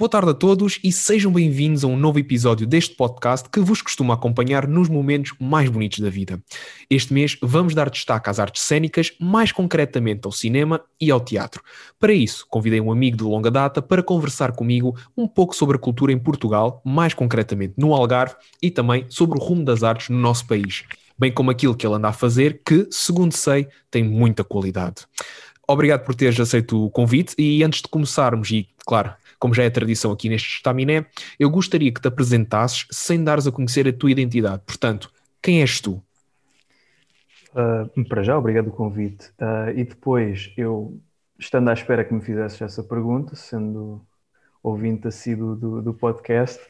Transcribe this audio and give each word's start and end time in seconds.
Boa 0.00 0.08
tarde 0.08 0.30
a 0.30 0.34
todos 0.34 0.80
e 0.82 0.90
sejam 0.90 1.30
bem-vindos 1.30 1.84
a 1.84 1.86
um 1.86 1.94
novo 1.94 2.18
episódio 2.18 2.66
deste 2.66 2.94
podcast 2.94 3.46
que 3.50 3.60
vos 3.60 3.82
costuma 3.82 4.14
acompanhar 4.14 4.66
nos 4.66 4.88
momentos 4.88 5.34
mais 5.38 5.68
bonitos 5.68 5.98
da 5.98 6.08
vida. 6.08 6.42
Este 6.88 7.12
mês 7.12 7.36
vamos 7.42 7.74
dar 7.74 7.90
destaque 7.90 8.30
às 8.30 8.38
artes 8.38 8.62
cênicas, 8.62 9.12
mais 9.20 9.52
concretamente 9.52 10.22
ao 10.24 10.32
cinema 10.32 10.80
e 10.98 11.10
ao 11.10 11.20
teatro. 11.20 11.62
Para 11.98 12.14
isso, 12.14 12.46
convidei 12.48 12.80
um 12.80 12.90
amigo 12.90 13.18
de 13.18 13.24
longa 13.24 13.50
data 13.50 13.82
para 13.82 14.02
conversar 14.02 14.52
comigo 14.52 14.96
um 15.14 15.28
pouco 15.28 15.54
sobre 15.54 15.76
a 15.76 15.78
cultura 15.78 16.10
em 16.10 16.18
Portugal, 16.18 16.80
mais 16.82 17.12
concretamente 17.12 17.74
no 17.76 17.92
Algarve, 17.92 18.36
e 18.62 18.70
também 18.70 19.04
sobre 19.10 19.38
o 19.38 19.42
rumo 19.42 19.66
das 19.66 19.82
artes 19.82 20.08
no 20.08 20.16
nosso 20.16 20.46
país, 20.46 20.82
bem 21.18 21.30
como 21.30 21.50
aquilo 21.50 21.76
que 21.76 21.86
ele 21.86 21.96
anda 21.96 22.08
a 22.08 22.12
fazer, 22.14 22.62
que, 22.64 22.88
segundo 22.90 23.36
sei, 23.36 23.68
tem 23.90 24.02
muita 24.02 24.42
qualidade. 24.42 25.04
Obrigado 25.68 26.06
por 26.06 26.14
teres 26.14 26.40
aceito 26.40 26.86
o 26.86 26.90
convite 26.90 27.34
e 27.36 27.62
antes 27.62 27.82
de 27.82 27.88
começarmos, 27.88 28.50
e 28.50 28.66
claro, 28.86 29.12
como 29.40 29.54
já 29.54 29.64
é 29.64 29.70
tradição 29.70 30.12
aqui 30.12 30.28
neste 30.28 30.56
estaminé, 30.56 31.06
eu 31.38 31.50
gostaria 31.50 31.92
que 31.92 32.00
te 32.00 32.06
apresentasses 32.06 32.86
sem 32.92 33.24
dares 33.24 33.46
a 33.46 33.50
conhecer 33.50 33.88
a 33.88 33.92
tua 33.92 34.10
identidade. 34.10 34.62
Portanto, 34.64 35.10
quem 35.42 35.62
és 35.62 35.80
tu? 35.80 36.02
Uh, 37.52 38.04
para 38.04 38.22
já, 38.22 38.38
obrigado 38.38 38.66
pelo 38.66 38.76
convite. 38.76 39.30
Uh, 39.40 39.70
e 39.74 39.84
depois, 39.84 40.52
eu, 40.56 41.00
estando 41.38 41.70
à 41.70 41.72
espera 41.72 42.04
que 42.04 42.14
me 42.14 42.20
fizesses 42.20 42.60
essa 42.60 42.84
pergunta, 42.84 43.34
sendo 43.34 44.00
ouvinte 44.62 45.08
assíduo 45.08 45.56
do, 45.56 45.82
do 45.82 45.94
podcast, 45.94 46.60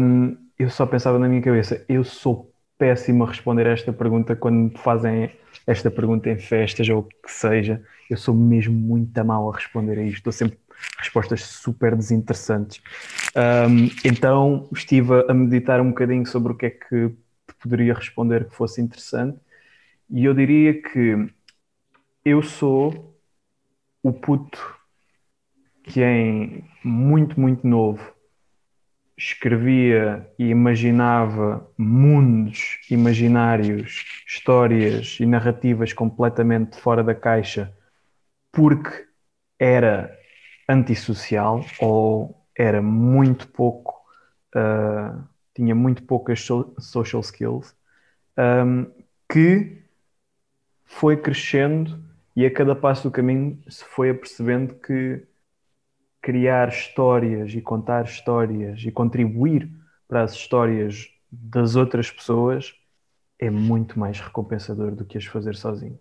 um, 0.00 0.36
eu 0.58 0.70
só 0.70 0.86
pensava 0.86 1.18
na 1.18 1.28
minha 1.28 1.42
cabeça, 1.42 1.84
eu 1.88 2.04
sou 2.04 2.50
péssimo 2.78 3.24
a 3.24 3.28
responder 3.28 3.66
a 3.66 3.72
esta 3.72 3.92
pergunta 3.92 4.36
quando 4.36 4.56
me 4.56 4.78
fazem 4.78 5.30
esta 5.66 5.90
pergunta 5.90 6.30
em 6.30 6.38
festas 6.38 6.88
ou 6.88 7.00
o 7.00 7.02
que 7.02 7.30
seja. 7.30 7.82
Eu 8.08 8.16
sou 8.16 8.34
mesmo 8.34 8.74
muito 8.74 9.24
mal 9.24 9.50
a 9.50 9.54
responder 9.54 9.98
a 9.98 10.02
isto. 10.02 10.18
Estou 10.18 10.32
sempre 10.32 10.58
respostas 10.98 11.42
super 11.42 11.94
desinteressantes. 11.94 12.82
Um, 13.36 13.90
então 14.04 14.68
estive 14.72 15.24
a 15.28 15.34
meditar 15.34 15.80
um 15.80 15.90
bocadinho 15.90 16.26
sobre 16.26 16.52
o 16.52 16.56
que 16.56 16.66
é 16.66 16.70
que 16.70 17.14
poderia 17.60 17.94
responder 17.94 18.48
que 18.48 18.54
fosse 18.54 18.80
interessante, 18.80 19.38
e 20.10 20.24
eu 20.24 20.34
diria 20.34 20.80
que 20.80 21.28
eu 22.24 22.42
sou 22.42 23.18
o 24.02 24.12
puto 24.12 24.76
que 25.82 26.02
em 26.02 26.64
muito, 26.84 27.40
muito 27.40 27.66
novo 27.66 28.14
escrevia 29.16 30.30
e 30.38 30.44
imaginava 30.44 31.68
mundos 31.76 32.78
imaginários, 32.88 34.04
histórias 34.26 35.18
e 35.18 35.26
narrativas 35.26 35.92
completamente 35.92 36.80
fora 36.80 37.02
da 37.02 37.14
caixa, 37.14 37.74
porque 38.52 39.06
era 39.58 40.16
antissocial 40.68 41.64
ou 41.80 42.44
era 42.54 42.82
muito 42.82 43.48
pouco, 43.48 43.94
uh, 44.54 45.24
tinha 45.54 45.74
muito 45.74 46.02
poucas 46.02 46.46
social 46.78 47.20
skills, 47.20 47.74
um, 48.36 48.86
que 49.28 49.82
foi 50.84 51.16
crescendo 51.16 52.02
e 52.34 52.44
a 52.46 52.50
cada 52.52 52.74
passo 52.74 53.08
do 53.08 53.10
caminho 53.10 53.62
se 53.68 53.84
foi 53.84 54.10
apercebendo 54.10 54.74
que 54.74 55.26
criar 56.20 56.68
histórias 56.68 57.52
e 57.52 57.60
contar 57.60 58.04
histórias 58.04 58.80
e 58.84 58.90
contribuir 58.90 59.70
para 60.06 60.22
as 60.22 60.32
histórias 60.32 61.08
das 61.30 61.76
outras 61.76 62.10
pessoas 62.10 62.74
é 63.38 63.50
muito 63.50 63.98
mais 63.98 64.20
recompensador 64.20 64.94
do 64.94 65.04
que 65.04 65.18
as 65.18 65.24
fazer 65.24 65.54
sozinho. 65.54 65.98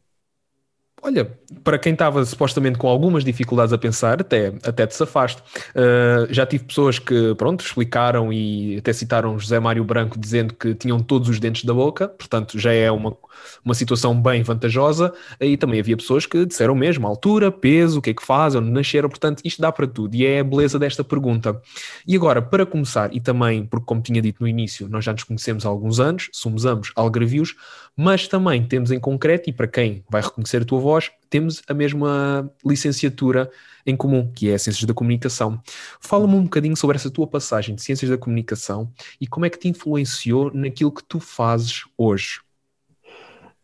Olha, 0.99 1.31
para 1.63 1.77
quem 1.77 1.93
estava 1.93 2.25
supostamente 2.25 2.79
com 2.79 2.87
algumas 2.87 3.23
dificuldades 3.23 3.71
a 3.71 3.77
pensar, 3.77 4.19
até, 4.19 4.47
até 4.63 4.87
te 4.87 4.95
safaste. 4.95 5.41
Uh, 5.69 6.31
já 6.33 6.43
tive 6.43 6.63
pessoas 6.63 6.97
que, 6.97 7.35
pronto, 7.35 7.63
explicaram 7.63 8.33
e 8.33 8.77
até 8.77 8.91
citaram 8.91 9.37
José 9.37 9.59
Mário 9.59 9.83
Branco 9.83 10.17
dizendo 10.19 10.55
que 10.55 10.73
tinham 10.73 10.99
todos 10.99 11.29
os 11.29 11.39
dentes 11.39 11.65
da 11.65 11.73
boca, 11.73 12.07
portanto 12.07 12.57
já 12.57 12.73
é 12.73 12.89
uma, 12.89 13.15
uma 13.63 13.75
situação 13.75 14.19
bem 14.19 14.41
vantajosa. 14.41 15.13
E 15.39 15.55
também 15.55 15.79
havia 15.79 15.95
pessoas 15.95 16.25
que 16.25 16.45
disseram 16.47 16.73
mesmo 16.73 17.05
altura, 17.05 17.51
peso, 17.51 17.99
o 17.99 18.01
que 18.01 18.09
é 18.09 18.13
que 18.13 18.25
fazem, 18.25 18.59
onde 18.59 18.71
nasceram, 18.71 19.07
portanto 19.07 19.41
isto 19.45 19.61
dá 19.61 19.71
para 19.71 19.85
tudo 19.85 20.15
e 20.15 20.25
é 20.25 20.39
a 20.39 20.43
beleza 20.43 20.79
desta 20.79 21.03
pergunta. 21.03 21.61
E 22.07 22.15
agora, 22.15 22.41
para 22.41 22.65
começar, 22.65 23.15
e 23.15 23.19
também 23.19 23.65
porque, 23.65 23.85
como 23.85 24.01
tinha 24.01 24.21
dito 24.21 24.41
no 24.41 24.47
início, 24.47 24.89
nós 24.89 25.05
já 25.05 25.11
nos 25.11 25.23
conhecemos 25.23 25.63
há 25.63 25.69
alguns 25.69 25.99
anos, 25.99 26.29
somos 26.33 26.65
ambos 26.65 26.91
algarvios, 26.95 27.55
mas 27.95 28.27
também 28.27 28.63
temos 28.63 28.91
em 28.91 28.99
concreto, 28.99 29.49
e 29.49 29.53
para 29.53 29.67
quem 29.67 30.03
vai 30.09 30.21
reconhecer 30.21 30.61
a 30.61 30.65
tua 30.65 30.79
voz, 30.79 30.86
temos 31.29 31.61
a 31.67 31.73
mesma 31.73 32.49
licenciatura 32.65 33.49
em 33.85 33.95
comum, 33.95 34.31
que 34.33 34.49
é 34.49 34.57
Ciências 34.57 34.85
da 34.85 34.93
Comunicação. 34.93 35.61
Fala-me 35.99 36.35
um 36.35 36.43
bocadinho 36.43 36.75
sobre 36.75 36.97
essa 36.97 37.09
tua 37.09 37.27
passagem 37.27 37.75
de 37.75 37.81
Ciências 37.81 38.09
da 38.09 38.17
Comunicação 38.17 38.91
e 39.19 39.27
como 39.27 39.45
é 39.45 39.49
que 39.49 39.57
te 39.57 39.67
influenciou 39.67 40.51
naquilo 40.53 40.91
que 40.91 41.03
tu 41.03 41.19
fazes 41.19 41.83
hoje. 41.97 42.41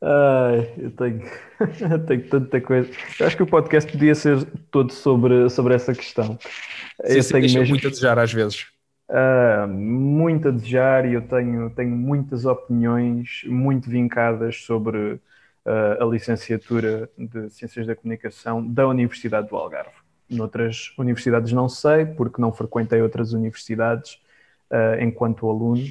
Ai, 0.02 0.74
eu 0.78 0.92
tenho, 0.92 1.22
eu 1.90 2.00
tenho 2.06 2.28
tanta 2.28 2.60
coisa. 2.60 2.90
Eu 3.20 3.26
acho 3.26 3.38
que 3.38 3.44
o 3.44 3.48
podcast 3.48 3.90
podia 3.90 4.16
ser 4.16 4.46
todo 4.70 4.92
sobre, 4.92 5.50
sobre 5.50 5.76
essa 5.76 5.94
questão. 5.94 6.38
Sim, 7.06 7.18
eu 7.18 7.28
tenho 7.28 7.42
mesmo 7.42 7.68
muito 7.68 7.88
a 7.88 7.90
desejar 7.90 8.20
às 8.20 8.34
vezes. 8.34 8.66
Uh, 9.10 9.68
muito 9.68 10.48
a 10.48 10.52
desejar 10.52 11.06
e 11.06 11.14
eu 11.14 11.22
tenho, 11.22 11.70
tenho 11.70 11.96
muitas 11.96 12.46
opiniões 12.46 13.44
muito 13.46 13.90
vincadas 13.90 14.64
sobre 14.64 15.22
a 15.66 16.06
licenciatura 16.06 17.09
de 17.18 17.50
Ciências 17.50 17.88
da 17.88 17.96
Comunicação 17.96 18.66
da 18.66 18.88
Universidade 18.88 19.47
do 19.47 19.56
Algarve. 19.56 19.91
Noutras 20.29 20.94
universidades 20.97 21.53
não 21.53 21.69
sei, 21.69 22.06
porque 22.06 22.41
não 22.41 22.51
frequentei 22.51 23.01
outras 23.01 23.34
universidades 23.34 24.19
uh, 24.72 25.01
enquanto 25.01 25.50
aluno, 25.50 25.84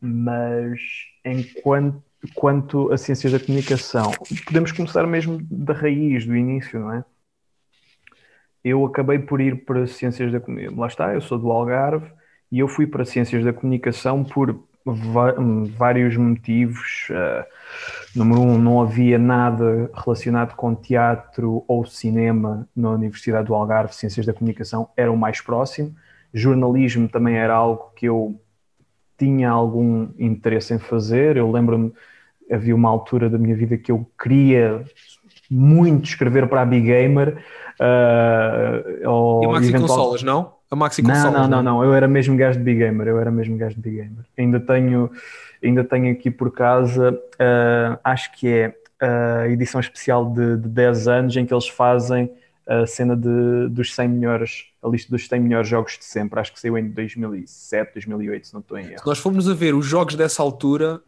mas 0.00 0.80
enquanto 1.24 2.02
quanto 2.34 2.92
a 2.92 2.98
Ciências 2.98 3.32
da 3.32 3.38
Comunicação, 3.38 4.10
podemos 4.44 4.72
começar 4.72 5.06
mesmo 5.06 5.38
da 5.50 5.72
raiz, 5.72 6.26
do 6.26 6.34
início, 6.34 6.80
não 6.80 6.92
é? 6.92 7.04
eu 8.66 8.84
acabei 8.84 9.20
por 9.20 9.40
ir 9.40 9.64
para 9.64 9.86
Ciências 9.86 10.32
da 10.32 10.40
Comunicação. 10.40 10.80
Lá 10.80 10.86
está, 10.88 11.14
eu 11.14 11.20
sou 11.20 11.38
do 11.38 11.52
Algarve 11.52 12.10
e 12.50 12.58
eu 12.58 12.66
fui 12.66 12.84
para 12.84 13.04
Ciências 13.04 13.44
da 13.44 13.52
Comunicação 13.52 14.24
por 14.24 14.60
vários 14.84 16.16
motivos. 16.16 17.06
Uh, 17.10 17.46
número 18.16 18.40
um, 18.40 18.58
não 18.58 18.80
havia 18.80 19.18
nada 19.18 19.90
relacionado 19.94 20.54
com 20.54 20.74
teatro 20.74 21.64
ou 21.68 21.84
cinema 21.84 22.68
na 22.74 22.90
Universidade 22.90 23.46
do 23.46 23.54
Algarve. 23.54 23.94
Ciências 23.94 24.24
da 24.24 24.32
Comunicação 24.32 24.88
era 24.96 25.12
o 25.12 25.16
mais 25.16 25.40
próximo. 25.40 25.94
Jornalismo 26.32 27.08
também 27.08 27.36
era 27.36 27.54
algo 27.54 27.92
que 27.94 28.06
eu 28.06 28.40
tinha 29.18 29.50
algum 29.50 30.08
interesse 30.18 30.74
em 30.74 30.78
fazer. 30.78 31.36
Eu 31.36 31.50
lembro-me, 31.50 31.92
havia 32.50 32.74
uma 32.74 32.88
altura 32.88 33.30
da 33.30 33.38
minha 33.38 33.54
vida 33.54 33.76
que 33.76 33.92
eu 33.92 34.06
queria 34.20 34.84
muito 35.50 36.04
escrever 36.04 36.48
para 36.48 36.62
a 36.62 36.66
Big 36.66 36.86
Gamer. 36.86 37.42
Uh, 37.80 39.08
ou 39.08 39.44
e 39.44 39.46
Maxi 39.46 39.68
eventual... 39.68 39.88
Consolas, 39.88 40.22
não? 40.22 40.55
A 40.70 40.76
Maxi 40.76 41.02
Consolas? 41.02 41.32
Não, 41.32 41.42
não, 41.42 41.48
não, 41.48 41.62
não, 41.62 41.84
eu 41.84 41.94
era 41.94 42.08
mesmo 42.08 42.36
gajo 42.36 42.58
de 42.58 42.64
Big 42.64 42.78
Gamer, 42.78 43.08
eu 43.08 43.20
era 43.20 43.30
mesmo 43.30 43.56
gajo 43.56 43.76
de 43.76 43.80
Big 43.80 43.96
Gamer. 43.96 44.24
Ainda 44.36 44.60
tenho, 44.60 45.10
ainda 45.62 45.84
tenho 45.84 46.12
aqui 46.12 46.30
por 46.30 46.50
casa, 46.52 47.12
uh, 47.12 47.98
acho 48.02 48.32
que 48.32 48.48
é 48.48 48.74
a 49.00 49.48
edição 49.48 49.80
especial 49.80 50.30
de, 50.30 50.56
de 50.56 50.68
10 50.68 51.08
anos 51.08 51.36
em 51.36 51.44
que 51.44 51.52
eles 51.52 51.68
fazem 51.68 52.30
a 52.66 52.84
cena 52.84 53.16
de, 53.16 53.68
dos 53.70 53.94
100 53.94 54.08
melhores, 54.08 54.64
a 54.82 54.88
lista 54.88 55.10
dos 55.10 55.28
100 55.28 55.40
melhores 55.40 55.68
jogos 55.68 55.96
de 55.98 56.04
sempre. 56.04 56.40
Acho 56.40 56.52
que 56.52 56.58
saiu 56.58 56.76
em 56.76 56.88
2007, 56.88 57.92
2008, 57.94 58.46
se 58.48 58.54
não 58.54 58.60
estou 58.60 58.76
em 58.76 58.86
erro. 58.86 58.98
Se 58.98 59.06
nós 59.06 59.18
formos 59.18 59.48
a 59.48 59.54
ver 59.54 59.72
os 59.72 59.86
jogos 59.86 60.16
dessa 60.16 60.42
altura, 60.42 61.00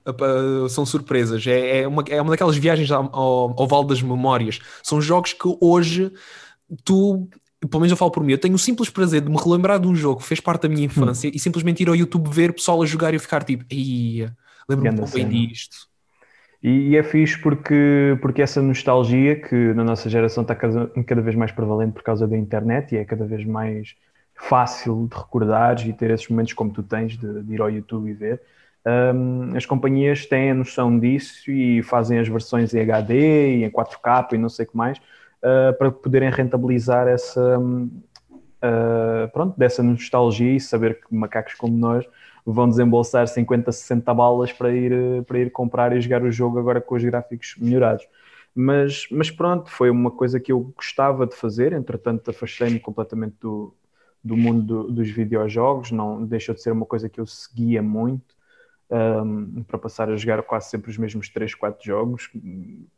são 0.70 0.86
surpresas. 0.86 1.44
É, 1.46 1.80
é, 1.80 1.88
uma, 1.88 2.04
é 2.08 2.22
uma 2.22 2.30
daquelas 2.30 2.56
viagens 2.56 2.90
ao, 2.92 3.04
ao, 3.12 3.60
ao 3.60 3.66
Vale 3.66 3.88
das 3.88 4.00
Memórias. 4.00 4.60
São 4.84 5.00
jogos 5.00 5.32
que 5.32 5.48
hoje 5.60 6.12
tu 6.84 7.28
pelo 7.66 7.80
menos 7.80 7.90
eu 7.90 7.96
falo 7.96 8.10
por 8.10 8.22
mim, 8.22 8.32
eu 8.32 8.38
tenho 8.38 8.54
o 8.54 8.58
simples 8.58 8.88
prazer 8.88 9.20
de 9.20 9.30
me 9.30 9.36
relembrar 9.36 9.80
de 9.80 9.88
um 9.88 9.94
jogo 9.94 10.20
que 10.20 10.26
fez 10.26 10.40
parte 10.40 10.62
da 10.62 10.68
minha 10.68 10.84
infância 10.84 11.28
hum. 11.28 11.32
e 11.34 11.38
simplesmente 11.38 11.82
ir 11.82 11.88
ao 11.88 11.96
YouTube 11.96 12.28
ver 12.30 12.52
pessoal 12.52 12.80
a 12.82 12.86
jogar 12.86 13.12
e 13.12 13.16
eu 13.16 13.20
ficar 13.20 13.42
tipo, 13.42 13.64
lembro-me 14.68 14.90
um 14.90 14.96
pouco 14.96 15.12
bem 15.12 15.28
disto. 15.28 15.88
E, 16.62 16.90
e, 16.90 16.96
é 16.96 17.02
fixe 17.02 17.38
porque, 17.40 18.18
porque 18.20 18.42
essa 18.42 18.60
nostalgia 18.60 19.36
que 19.36 19.54
na 19.74 19.84
nossa 19.84 20.08
geração 20.10 20.42
está 20.42 20.54
cada, 20.54 20.88
cada 21.06 21.20
vez 21.20 21.36
mais 21.36 21.52
prevalente 21.52 21.92
por 21.92 22.02
causa 22.02 22.26
da 22.26 22.36
internet 22.36 22.94
e 22.94 22.98
é 22.98 23.04
cada 23.04 23.24
vez 23.24 23.44
mais 23.44 23.94
fácil 24.34 25.08
de 25.10 25.16
recordar 25.16 25.86
e 25.86 25.92
ter 25.92 26.10
esses 26.10 26.28
momentos 26.28 26.52
como 26.52 26.72
tu 26.72 26.82
tens 26.82 27.16
de, 27.16 27.42
de 27.42 27.54
ir 27.54 27.60
ao 27.60 27.70
YouTube 27.70 28.10
e 28.10 28.12
ver. 28.12 28.40
Um, 28.86 29.56
as 29.56 29.66
companhias 29.66 30.26
têm 30.26 30.50
a 30.50 30.54
noção 30.54 30.98
disso 30.98 31.50
e 31.50 31.82
fazem 31.82 32.18
as 32.18 32.28
versões 32.28 32.72
em 32.72 32.80
HD 32.80 33.58
e 33.58 33.64
em 33.64 33.70
4K 33.70 34.32
e 34.32 34.38
não 34.38 34.48
sei 34.48 34.64
o 34.64 34.68
que 34.68 34.76
mais 34.76 35.00
uh, 35.42 35.76
para 35.78 35.90
poderem 35.90 36.30
rentabilizar 36.30 37.08
essa, 37.08 37.58
uh, 37.58 39.28
pronto, 39.32 39.58
dessa 39.58 39.82
nostalgia 39.82 40.56
e 40.56 40.60
saber 40.60 41.00
que 41.00 41.14
macacos 41.14 41.54
como 41.54 41.76
nós 41.76 42.04
vão 42.44 42.68
desembolsar 42.68 43.26
50, 43.26 43.70
60 43.70 44.14
balas 44.14 44.52
para 44.52 44.72
ir, 44.72 45.22
para 45.24 45.38
ir 45.38 45.50
comprar 45.50 45.94
e 45.94 46.00
jogar 46.00 46.22
o 46.22 46.32
jogo 46.32 46.58
agora 46.58 46.80
com 46.80 46.94
os 46.94 47.04
gráficos 47.04 47.54
melhorados. 47.58 48.06
Mas, 48.54 49.06
mas 49.10 49.30
pronto, 49.30 49.70
foi 49.70 49.90
uma 49.90 50.10
coisa 50.10 50.40
que 50.40 50.50
eu 50.50 50.72
gostava 50.74 51.26
de 51.26 51.36
fazer, 51.36 51.72
entretanto 51.72 52.30
afastei-me 52.30 52.80
completamente 52.80 53.36
do, 53.40 53.74
do 54.24 54.36
mundo 54.36 54.62
do, 54.62 54.92
dos 54.92 55.08
videojogos, 55.10 55.92
não 55.92 56.24
deixou 56.24 56.54
de 56.54 56.62
ser 56.62 56.72
uma 56.72 56.86
coisa 56.86 57.08
que 57.08 57.20
eu 57.20 57.26
seguia 57.26 57.82
muito 57.82 58.34
um, 58.90 59.62
para 59.64 59.78
passar 59.78 60.10
a 60.10 60.16
jogar 60.16 60.42
quase 60.42 60.70
sempre 60.70 60.90
os 60.90 60.98
mesmos 60.98 61.28
3, 61.28 61.54
4 61.54 61.84
jogos. 61.84 62.30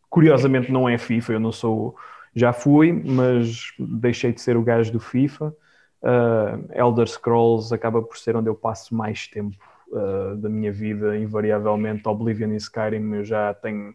Curiosamente 0.08 0.72
não 0.72 0.88
é 0.88 0.96
FIFA, 0.96 1.34
eu 1.34 1.40
não 1.40 1.52
sou, 1.52 1.96
já 2.34 2.52
fui, 2.52 2.92
mas 2.92 3.72
deixei 3.78 4.32
de 4.32 4.40
ser 4.40 4.56
o 4.56 4.62
gajo 4.62 4.92
do 4.92 5.00
FIFA. 5.00 5.54
Uh, 6.02 6.72
Elder 6.72 7.06
Scrolls 7.06 7.74
acaba 7.74 8.02
por 8.02 8.16
ser 8.16 8.36
onde 8.36 8.48
eu 8.48 8.54
passo 8.54 8.94
mais 8.94 9.26
tempo 9.26 9.56
uh, 9.88 10.36
da 10.36 10.48
minha 10.48 10.72
vida, 10.72 11.16
invariavelmente. 11.16 12.08
Oblivion 12.08 12.52
e 12.52 12.56
Skyrim 12.56 13.14
eu 13.14 13.24
já 13.24 13.52
tenho 13.54 13.94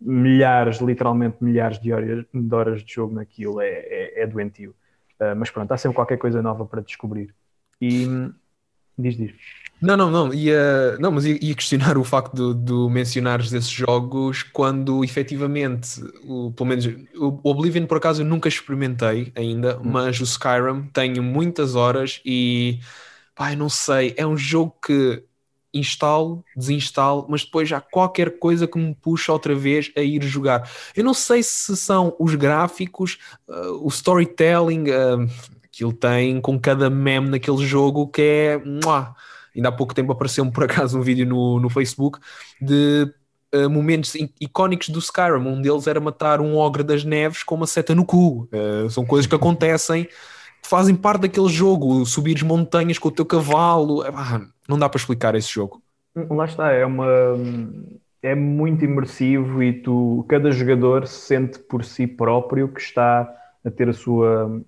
milhares, 0.00 0.78
literalmente 0.78 1.36
milhares 1.40 1.78
de 1.78 1.92
horas 1.92 2.24
de, 2.32 2.54
horas 2.54 2.82
de 2.82 2.92
jogo 2.92 3.14
naquilo, 3.14 3.60
é, 3.60 3.68
é, 3.68 4.22
é 4.22 4.26
doentio. 4.26 4.74
Uh, 5.20 5.36
mas 5.36 5.50
pronto, 5.50 5.70
há 5.72 5.76
sempre 5.76 5.96
qualquer 5.96 6.16
coisa 6.16 6.40
nova 6.40 6.64
para 6.64 6.80
descobrir. 6.80 7.34
E 7.80 8.06
diz, 8.96 9.16
diz. 9.16 9.32
Não, 9.80 9.96
não, 9.96 10.10
não. 10.10 10.34
Ia, 10.34 10.98
não, 10.98 11.12
mas 11.12 11.24
ia, 11.24 11.38
ia 11.40 11.54
questionar 11.54 11.96
o 11.96 12.04
facto 12.04 12.54
de, 12.54 12.64
de 12.64 12.92
mencionares 12.92 13.52
esses 13.52 13.70
jogos 13.70 14.42
quando 14.42 15.04
efetivamente, 15.04 16.00
o, 16.24 16.52
pelo 16.52 16.68
menos 16.68 16.86
o 17.16 17.40
Oblivion 17.48 17.86
por 17.86 17.98
acaso 17.98 18.22
eu 18.22 18.26
nunca 18.26 18.48
experimentei 18.48 19.32
ainda, 19.36 19.78
hum. 19.78 19.82
mas 19.84 20.20
o 20.20 20.24
Skyrim 20.24 20.88
tenho 20.92 21.22
muitas 21.22 21.74
horas 21.74 22.20
e 22.24 22.80
pá, 23.34 23.54
não 23.54 23.68
sei, 23.68 24.14
é 24.16 24.26
um 24.26 24.36
jogo 24.36 24.74
que 24.84 25.22
instalo, 25.72 26.44
desinstalo, 26.56 27.26
mas 27.28 27.44
depois 27.44 27.70
há 27.72 27.80
qualquer 27.80 28.38
coisa 28.38 28.66
que 28.66 28.78
me 28.78 28.94
puxa 28.94 29.32
outra 29.32 29.54
vez 29.54 29.92
a 29.96 30.00
ir 30.00 30.22
jogar. 30.22 30.68
Eu 30.96 31.04
não 31.04 31.14
sei 31.14 31.42
se 31.42 31.76
são 31.76 32.16
os 32.18 32.34
gráficos, 32.34 33.18
uh, 33.46 33.84
o 33.84 33.88
storytelling 33.88 34.84
uh, 34.90 35.28
que 35.70 35.84
ele 35.84 35.92
tem 35.92 36.40
com 36.40 36.58
cada 36.58 36.90
meme 36.90 37.28
naquele 37.28 37.64
jogo 37.64 38.08
que 38.08 38.22
é. 38.22 38.58
Muah. 38.58 39.14
Ainda 39.58 39.70
há 39.70 39.72
pouco 39.72 39.92
tempo 39.92 40.12
apareceu-me 40.12 40.52
por 40.52 40.62
acaso 40.64 40.96
um 40.96 41.02
vídeo 41.02 41.26
no, 41.26 41.58
no 41.58 41.68
Facebook 41.68 42.20
de 42.62 43.12
uh, 43.52 43.68
momentos 43.68 44.14
icónicos 44.40 44.88
do 44.88 45.00
Skyrim. 45.00 45.48
Um 45.48 45.60
deles 45.60 45.88
era 45.88 45.98
matar 45.98 46.40
um 46.40 46.56
ogre 46.56 46.84
das 46.84 47.04
neves 47.04 47.42
com 47.42 47.56
uma 47.56 47.66
seta 47.66 47.92
no 47.92 48.04
cu. 48.04 48.48
Uh, 48.52 48.88
são 48.88 49.04
coisas 49.04 49.26
que 49.26 49.34
acontecem, 49.34 50.04
que 50.04 50.68
fazem 50.68 50.94
parte 50.94 51.22
daquele 51.22 51.48
jogo. 51.48 52.06
Subires 52.06 52.44
montanhas 52.44 53.00
com 53.00 53.08
o 53.08 53.12
teu 53.12 53.26
cavalo. 53.26 54.02
Ah, 54.02 54.40
não 54.68 54.78
dá 54.78 54.88
para 54.88 54.98
explicar 54.98 55.34
esse 55.34 55.52
jogo. 55.52 55.82
Lá 56.14 56.44
está, 56.44 56.70
é 56.70 56.86
uma. 56.86 57.06
É 58.22 58.36
muito 58.36 58.84
imersivo 58.84 59.62
e 59.62 59.72
tu, 59.72 60.24
cada 60.28 60.52
jogador 60.52 61.06
sente 61.06 61.58
por 61.58 61.84
si 61.84 62.06
próprio 62.06 62.68
que 62.68 62.80
está 62.80 63.28
a 63.64 63.70
ter 63.70 63.88
a 63.88 63.92
sua 63.92 64.60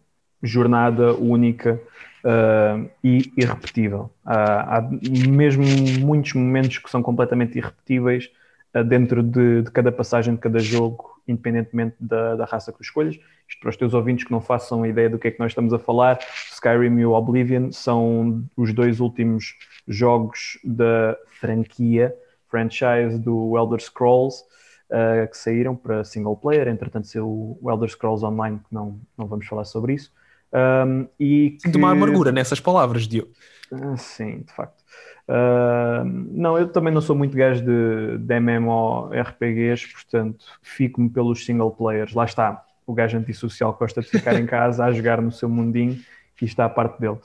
jornada 0.42 1.14
única 1.14 1.80
uh, 2.24 2.90
e 3.02 3.32
irrepetível. 3.36 4.10
Uh, 4.24 4.30
há 4.30 4.88
mesmo 5.28 5.64
muitos 6.00 6.32
momentos 6.34 6.78
que 6.78 6.90
são 6.90 7.02
completamente 7.02 7.58
irrepetíveis 7.58 8.30
uh, 8.74 8.84
dentro 8.84 9.22
de, 9.22 9.62
de, 9.62 9.70
cada 9.70 9.90
passagem 9.90 10.34
de 10.34 10.40
cada 10.40 10.58
jogo, 10.58 11.20
independentemente 11.26 11.96
da, 12.00 12.36
da, 12.36 12.44
raça 12.44 12.72
que 12.72 12.78
tu 12.78 12.82
escolhas. 12.82 13.16
Isto 13.48 13.60
para 13.60 13.70
os 13.70 13.76
teus 13.76 13.94
ouvintes 13.94 14.24
que 14.24 14.32
não 14.32 14.40
façam 14.40 14.86
ideia 14.86 15.10
do 15.10 15.18
que 15.18 15.28
é 15.28 15.30
que 15.30 15.40
nós 15.40 15.52
estamos 15.52 15.72
a 15.72 15.78
falar, 15.78 16.18
Skyrim 16.52 16.98
e 16.98 17.06
o 17.06 17.12
Oblivion 17.12 17.72
são 17.72 18.44
os 18.56 18.72
dois 18.72 19.00
últimos 19.00 19.56
jogos 19.88 20.58
da 20.62 21.16
franquia, 21.40 22.14
franchise 22.48 23.18
do 23.18 23.56
Elder 23.56 23.80
Scrolls, 23.80 24.44
uh, 24.90 25.28
que 25.28 25.36
saíram 25.36 25.74
para 25.74 26.04
single 26.04 26.36
player. 26.36 26.68
Entretanto, 26.68 27.06
saiu 27.06 27.58
o 27.60 27.70
Elder 27.70 27.88
Scrolls 27.88 28.24
Online, 28.24 28.58
que 28.58 28.74
não, 28.74 29.00
não 29.16 29.26
vamos 29.26 29.46
falar 29.46 29.64
sobre 29.64 29.94
isso. 29.94 30.12
Um, 30.52 31.06
e 31.18 31.58
que... 31.62 31.76
uma 31.76 31.92
amargura 31.92 32.32
nessas 32.32 32.60
palavras, 32.60 33.06
Diogo. 33.06 33.30
Ah, 33.72 33.96
sim, 33.96 34.40
de 34.40 34.52
facto. 34.52 34.80
Uh, 35.28 36.04
não, 36.04 36.58
eu 36.58 36.68
também 36.68 36.92
não 36.92 37.00
sou 37.00 37.14
muito 37.14 37.36
gajo 37.36 37.64
de, 37.64 38.18
de 38.18 38.40
MMORPGs, 38.40 39.86
portanto, 39.92 40.44
fico-me 40.60 41.08
pelos 41.08 41.44
single 41.44 41.70
players. 41.70 42.14
Lá 42.14 42.24
está, 42.24 42.64
o 42.84 42.92
gajo 42.92 43.16
antissocial 43.16 43.72
gosta 43.78 44.00
de 44.00 44.08
ficar 44.08 44.34
em 44.34 44.46
casa 44.46 44.84
a 44.84 44.92
jogar 44.92 45.22
no 45.22 45.30
seu 45.30 45.48
mundinho 45.48 45.98
e 46.40 46.44
está 46.44 46.64
a 46.64 46.68
parte 46.68 47.00
dele. 47.00 47.18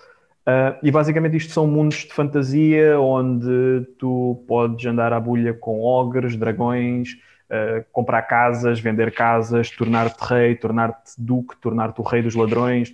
Uh, 0.47 0.77
e 0.83 0.91
basicamente 0.91 1.37
isto 1.37 1.51
são 1.51 1.65
mundos 1.65 1.97
de 1.97 2.13
fantasia 2.13 2.99
onde 2.99 3.87
tu 3.97 4.43
podes 4.47 4.85
andar 4.85 5.11
à 5.11 5.19
bulha 5.19 5.55
com 5.55 5.81
ogres, 5.81 6.35
dragões, 6.35 7.13
uh, 7.49 7.83
comprar 7.91 8.21
casas, 8.21 8.79
vender 8.79 9.11
casas, 9.11 9.71
tornar-te 9.71 10.21
rei, 10.21 10.53
tornar-te 10.53 11.13
duque, 11.17 11.55
tornar-te 11.59 11.99
o 11.99 12.03
rei 12.03 12.21
dos 12.21 12.35
ladrões, 12.35 12.93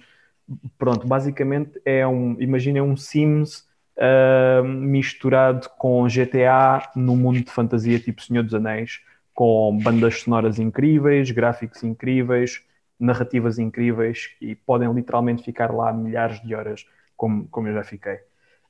pronto, 0.77 1.07
basicamente 1.07 1.81
é 1.85 2.05
um, 2.07 2.35
imaginem 2.39 2.81
um 2.81 2.95
Sims 2.95 3.67
uh, 3.97 4.63
misturado 4.63 5.69
com 5.77 6.07
GTA 6.07 6.89
no 6.95 7.15
mundo 7.15 7.41
de 7.41 7.51
fantasia 7.51 7.99
tipo 7.99 8.21
Senhor 8.21 8.43
dos 8.43 8.53
Anéis, 8.53 9.01
com 9.33 9.77
bandas 9.81 10.21
sonoras 10.21 10.59
incríveis, 10.59 11.31
gráficos 11.31 11.83
incríveis, 11.83 12.63
narrativas 12.99 13.57
incríveis 13.57 14.29
e 14.39 14.55
podem 14.55 14.91
literalmente 14.93 15.43
ficar 15.43 15.73
lá 15.73 15.91
milhares 15.91 16.41
de 16.41 16.53
horas, 16.53 16.85
como, 17.17 17.47
como 17.47 17.67
eu 17.67 17.73
já 17.73 17.83
fiquei. 17.83 18.19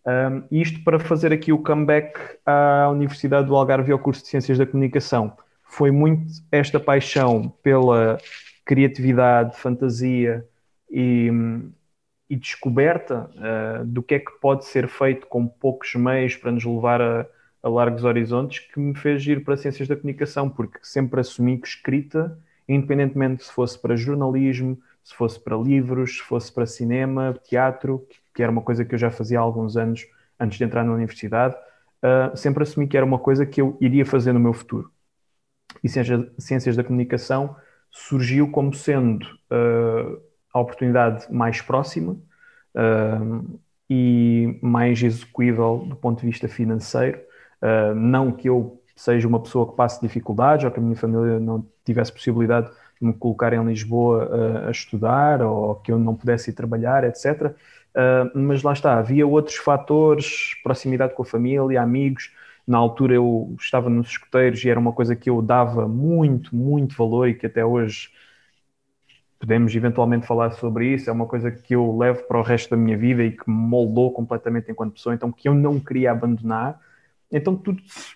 Um, 0.06 0.44
isto 0.51 0.83
para 0.83 1.00
fazer 1.00 1.31
aqui 1.31 1.51
o 1.51 1.60
comeback 1.60 2.18
à 2.45 2.89
Universidade 2.89 3.48
do 3.48 3.56
Algarve 3.56 3.92
ao 3.92 4.00
curso 4.00 4.24
de 4.24 4.30
Ciências 4.30 4.57
da 4.57 4.66
Comunicação. 4.66 5.33
Foi 5.63 5.92
muito 5.92 6.25
esta 6.51 6.80
paixão 6.80 7.54
pela 7.62 8.18
criatividade, 8.66 9.57
fantasia, 9.57 10.45
e, 10.91 11.31
e 12.29 12.35
descoberta 12.35 13.29
uh, 13.35 13.85
do 13.85 14.03
que 14.03 14.15
é 14.15 14.19
que 14.19 14.31
pode 14.41 14.65
ser 14.65 14.88
feito 14.88 15.25
com 15.27 15.47
poucos 15.47 15.95
meios 15.95 16.35
para 16.35 16.51
nos 16.51 16.65
levar 16.65 17.01
a, 17.01 17.25
a, 17.63 17.69
largos 17.69 18.03
horizontes 18.03 18.59
que 18.59 18.79
me 18.79 18.93
fez 18.93 19.25
ir 19.25 19.43
para 19.43 19.55
Ciências 19.55 19.88
da 19.88 19.95
Comunicação, 19.95 20.49
porque 20.49 20.79
sempre 20.83 21.21
assumi 21.21 21.57
que 21.57 21.67
escrita, 21.67 22.38
independentemente 22.67 23.45
se 23.45 23.51
fosse 23.51 23.79
para 23.79 23.95
jornalismo, 23.95 24.77
se 25.03 25.15
fosse 25.15 25.39
para 25.39 25.55
livros, 25.57 26.17
se 26.17 26.23
fosse 26.23 26.51
para 26.51 26.65
cinema, 26.65 27.35
teatro, 27.47 28.05
que 28.35 28.44
era 28.44 28.51
uma 28.51 28.61
coisa 28.61 28.83
que 28.83 28.94
eu 28.94 28.99
já 28.99 29.09
fazia 29.09 29.39
há 29.39 29.41
alguns 29.41 29.77
anos 29.77 30.05
antes 30.39 30.57
de 30.57 30.63
entrar 30.63 30.83
na 30.83 30.94
universidade, 30.94 31.55
uh, 31.55 32.35
sempre 32.35 32.63
assumi 32.63 32.87
que 32.87 32.97
era 32.97 33.05
uma 33.05 33.19
coisa 33.19 33.45
que 33.45 33.61
eu 33.61 33.77
iria 33.79 34.05
fazer 34.05 34.33
no 34.33 34.39
meu 34.39 34.53
futuro. 34.53 34.91
E 35.83 35.89
Ciências 35.89 36.75
da 36.75 36.83
Comunicação 36.83 37.55
surgiu 37.89 38.49
como 38.51 38.73
sendo 38.73 39.25
uh, 39.25 40.31
a 40.53 40.59
oportunidade 40.59 41.31
mais 41.31 41.62
próxima 41.62 42.18
uh, 42.75 43.59
e 43.89 44.59
mais 44.62 45.02
execuível 45.02 45.85
do 45.87 45.95
ponto 45.95 46.21
de 46.21 46.28
vista 46.28 46.47
financeiro. 46.47 47.19
Uh, 47.61 47.95
não 47.95 48.31
que 48.31 48.49
eu 48.49 48.81
seja 48.95 49.28
uma 49.28 49.40
pessoa 49.40 49.69
que 49.69 49.75
passe 49.75 50.02
dificuldades 50.02 50.66
ou 50.66 50.71
que 50.71 50.80
a 50.80 50.83
minha 50.83 50.95
família 50.95 51.40
não 51.40 51.66
tivesse 51.85 52.11
possibilidade 52.11 52.69
de 52.99 53.07
me 53.07 53.14
colocar 53.14 53.54
em 53.54 53.64
Lisboa 53.64 54.25
uh, 54.25 54.68
a 54.68 54.71
estudar 54.71 55.42
ou 55.42 55.75
que 55.75 55.92
eu 55.92 55.97
não 55.97 56.16
pudesse 56.16 56.52
ir 56.52 56.54
trabalhar, 56.54 57.04
etc. 57.04 57.54
mas 58.33 58.64
lá 58.64 58.73
está, 58.73 58.97
havia 58.97 59.28
outros 59.28 59.57
fatores, 59.57 60.56
proximidade 60.64 61.14
com 61.14 61.23
a 61.23 61.25
família, 61.25 61.81
amigos. 61.81 62.31
Na 62.66 62.78
altura 62.78 63.16
eu 63.16 63.54
estava 63.59 63.90
nos 63.90 64.07
escuteiros 64.09 64.64
e 64.64 64.69
era 64.69 64.80
uma 64.80 64.94
coisa 64.94 65.16
que 65.16 65.30
eu 65.30 65.42
dava 65.42 65.87
muito, 65.87 66.56
muito 66.56 66.95
valor 66.95 67.28
e 67.28 67.33
que 67.33 67.47
até 67.47 67.66
hoje 67.66 68.09
podemos 69.42 69.76
eventualmente 69.76 70.28
falar 70.28 70.52
sobre 70.52 70.94
isso, 70.94 71.10
é 71.10 71.14
uma 71.14 71.26
coisa 71.26 71.50
que 71.50 71.74
eu 71.74 71.98
levo 71.98 72.24
para 72.26 72.38
o 72.38 72.44
resto 72.44 72.69
da 72.69 72.78
minha 72.78 72.95
vida 72.95 73.24
e 73.24 73.31
que 73.31 73.50
me 73.50 73.56
moldou 73.56 74.14
completamente 74.14 74.71
enquanto 74.71 74.94
pessoa, 74.94 75.16
então 75.16 75.31
que 75.31 75.50
eu 75.50 75.56
não 75.56 75.80
queria 75.80 76.12
abandonar. 76.12 76.80
Então 77.31 77.56
tudo 77.56 77.81
se 77.83 78.16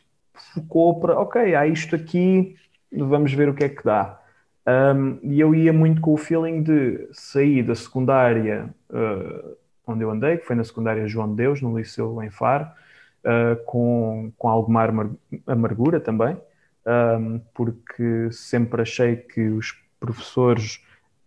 focou 0.53 0.99
para, 0.99 1.19
ok, 1.19 1.55
há 1.55 1.65
isto 1.65 1.95
aqui, 1.95 2.55
vamos 2.91 3.33
ver 3.33 3.49
o 3.49 3.55
que 3.55 3.63
é 3.63 3.69
que 3.69 3.83
dá. 3.83 4.21
Um, 4.67 5.17
e 5.23 5.39
eu 5.39 5.53
ia 5.55 5.73
muito 5.73 5.99
com 5.99 6.13
o 6.13 6.17
feeling 6.17 6.61
de 6.61 7.07
sair 7.11 7.63
da 7.63 7.73
secundária 7.73 8.69
uh, 8.91 9.57
onde 9.87 10.03
eu 10.03 10.11
andei, 10.11 10.37
que 10.37 10.45
foi 10.45 10.55
na 10.55 10.63
secundária 10.63 11.07
João 11.07 11.29
de 11.29 11.37
Deus, 11.37 11.59
no 11.59 11.75
Liceu 11.75 12.21
em 12.21 12.29
Faro, 12.29 12.65
uh, 12.65 13.63
com, 13.65 14.31
com 14.37 14.47
alguma 14.47 15.09
amargura 15.47 15.99
também, 15.99 16.37
um, 16.85 17.39
porque 17.53 18.29
sempre 18.31 18.83
achei 18.83 19.15
que 19.15 19.49
os 19.49 19.75
professores 19.99 20.84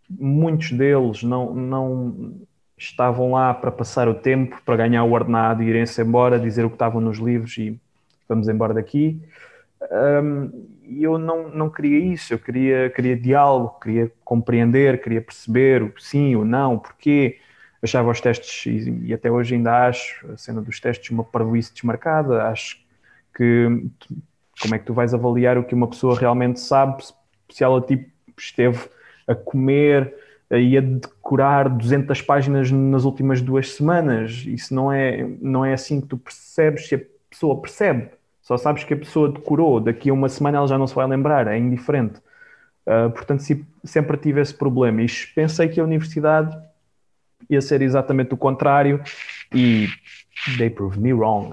muitos 0.08 0.72
deles 0.72 1.22
não, 1.22 1.54
não 1.54 2.34
estavam 2.76 3.32
lá 3.32 3.52
para 3.52 3.70
passar 3.70 4.08
o 4.08 4.14
tempo, 4.14 4.60
para 4.64 4.76
ganhar 4.76 5.04
o 5.04 5.12
ordenado 5.12 5.62
e 5.62 5.66
irem-se 5.66 6.00
embora, 6.00 6.38
dizer 6.38 6.64
o 6.64 6.68
que 6.68 6.76
estavam 6.76 7.00
nos 7.00 7.18
livros 7.18 7.56
e 7.58 7.78
vamos 8.28 8.48
embora 8.48 8.72
daqui. 8.72 9.20
E 10.84 11.02
eu 11.02 11.18
não, 11.18 11.50
não 11.50 11.68
queria 11.68 11.98
isso, 11.98 12.32
eu 12.32 12.38
queria, 12.38 12.90
queria 12.90 13.16
diálogo, 13.16 13.78
queria 13.80 14.10
compreender, 14.24 15.02
queria 15.02 15.20
perceber 15.20 15.82
o 15.82 15.92
sim, 15.98 16.34
o 16.36 16.44
não, 16.44 16.78
porquê. 16.78 17.38
Achava 17.80 18.10
os 18.10 18.20
testes, 18.20 18.66
e, 18.66 19.06
e 19.06 19.14
até 19.14 19.30
hoje 19.30 19.54
ainda 19.54 19.86
acho, 19.86 20.26
a 20.32 20.36
cena 20.36 20.60
dos 20.60 20.80
testes, 20.80 21.10
uma 21.10 21.22
parvoíce 21.22 21.72
desmarcada. 21.72 22.44
Acho 22.44 22.76
que 23.36 23.86
como 24.60 24.74
é 24.74 24.78
que 24.78 24.84
tu 24.84 24.92
vais 24.92 25.14
avaliar 25.14 25.56
o 25.58 25.64
que 25.64 25.74
uma 25.74 25.86
pessoa 25.86 26.18
realmente 26.18 26.58
sabe 26.58 27.04
se 27.50 27.62
ela 27.62 27.80
tipo, 27.80 28.10
esteve 28.36 28.88
a 29.28 29.34
comer 29.34 30.12
ia 30.50 30.80
decorar 30.80 31.68
200 31.68 32.22
páginas 32.22 32.70
nas 32.70 33.04
últimas 33.04 33.42
duas 33.42 33.72
semanas. 33.72 34.44
Isso 34.46 34.74
não 34.74 34.90
é, 34.90 35.28
não 35.40 35.64
é 35.64 35.74
assim 35.74 36.00
que 36.00 36.06
tu 36.06 36.16
percebes 36.16 36.88
se 36.88 36.94
a 36.94 37.00
pessoa 37.28 37.60
percebe. 37.60 38.08
Só 38.40 38.56
sabes 38.56 38.82
que 38.82 38.94
a 38.94 38.96
pessoa 38.96 39.30
decorou, 39.30 39.78
daqui 39.78 40.08
a 40.08 40.12
uma 40.12 40.28
semana 40.28 40.56
ela 40.56 40.66
já 40.66 40.78
não 40.78 40.86
se 40.86 40.94
vai 40.94 41.06
lembrar, 41.06 41.46
é 41.46 41.58
indiferente. 41.58 42.18
Uh, 42.86 43.10
portanto, 43.10 43.42
sempre 43.84 44.16
tive 44.16 44.40
esse 44.40 44.54
problema 44.54 45.02
e 45.02 45.06
pensei 45.34 45.68
que 45.68 45.78
a 45.78 45.84
universidade 45.84 46.56
ia 47.50 47.60
ser 47.60 47.82
exatamente 47.82 48.32
o 48.32 48.38
contrário 48.38 49.02
e 49.54 49.88
they 50.56 50.70
proved 50.70 50.98
me 50.98 51.12
wrong. 51.12 51.52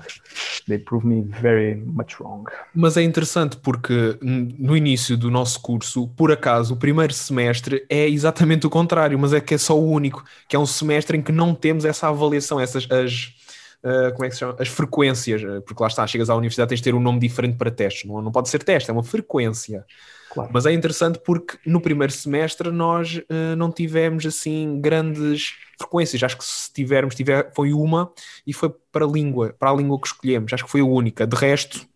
They 0.67 0.79
proved 0.79 1.07
me 1.07 1.21
very 1.21 1.75
much 1.75 2.19
wrong. 2.19 2.45
Mas 2.73 2.97
é 2.97 3.03
interessante 3.03 3.55
porque 3.57 4.17
no 4.21 4.75
início 4.75 5.15
do 5.15 5.29
nosso 5.29 5.61
curso, 5.61 6.07
por 6.17 6.31
acaso, 6.31 6.73
o 6.73 6.77
primeiro 6.77 7.13
semestre 7.13 7.85
é 7.87 8.09
exatamente 8.09 8.65
o 8.65 8.69
contrário, 8.69 9.17
mas 9.19 9.31
é 9.31 9.39
que 9.39 9.53
é 9.53 9.57
só 9.57 9.77
o 9.77 9.87
único, 9.87 10.23
que 10.47 10.55
é 10.55 10.59
um 10.59 10.65
semestre 10.65 11.17
em 11.17 11.21
que 11.21 11.31
não 11.31 11.53
temos 11.53 11.85
essa 11.85 12.07
avaliação, 12.07 12.59
essas 12.59 12.87
as, 12.89 13.35
uh, 13.83 14.11
como 14.13 14.25
é 14.25 14.29
que 14.29 14.33
se 14.33 14.39
chama? 14.39 14.55
As 14.59 14.67
frequências, 14.67 15.41
porque 15.65 15.83
lá 15.83 15.87
está, 15.87 16.07
chegas 16.07 16.31
à 16.31 16.35
universidade 16.35 16.69
tens 16.69 16.79
de 16.79 16.83
ter 16.83 16.95
um 16.95 16.99
nome 16.99 17.19
diferente 17.19 17.57
para 17.57 17.69
testes, 17.69 18.09
não, 18.09 18.19
não 18.21 18.31
pode 18.31 18.49
ser 18.49 18.63
teste, 18.63 18.89
é 18.89 18.93
uma 18.93 19.03
frequência. 19.03 19.85
Claro. 20.31 20.49
Mas 20.51 20.65
é 20.65 20.73
interessante 20.73 21.19
porque 21.23 21.57
no 21.65 21.79
primeiro 21.79 22.11
semestre 22.11 22.71
nós 22.71 23.17
uh, 23.17 23.55
não 23.55 23.71
tivemos 23.71 24.25
assim 24.25 24.81
grandes 24.81 25.53
frequências. 25.77 26.21
Acho 26.23 26.37
que 26.37 26.43
se 26.43 26.71
tivermos, 26.73 27.15
tiver, 27.15 27.51
foi 27.55 27.73
uma 27.73 28.11
e 28.45 28.53
foi 28.53 28.73
para 28.91 29.05
a 29.05 29.07
língua, 29.07 29.55
para 29.57 29.69
a 29.69 29.75
língua 29.75 29.99
que 29.99 30.07
escolhemos. 30.07 30.51
Acho 30.53 30.65
que 30.65 30.71
foi 30.71 30.81
a 30.81 30.85
única. 30.85 31.25
De 31.25 31.35
resto, 31.35 31.87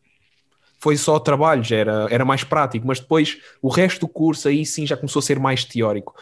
foi 0.80 0.96
só 0.98 1.20
trabalhos, 1.20 1.72
era, 1.72 2.08
era 2.10 2.26
mais 2.26 2.44
prático. 2.44 2.88
Mas 2.88 3.00
depois 3.00 3.38
o 3.62 3.70
resto 3.70 4.02
do 4.02 4.08
curso 4.08 4.48
aí 4.48 4.66
sim 4.66 4.86
já 4.86 4.96
começou 4.96 5.20
a 5.20 5.24
ser 5.24 5.40
mais 5.40 5.66
teórico. 5.66 6.16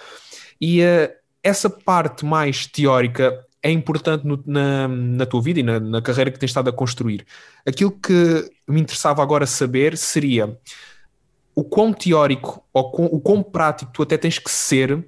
E 0.60 0.82
uh, 0.82 1.10
essa 1.44 1.70
parte 1.70 2.26
mais 2.26 2.66
teórica 2.66 3.46
é 3.62 3.72
importante 3.72 4.26
no, 4.26 4.42
na, 4.46 4.88
na 4.88 5.26
tua 5.26 5.42
vida 5.42 5.60
e 5.60 5.64
na, 5.64 5.80
na 5.80 6.02
carreira 6.02 6.32
que 6.32 6.40
tens 6.40 6.50
estado 6.50 6.70
a 6.70 6.74
construir. 6.74 7.26
Aquilo 7.66 7.92
que 7.92 8.50
me 8.68 8.82
interessava 8.82 9.22
agora 9.22 9.46
saber 9.46 9.98
seria 9.98 10.58
o 11.56 11.64
quão 11.64 11.92
teórico 11.92 12.64
ou 12.72 13.16
o 13.16 13.20
quão 13.20 13.42
prático 13.42 13.92
tu 13.92 14.04
até 14.04 14.18
tens 14.18 14.38
que 14.38 14.50
ser 14.52 15.08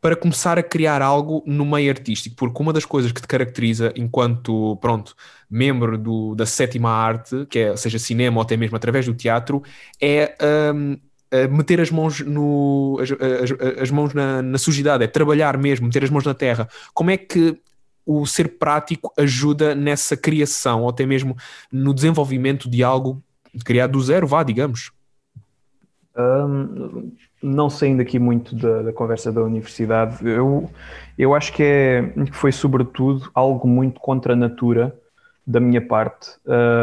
para 0.00 0.16
começar 0.16 0.58
a 0.58 0.62
criar 0.62 1.02
algo 1.02 1.42
no 1.46 1.64
meio 1.64 1.90
artístico, 1.90 2.34
porque 2.36 2.62
uma 2.62 2.72
das 2.72 2.84
coisas 2.84 3.12
que 3.12 3.20
te 3.20 3.28
caracteriza 3.28 3.92
enquanto, 3.94 4.76
pronto, 4.76 5.14
membro 5.48 5.98
do, 5.98 6.34
da 6.34 6.46
sétima 6.46 6.90
arte, 6.90 7.46
que 7.46 7.58
é, 7.58 7.76
seja 7.76 7.98
cinema 7.98 8.38
ou 8.38 8.42
até 8.42 8.56
mesmo 8.56 8.76
através 8.76 9.04
do 9.04 9.14
teatro, 9.14 9.62
é 10.00 10.34
um, 10.72 10.96
meter 11.50 11.80
as 11.80 11.90
mãos, 11.90 12.20
no, 12.20 12.98
as, 13.00 13.10
as, 13.12 13.80
as 13.82 13.90
mãos 13.90 14.14
na, 14.14 14.40
na 14.40 14.58
sujidade, 14.58 15.04
é 15.04 15.06
trabalhar 15.06 15.58
mesmo, 15.58 15.86
meter 15.86 16.02
as 16.02 16.10
mãos 16.10 16.24
na 16.24 16.34
terra. 16.34 16.68
Como 16.94 17.10
é 17.10 17.16
que 17.16 17.60
o 18.04 18.26
ser 18.26 18.58
prático 18.58 19.12
ajuda 19.18 19.74
nessa 19.74 20.16
criação, 20.16 20.82
ou 20.82 20.88
até 20.88 21.04
mesmo 21.04 21.36
no 21.70 21.94
desenvolvimento 21.94 22.68
de 22.68 22.82
algo 22.82 23.22
criado 23.64 23.92
do 23.92 24.02
zero, 24.02 24.26
vá, 24.26 24.42
digamos? 24.42 24.90
Um, 26.16 27.12
não 27.42 27.70
saindo 27.70 28.02
aqui 28.02 28.18
muito 28.18 28.54
da, 28.54 28.82
da, 28.82 28.92
conversa 28.92 29.32
da 29.32 29.42
universidade, 29.42 30.26
eu, 30.28 30.70
eu 31.18 31.34
acho 31.34 31.52
que, 31.52 31.62
é, 31.62 32.12
foi 32.32 32.52
sobretudo 32.52 33.30
algo 33.34 33.66
muito 33.66 34.00
contra 34.00 34.34
a 34.34 34.36
natura 34.36 34.96
da 35.46 35.58
minha 35.58 35.80
parte, 35.80 36.30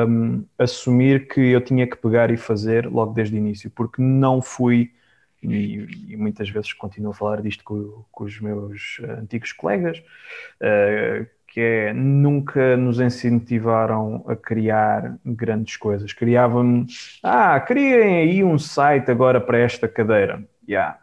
um, 0.07 0.43
assumir 0.57 1.27
que 1.27 1.39
eu 1.39 1.61
tinha 1.61 1.87
que 1.87 1.95
pegar 1.95 2.31
e 2.31 2.37
fazer 2.37 2.85
logo 2.87 3.13
desde 3.13 3.35
o 3.35 3.37
início, 3.37 3.69
porque 3.69 4.01
não 4.01 4.41
fui, 4.41 4.91
e, 5.41 5.87
e 6.09 6.17
muitas 6.17 6.49
vezes 6.49 6.73
continuo 6.73 7.11
a 7.11 7.13
falar 7.13 7.41
disto 7.41 7.63
com, 7.63 8.03
com 8.11 8.23
os 8.23 8.39
meus 8.41 8.99
antigos 9.19 9.53
colegas, 9.53 9.99
uh, 10.61 11.25
que 11.57 11.61
é 11.61 11.91
nunca 11.91 12.77
nos 12.77 12.99
incentivaram 12.99 14.23
a 14.27 14.35
criar 14.35 15.17
grandes 15.25 15.75
coisas. 15.75 16.13
Criavam, 16.13 16.85
ah, 17.23 17.59
criem 17.59 18.17
aí 18.17 18.43
um 18.43 18.59
site 18.59 19.09
agora 19.09 19.41
para 19.41 19.57
esta 19.57 19.87
cadeira. 19.87 20.47
Yeah. 20.69 20.99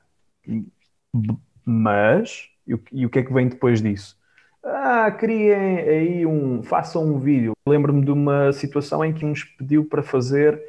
Mas, 1.65 2.51
e 2.65 2.73
o, 2.73 2.81
e 2.93 3.05
o 3.05 3.11
que 3.11 3.19
é 3.19 3.23
que 3.25 3.33
vem 3.33 3.49
depois 3.49 3.83
disso? 3.83 4.17
Ah, 4.65 5.11
criem 5.11 5.79
aí 5.81 6.25
um, 6.25 6.63
façam 6.63 7.05
um 7.05 7.19
vídeo. 7.19 7.53
Lembro-me 7.67 8.05
de 8.05 8.13
uma 8.13 8.53
situação 8.53 9.05
em 9.05 9.13
que 9.13 9.25
nos 9.25 9.43
pediu 9.43 9.85
para 9.85 10.05
fazer 10.05 10.63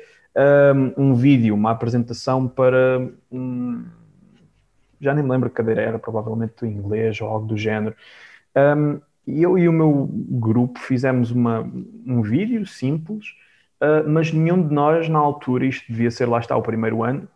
um, 0.97 1.09
um 1.09 1.13
vídeo, 1.13 1.53
uma 1.53 1.69
apresentação 1.69 2.47
para 2.47 3.07
um, 3.31 3.85
já 4.99 5.13
nem 5.13 5.23
me 5.23 5.29
lembro 5.29 5.47
que 5.47 5.57
cadeira 5.57 5.83
era, 5.83 5.99
provavelmente 5.99 6.65
inglês 6.65 7.21
ou 7.21 7.27
algo 7.27 7.45
do 7.45 7.55
género. 7.55 7.95
Um, 8.55 8.99
e 9.27 9.41
eu 9.41 9.57
e 9.57 9.67
o 9.67 9.73
meu 9.73 10.09
grupo 10.11 10.79
fizemos 10.79 11.31
uma, 11.31 11.61
um 12.05 12.21
vídeo 12.21 12.65
simples, 12.65 13.27
uh, 13.81 14.07
mas 14.07 14.31
nenhum 14.31 14.67
de 14.67 14.73
nós, 14.73 15.09
na 15.09 15.19
altura, 15.19 15.65
isto 15.65 15.85
devia 15.89 16.11
ser 16.11 16.27
lá 16.27 16.39
está 16.39 16.55
o 16.55 16.61
primeiro 16.61 17.03
ano, 17.03 17.27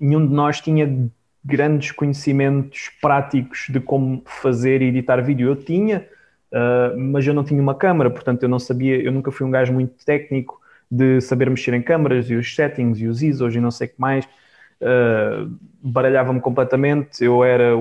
nenhum 0.00 0.26
de 0.26 0.32
nós 0.32 0.60
tinha 0.60 1.10
grandes 1.44 1.92
conhecimentos 1.92 2.90
práticos 3.02 3.66
de 3.68 3.78
como 3.78 4.22
fazer 4.24 4.80
e 4.80 4.86
editar 4.86 5.20
vídeo. 5.20 5.48
Eu 5.48 5.56
tinha, 5.56 6.08
uh, 6.50 6.98
mas 6.98 7.26
eu 7.26 7.34
não 7.34 7.44
tinha 7.44 7.60
uma 7.60 7.74
câmera, 7.74 8.10
portanto 8.10 8.42
eu 8.42 8.48
não 8.48 8.58
sabia, 8.58 8.96
eu 8.96 9.12
nunca 9.12 9.30
fui 9.30 9.46
um 9.46 9.50
gajo 9.50 9.72
muito 9.72 10.04
técnico 10.06 10.58
de 10.90 11.20
saber 11.20 11.50
mexer 11.50 11.74
em 11.74 11.82
câmaras 11.82 12.30
e 12.30 12.34
os 12.34 12.54
settings 12.54 13.00
e 13.00 13.06
os 13.06 13.22
ISOs 13.22 13.54
e 13.54 13.60
não 13.60 13.70
sei 13.70 13.88
o 13.88 13.90
que 13.90 14.00
mais. 14.00 14.24
Uh, 14.80 15.54
baralhava-me 15.82 16.40
completamente, 16.40 17.22
eu 17.22 17.44
era 17.44 17.76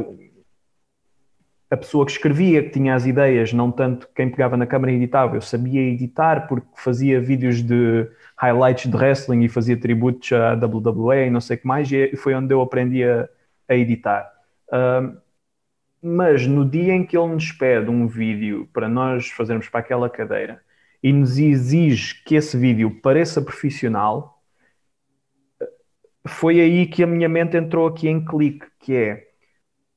a 1.73 1.77
pessoa 1.77 2.05
que 2.05 2.11
escrevia, 2.11 2.61
que 2.63 2.69
tinha 2.69 2.93
as 2.93 3.05
ideias, 3.07 3.51
não 3.51 3.71
tanto 3.71 4.07
quem 4.15 4.29
pegava 4.29 4.55
na 4.55 4.67
câmera 4.67 4.91
e 4.91 4.95
editava. 4.95 5.35
Eu 5.35 5.41
sabia 5.41 5.81
editar 5.81 6.47
porque 6.47 6.67
fazia 6.75 7.19
vídeos 7.19 7.63
de 7.63 8.07
highlights 8.37 8.89
de 8.89 8.95
wrestling 8.95 9.43
e 9.43 9.49
fazia 9.49 9.75
tributos 9.75 10.31
à 10.33 10.53
WWE 10.53 11.27
e 11.27 11.29
não 11.31 11.41
sei 11.41 11.57
o 11.57 11.59
que 11.59 11.67
mais, 11.67 11.91
e 11.91 12.15
foi 12.15 12.35
onde 12.35 12.53
eu 12.53 12.61
aprendi 12.61 13.03
a, 13.03 13.27
a 13.67 13.75
editar. 13.75 14.31
Mas 16.01 16.45
no 16.45 16.63
dia 16.69 16.93
em 16.93 17.03
que 17.05 17.17
ele 17.17 17.33
nos 17.33 17.51
pede 17.51 17.89
um 17.89 18.05
vídeo 18.07 18.69
para 18.71 18.87
nós 18.87 19.29
fazermos 19.29 19.67
para 19.67 19.79
aquela 19.79 20.09
cadeira 20.09 20.61
e 21.01 21.11
nos 21.11 21.39
exige 21.39 22.23
que 22.23 22.35
esse 22.35 22.55
vídeo 22.55 22.99
pareça 23.01 23.41
profissional, 23.41 24.43
foi 26.27 26.61
aí 26.61 26.85
que 26.85 27.03
a 27.03 27.07
minha 27.07 27.27
mente 27.27 27.57
entrou 27.57 27.87
aqui 27.87 28.07
em 28.07 28.23
clique, 28.23 28.67
que 28.79 28.95
é 28.95 29.32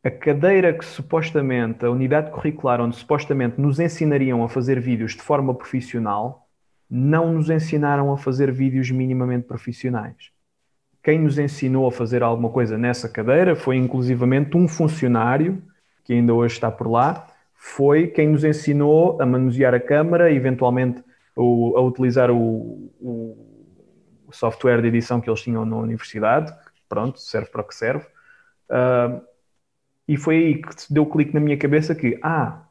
a 0.06 0.10
cadeira 0.10 0.72
que 0.72 0.84
supostamente, 0.84 1.84
a 1.84 1.90
unidade 1.90 2.30
curricular 2.30 2.80
onde 2.80 2.94
supostamente 2.94 3.60
nos 3.60 3.80
ensinariam 3.80 4.44
a 4.44 4.48
fazer 4.48 4.78
vídeos 4.78 5.16
de 5.16 5.20
forma 5.20 5.52
profissional, 5.52 6.46
não 6.88 7.32
nos 7.32 7.50
ensinaram 7.50 8.12
a 8.12 8.16
fazer 8.16 8.52
vídeos 8.52 8.88
minimamente 8.88 9.48
profissionais. 9.48 10.30
Quem 11.02 11.18
nos 11.18 11.40
ensinou 11.40 11.88
a 11.88 11.90
fazer 11.90 12.22
alguma 12.22 12.50
coisa 12.50 12.78
nessa 12.78 13.08
cadeira 13.08 13.56
foi 13.56 13.74
inclusivamente 13.74 14.56
um 14.56 14.68
funcionário, 14.68 15.60
que 16.04 16.12
ainda 16.12 16.32
hoje 16.32 16.54
está 16.54 16.70
por 16.70 16.88
lá, 16.88 17.26
foi 17.56 18.06
quem 18.06 18.28
nos 18.28 18.44
ensinou 18.44 19.20
a 19.20 19.26
manusear 19.26 19.74
a 19.74 19.80
câmara, 19.80 20.30
eventualmente 20.32 21.02
a 21.36 21.80
utilizar 21.80 22.30
o, 22.30 22.92
o 23.00 24.28
software 24.30 24.80
de 24.82 24.86
edição 24.86 25.20
que 25.20 25.28
eles 25.28 25.42
tinham 25.42 25.64
na 25.64 25.76
universidade, 25.76 26.54
pronto, 26.88 27.18
serve 27.18 27.50
para 27.50 27.62
o 27.62 27.64
que 27.64 27.74
serve. 27.74 28.06
Uh, 28.70 29.20
e 30.08 30.16
foi 30.16 30.36
aí 30.36 30.62
que 30.62 30.74
deu 30.90 31.02
o 31.04 31.10
clique 31.10 31.34
na 31.34 31.40
minha 31.40 31.56
cabeça 31.56 31.94
que, 31.94 32.18
ah, 32.22 32.62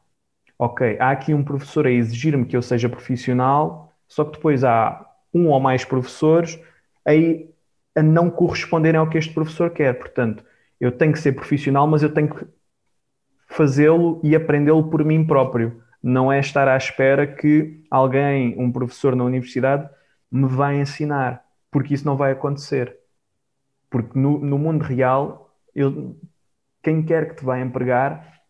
ok, 0.58 0.96
há 0.98 1.10
aqui 1.10 1.34
um 1.34 1.44
professor 1.44 1.86
a 1.86 1.90
exigir-me 1.90 2.46
que 2.46 2.56
eu 2.56 2.62
seja 2.62 2.88
profissional, 2.88 3.92
só 4.08 4.24
que 4.24 4.32
depois 4.32 4.64
há 4.64 5.04
um 5.34 5.48
ou 5.48 5.60
mais 5.60 5.84
professores 5.84 6.58
aí 7.04 7.50
a 7.94 8.02
não 8.02 8.30
corresponderem 8.30 8.98
ao 8.98 9.08
que 9.08 9.18
este 9.18 9.32
professor 9.32 9.70
quer. 9.70 9.94
Portanto, 9.98 10.44
eu 10.80 10.92
tenho 10.92 11.12
que 11.12 11.18
ser 11.18 11.32
profissional, 11.32 11.86
mas 11.86 12.02
eu 12.02 12.12
tenho 12.12 12.28
que 12.28 12.46
fazê-lo 13.48 14.20
e 14.22 14.34
aprendê-lo 14.36 14.90
por 14.90 15.04
mim 15.04 15.26
próprio. 15.26 15.82
Não 16.02 16.30
é 16.30 16.38
estar 16.38 16.68
à 16.68 16.76
espera 16.76 17.26
que 17.26 17.82
alguém, 17.90 18.54
um 18.58 18.70
professor 18.70 19.16
na 19.16 19.24
universidade, 19.24 19.88
me 20.30 20.46
vai 20.46 20.78
ensinar, 20.80 21.44
porque 21.70 21.94
isso 21.94 22.04
não 22.04 22.16
vai 22.16 22.32
acontecer. 22.32 22.96
Porque 23.90 24.18
no, 24.18 24.38
no 24.38 24.58
mundo 24.58 24.82
real, 24.82 25.54
eu 25.74 26.16
quem 26.86 27.02
quer 27.02 27.30
que 27.30 27.34
te 27.34 27.44
vai 27.44 27.60
empregar 27.60 28.40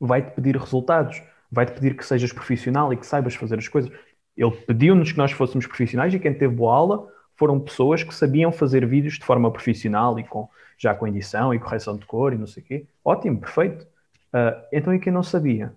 vai-te 0.00 0.32
pedir 0.32 0.56
resultados, 0.56 1.22
vai-te 1.48 1.70
pedir 1.70 1.96
que 1.96 2.04
sejas 2.04 2.32
profissional 2.32 2.92
e 2.92 2.96
que 2.96 3.06
saibas 3.06 3.36
fazer 3.36 3.60
as 3.60 3.68
coisas. 3.68 3.92
Ele 4.36 4.50
pediu-nos 4.50 5.12
que 5.12 5.18
nós 5.18 5.30
fôssemos 5.30 5.68
profissionais 5.68 6.12
e 6.12 6.18
quem 6.18 6.34
teve 6.34 6.52
boa 6.52 6.74
aula 6.74 7.08
foram 7.36 7.60
pessoas 7.60 8.02
que 8.02 8.12
sabiam 8.12 8.50
fazer 8.50 8.84
vídeos 8.84 9.20
de 9.20 9.24
forma 9.24 9.52
profissional 9.52 10.18
e 10.18 10.24
com, 10.24 10.48
já 10.76 10.92
com 10.96 11.06
edição 11.06 11.54
e 11.54 11.60
correção 11.60 11.96
de 11.96 12.04
cor 12.06 12.32
e 12.32 12.36
não 12.38 12.46
sei 12.48 12.60
o 12.60 12.66
quê. 12.66 12.86
Ótimo, 13.04 13.38
perfeito. 13.38 13.86
Uh, 14.34 14.66
então 14.72 14.92
e 14.92 14.98
quem 14.98 15.12
não 15.12 15.22
sabia? 15.22 15.72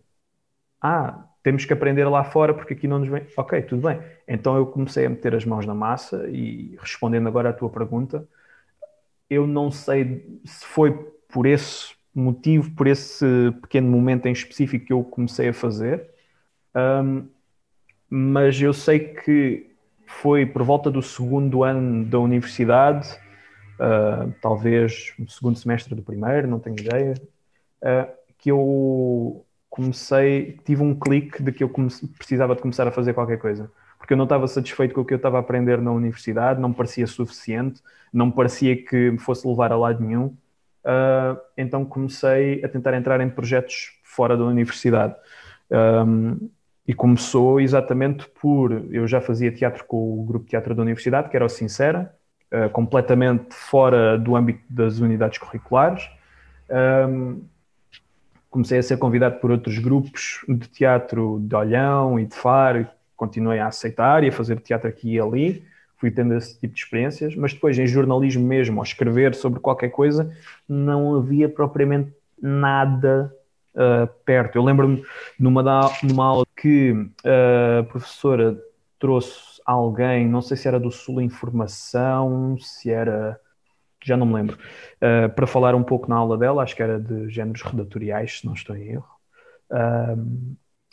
Ah, 0.81 1.25
temos 1.43 1.63
que 1.63 1.73
aprender 1.73 2.05
lá 2.05 2.23
fora 2.23 2.55
porque 2.55 2.73
aqui 2.73 2.87
não 2.87 2.97
nos 2.97 3.07
vem. 3.07 3.23
Ok, 3.37 3.61
tudo 3.61 3.87
bem. 3.87 4.01
Então 4.27 4.57
eu 4.57 4.65
comecei 4.65 5.05
a 5.05 5.09
meter 5.11 5.35
as 5.35 5.45
mãos 5.45 5.63
na 5.67 5.75
massa 5.75 6.27
e 6.27 6.75
respondendo 6.81 7.27
agora 7.27 7.49
à 7.49 7.53
tua 7.53 7.69
pergunta, 7.69 8.27
eu 9.29 9.45
não 9.45 9.69
sei 9.69 10.41
se 10.43 10.65
foi 10.65 11.12
por 11.33 11.45
esse 11.45 11.93
motivo 12.15 12.71
por 12.71 12.87
esse 12.87 13.25
pequeno 13.61 13.89
momento 13.89 14.27
em 14.27 14.31
específico 14.31 14.85
que 14.85 14.93
eu 14.93 15.03
comecei 15.03 15.49
a 15.49 15.53
fazer, 15.53 16.09
um, 16.75 17.27
mas 18.09 18.61
eu 18.61 18.73
sei 18.73 18.99
que 18.99 19.71
foi 20.05 20.45
por 20.45 20.63
volta 20.63 20.91
do 20.91 21.01
segundo 21.01 21.63
ano 21.63 22.05
da 22.05 22.19
universidade, 22.19 23.09
uh, 23.79 24.31
talvez 24.41 25.13
no 25.17 25.27
segundo 25.27 25.57
semestre 25.57 25.95
do 25.95 26.03
primeiro, 26.03 26.47
não 26.47 26.59
tenho 26.59 26.79
ideia, 26.79 27.15
uh, 27.81 28.11
que 28.37 28.51
eu 28.51 29.43
comecei, 29.69 30.59
tive 30.63 30.83
um 30.83 30.93
clique 30.93 31.41
de 31.41 31.51
que 31.51 31.63
eu 31.63 31.69
comece, 31.69 32.07
precisava 32.07 32.55
de 32.55 32.61
começar 32.61 32.87
a 32.87 32.91
fazer 32.91 33.13
qualquer 33.13 33.39
coisa. 33.39 33.71
Porque 33.97 34.13
eu 34.13 34.17
não 34.17 34.25
estava 34.25 34.47
satisfeito 34.47 34.93
com 34.93 35.01
o 35.01 35.05
que 35.05 35.13
eu 35.13 35.17
estava 35.17 35.37
a 35.37 35.39
aprender 35.39 35.81
na 35.81 35.91
universidade, 35.91 36.59
não 36.59 36.69
me 36.69 36.75
parecia 36.75 37.07
suficiente, 37.07 37.81
não 38.11 38.27
me 38.27 38.33
parecia 38.33 38.75
que 38.75 39.11
me 39.11 39.17
fosse 39.17 39.47
levar 39.47 39.71
a 39.71 39.77
lado 39.77 40.03
nenhum. 40.03 40.35
Uh, 40.85 41.39
então 41.57 41.85
comecei 41.85 42.63
a 42.63 42.67
tentar 42.67 42.93
entrar 42.93 43.21
em 43.21 43.29
projetos 43.29 43.91
fora 44.03 44.35
da 44.35 44.43
universidade. 44.43 45.15
Um, 45.71 46.49
e 46.87 46.93
começou 46.93 47.61
exatamente 47.61 48.27
por. 48.41 48.71
Eu 48.91 49.07
já 49.07 49.21
fazia 49.21 49.51
teatro 49.51 49.85
com 49.85 50.19
o 50.19 50.23
grupo 50.23 50.45
de 50.45 50.51
teatro 50.51 50.75
da 50.75 50.81
universidade, 50.81 51.29
que 51.29 51.35
era 51.35 51.45
o 51.45 51.49
Sincera, 51.49 52.13
uh, 52.51 52.69
completamente 52.69 53.53
fora 53.53 54.17
do 54.17 54.35
âmbito 54.35 54.61
das 54.69 54.99
unidades 54.99 55.37
curriculares. 55.37 56.09
Um, 56.69 57.43
comecei 58.49 58.77
a 58.77 58.83
ser 58.83 58.97
convidado 58.97 59.39
por 59.39 59.49
outros 59.49 59.79
grupos 59.79 60.45
de 60.47 60.67
teatro 60.67 61.39
de 61.41 61.55
Olhão 61.55 62.19
e 62.19 62.25
de 62.25 62.35
Faro, 62.35 62.87
continuei 63.15 63.59
a 63.59 63.67
aceitar 63.67 64.23
e 64.23 64.27
a 64.27 64.31
fazer 64.31 64.59
teatro 64.59 64.87
aqui 64.87 65.15
e 65.15 65.19
ali, 65.19 65.65
fui 66.03 66.11
tendo 66.11 66.33
esse 66.33 66.59
tipo 66.59 66.73
de 66.73 66.81
experiências, 66.81 67.33
mas 67.33 67.53
depois 67.53 67.79
em 67.79 67.87
jornalismo 67.87 68.45
mesmo, 68.45 68.81
ao 68.81 68.83
escrever 68.83 69.33
sobre 69.33 69.61
qualquer 69.61 69.87
coisa, 69.87 70.35
não 70.67 71.15
havia 71.15 71.47
propriamente 71.47 72.11
nada 72.41 73.33
uh, 73.73 74.05
perto. 74.25 74.57
Eu 74.57 74.65
lembro-me 74.65 75.01
numa, 75.39 75.63
numa 76.03 76.25
aula 76.25 76.45
que 76.57 76.91
uh, 76.91 77.79
a 77.79 77.83
professora 77.85 78.61
trouxe 78.99 79.61
alguém, 79.65 80.27
não 80.27 80.41
sei 80.41 80.57
se 80.57 80.67
era 80.67 80.77
do 80.77 80.91
Sul 80.91 81.21
Informação, 81.21 82.57
se 82.59 82.91
era 82.91 83.39
já 84.03 84.17
não 84.17 84.25
me 84.25 84.33
lembro, 84.33 84.57
uh, 84.57 85.29
para 85.33 85.47
falar 85.47 85.73
um 85.73 85.83
pouco 85.83 86.09
na 86.09 86.17
aula 86.17 86.37
dela, 86.37 86.63
acho 86.63 86.75
que 86.75 86.83
era 86.83 86.99
de 86.99 87.29
géneros 87.29 87.61
redatoriais, 87.61 88.39
se 88.39 88.45
não 88.45 88.53
estou 88.53 88.75
em 88.75 88.89
erro. 88.89 89.07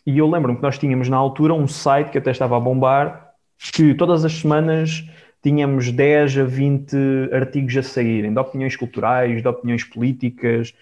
E 0.06 0.16
eu 0.16 0.30
lembro-me 0.30 0.56
que 0.56 0.62
nós 0.62 0.78
tínhamos 0.78 1.08
na 1.08 1.16
altura 1.16 1.52
um 1.52 1.66
site 1.66 2.10
que 2.10 2.18
até 2.18 2.30
estava 2.30 2.56
a 2.56 2.60
bombar, 2.60 3.29
que 3.72 3.94
todas 3.94 4.24
as 4.24 4.32
semanas 4.32 5.04
tínhamos 5.42 5.90
10 5.90 6.38
a 6.38 6.44
20 6.44 6.96
artigos 7.32 7.76
a 7.76 7.82
saírem, 7.82 8.32
de 8.32 8.38
opiniões 8.38 8.76
culturais, 8.76 9.42
de 9.42 9.48
opiniões 9.48 9.84
políticas, 9.84 10.74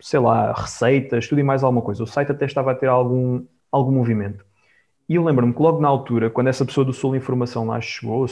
sei 0.00 0.18
lá, 0.18 0.52
receitas, 0.52 1.28
tudo 1.28 1.40
e 1.40 1.44
mais 1.44 1.62
alguma 1.62 1.82
coisa. 1.82 2.02
O 2.02 2.06
site 2.06 2.32
até 2.32 2.44
estava 2.44 2.72
a 2.72 2.74
ter 2.74 2.88
algum, 2.88 3.44
algum 3.70 3.92
movimento. 3.92 4.44
E 5.08 5.16
eu 5.16 5.24
lembro-me 5.24 5.52
que 5.52 5.60
logo 5.60 5.80
na 5.80 5.88
altura, 5.88 6.30
quando 6.30 6.48
essa 6.48 6.64
pessoa 6.64 6.84
do 6.84 6.92
Sul 6.92 7.14
Informação 7.14 7.66
lá 7.66 7.80
chegou, 7.80 8.26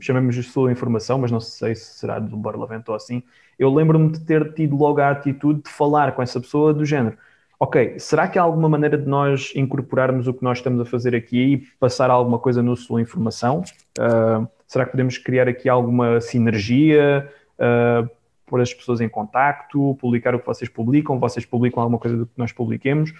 chamemos 0.00 0.34
de 0.34 0.42
Sul 0.42 0.70
Informação, 0.70 1.18
mas 1.18 1.30
não 1.30 1.40
sei 1.40 1.74
se 1.74 1.98
será 1.98 2.18
do 2.18 2.36
Barlavento 2.36 2.90
ou 2.90 2.96
assim, 2.96 3.22
eu 3.58 3.72
lembro-me 3.72 4.10
de 4.12 4.20
ter 4.20 4.52
tido 4.52 4.76
logo 4.76 5.00
a 5.00 5.10
atitude 5.10 5.62
de 5.62 5.70
falar 5.70 6.12
com 6.12 6.22
essa 6.22 6.40
pessoa 6.40 6.74
do 6.74 6.84
género. 6.84 7.16
Ok, 7.60 7.98
será 7.98 8.28
que 8.28 8.38
há 8.38 8.42
alguma 8.42 8.68
maneira 8.68 8.96
de 8.96 9.06
nós 9.08 9.52
incorporarmos 9.56 10.28
o 10.28 10.34
que 10.34 10.44
nós 10.44 10.58
estamos 10.58 10.80
a 10.80 10.84
fazer 10.84 11.14
aqui 11.14 11.54
e 11.54 11.56
passar 11.80 12.08
alguma 12.08 12.38
coisa 12.38 12.62
no 12.62 12.76
Sul 12.76 13.00
Informação? 13.00 13.64
Uh, 13.98 14.46
será 14.66 14.84
que 14.84 14.92
podemos 14.92 15.18
criar 15.18 15.48
aqui 15.48 15.68
alguma 15.68 16.20
sinergia? 16.20 17.28
Uh, 17.58 18.08
pôr 18.46 18.60
as 18.60 18.72
pessoas 18.72 19.00
em 19.00 19.08
contacto, 19.08 19.96
publicar 20.00 20.34
o 20.34 20.38
que 20.38 20.46
vocês 20.46 20.70
publicam, 20.70 21.18
vocês 21.18 21.44
publicam 21.44 21.82
alguma 21.82 21.98
coisa 21.98 22.16
do 22.16 22.26
que 22.26 22.32
nós 22.36 22.52
publiquemos 22.52 23.12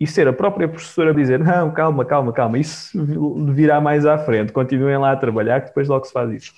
e 0.00 0.06
ser 0.06 0.26
a 0.26 0.32
própria 0.32 0.66
professora 0.66 1.10
a 1.10 1.14
dizer: 1.14 1.38
não, 1.38 1.70
calma, 1.70 2.04
calma, 2.04 2.32
calma, 2.32 2.58
isso 2.58 2.98
virá 3.52 3.80
mais 3.80 4.04
à 4.04 4.18
frente, 4.18 4.52
continuem 4.52 4.98
lá 4.98 5.12
a 5.12 5.16
trabalhar, 5.16 5.60
que 5.60 5.68
depois 5.68 5.88
logo 5.88 6.04
se 6.04 6.12
faz 6.12 6.30
isso. 6.32 6.52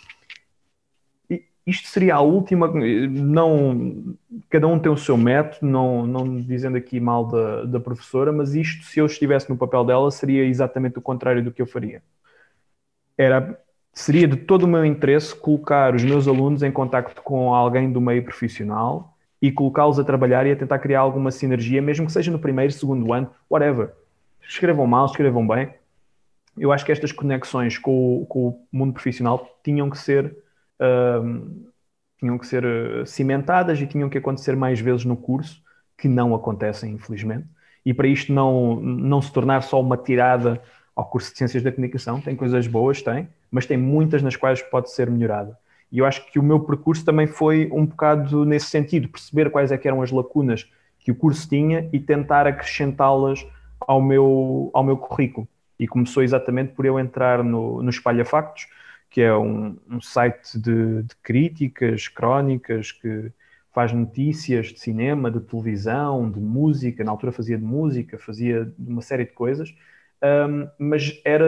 Isto 1.66 1.88
seria 1.88 2.16
a 2.16 2.20
última. 2.20 2.68
Não, 2.68 4.14
cada 4.50 4.66
um 4.66 4.78
tem 4.78 4.92
o 4.92 4.96
seu 4.96 5.16
método, 5.16 5.66
não, 5.66 6.06
não 6.06 6.40
dizendo 6.40 6.76
aqui 6.76 7.00
mal 7.00 7.26
da, 7.26 7.64
da 7.64 7.80
professora, 7.80 8.30
mas 8.32 8.54
isto, 8.54 8.84
se 8.84 9.00
eu 9.00 9.06
estivesse 9.06 9.48
no 9.48 9.56
papel 9.56 9.84
dela, 9.84 10.10
seria 10.10 10.44
exatamente 10.44 10.98
o 10.98 11.02
contrário 11.02 11.42
do 11.42 11.50
que 11.50 11.62
eu 11.62 11.66
faria. 11.66 12.02
Era 13.16 13.58
seria 13.94 14.26
de 14.26 14.36
todo 14.36 14.64
o 14.64 14.68
meu 14.68 14.84
interesse 14.84 15.34
colocar 15.34 15.94
os 15.94 16.02
meus 16.02 16.26
alunos 16.26 16.62
em 16.64 16.72
contacto 16.72 17.22
com 17.22 17.54
alguém 17.54 17.90
do 17.92 18.00
meio 18.00 18.24
profissional 18.24 19.16
e 19.40 19.52
colocá-los 19.52 19.98
a 20.00 20.04
trabalhar 20.04 20.46
e 20.46 20.52
a 20.52 20.56
tentar 20.56 20.80
criar 20.80 21.00
alguma 21.00 21.30
sinergia, 21.30 21.80
mesmo 21.80 22.06
que 22.06 22.12
seja 22.12 22.30
no 22.30 22.38
primeiro, 22.38 22.72
segundo 22.72 23.12
ano, 23.12 23.30
whatever. 23.48 23.92
Escrevam 24.42 24.86
mal, 24.86 25.06
escrevam 25.06 25.46
bem. 25.46 25.72
Eu 26.58 26.72
acho 26.72 26.84
que 26.84 26.92
estas 26.92 27.12
conexões 27.12 27.78
com 27.78 28.26
com 28.28 28.48
o 28.48 28.66
mundo 28.72 28.92
profissional 28.92 29.58
tinham 29.62 29.88
que 29.88 29.98
ser 29.98 30.43
uh, 30.80 31.72
tinham 32.18 32.38
que 32.38 32.46
ser 32.46 32.64
uh, 32.64 33.06
cimentadas 33.06 33.80
e 33.80 33.86
tinham 33.86 34.08
que 34.08 34.18
acontecer 34.18 34.56
mais 34.56 34.80
vezes 34.80 35.04
no 35.04 35.16
curso, 35.16 35.62
que 35.96 36.08
não 36.08 36.34
acontecem, 36.34 36.92
infelizmente. 36.92 37.46
E 37.84 37.92
para 37.92 38.08
isto 38.08 38.32
não, 38.32 38.80
não 38.80 39.20
se 39.20 39.32
tornar 39.32 39.62
só 39.62 39.80
uma 39.80 39.96
tirada 39.96 40.60
ao 40.96 41.04
curso 41.04 41.32
de 41.32 41.38
Ciências 41.38 41.62
da 41.62 41.72
Comunicação, 41.72 42.20
tem 42.20 42.36
coisas 42.36 42.66
boas, 42.66 43.02
tem, 43.02 43.28
mas 43.50 43.66
tem 43.66 43.76
muitas 43.76 44.22
nas 44.22 44.36
quais 44.36 44.62
pode 44.62 44.90
ser 44.90 45.10
melhorada. 45.10 45.58
E 45.90 45.98
eu 45.98 46.06
acho 46.06 46.30
que 46.30 46.38
o 46.38 46.42
meu 46.42 46.60
percurso 46.60 47.04
também 47.04 47.26
foi 47.26 47.68
um 47.72 47.86
bocado 47.86 48.44
nesse 48.44 48.66
sentido, 48.66 49.08
perceber 49.08 49.50
quais 49.50 49.70
é 49.70 49.80
eram 49.84 50.02
as 50.02 50.10
lacunas 50.10 50.68
que 50.98 51.10
o 51.10 51.14
curso 51.14 51.48
tinha 51.48 51.88
e 51.92 52.00
tentar 52.00 52.46
acrescentá-las 52.46 53.46
ao 53.80 54.00
meu, 54.00 54.70
ao 54.72 54.82
meu 54.82 54.96
currículo. 54.96 55.46
E 55.78 55.86
começou 55.86 56.22
exatamente 56.22 56.72
por 56.72 56.86
eu 56.86 56.98
entrar 56.98 57.44
no, 57.44 57.82
no 57.82 57.90
Espalha 57.90 58.24
Factos, 58.24 58.66
que 59.14 59.22
é 59.22 59.32
um, 59.32 59.76
um 59.88 60.00
site 60.00 60.58
de, 60.58 61.04
de, 61.04 61.14
críticas, 61.22 62.08
crónicas, 62.08 62.90
que 62.90 63.30
faz 63.72 63.92
notícias 63.92 64.72
de 64.72 64.80
cinema, 64.80 65.30
de 65.30 65.38
televisão, 65.38 66.28
de 66.28 66.40
música. 66.40 67.04
Na 67.04 67.12
altura 67.12 67.30
fazia 67.30 67.56
de 67.56 67.62
música, 67.62 68.18
fazia 68.18 68.74
uma 68.76 69.00
série 69.02 69.24
de 69.24 69.30
coisas, 69.30 69.72
um, 70.20 70.68
mas 70.80 71.20
era, 71.24 71.46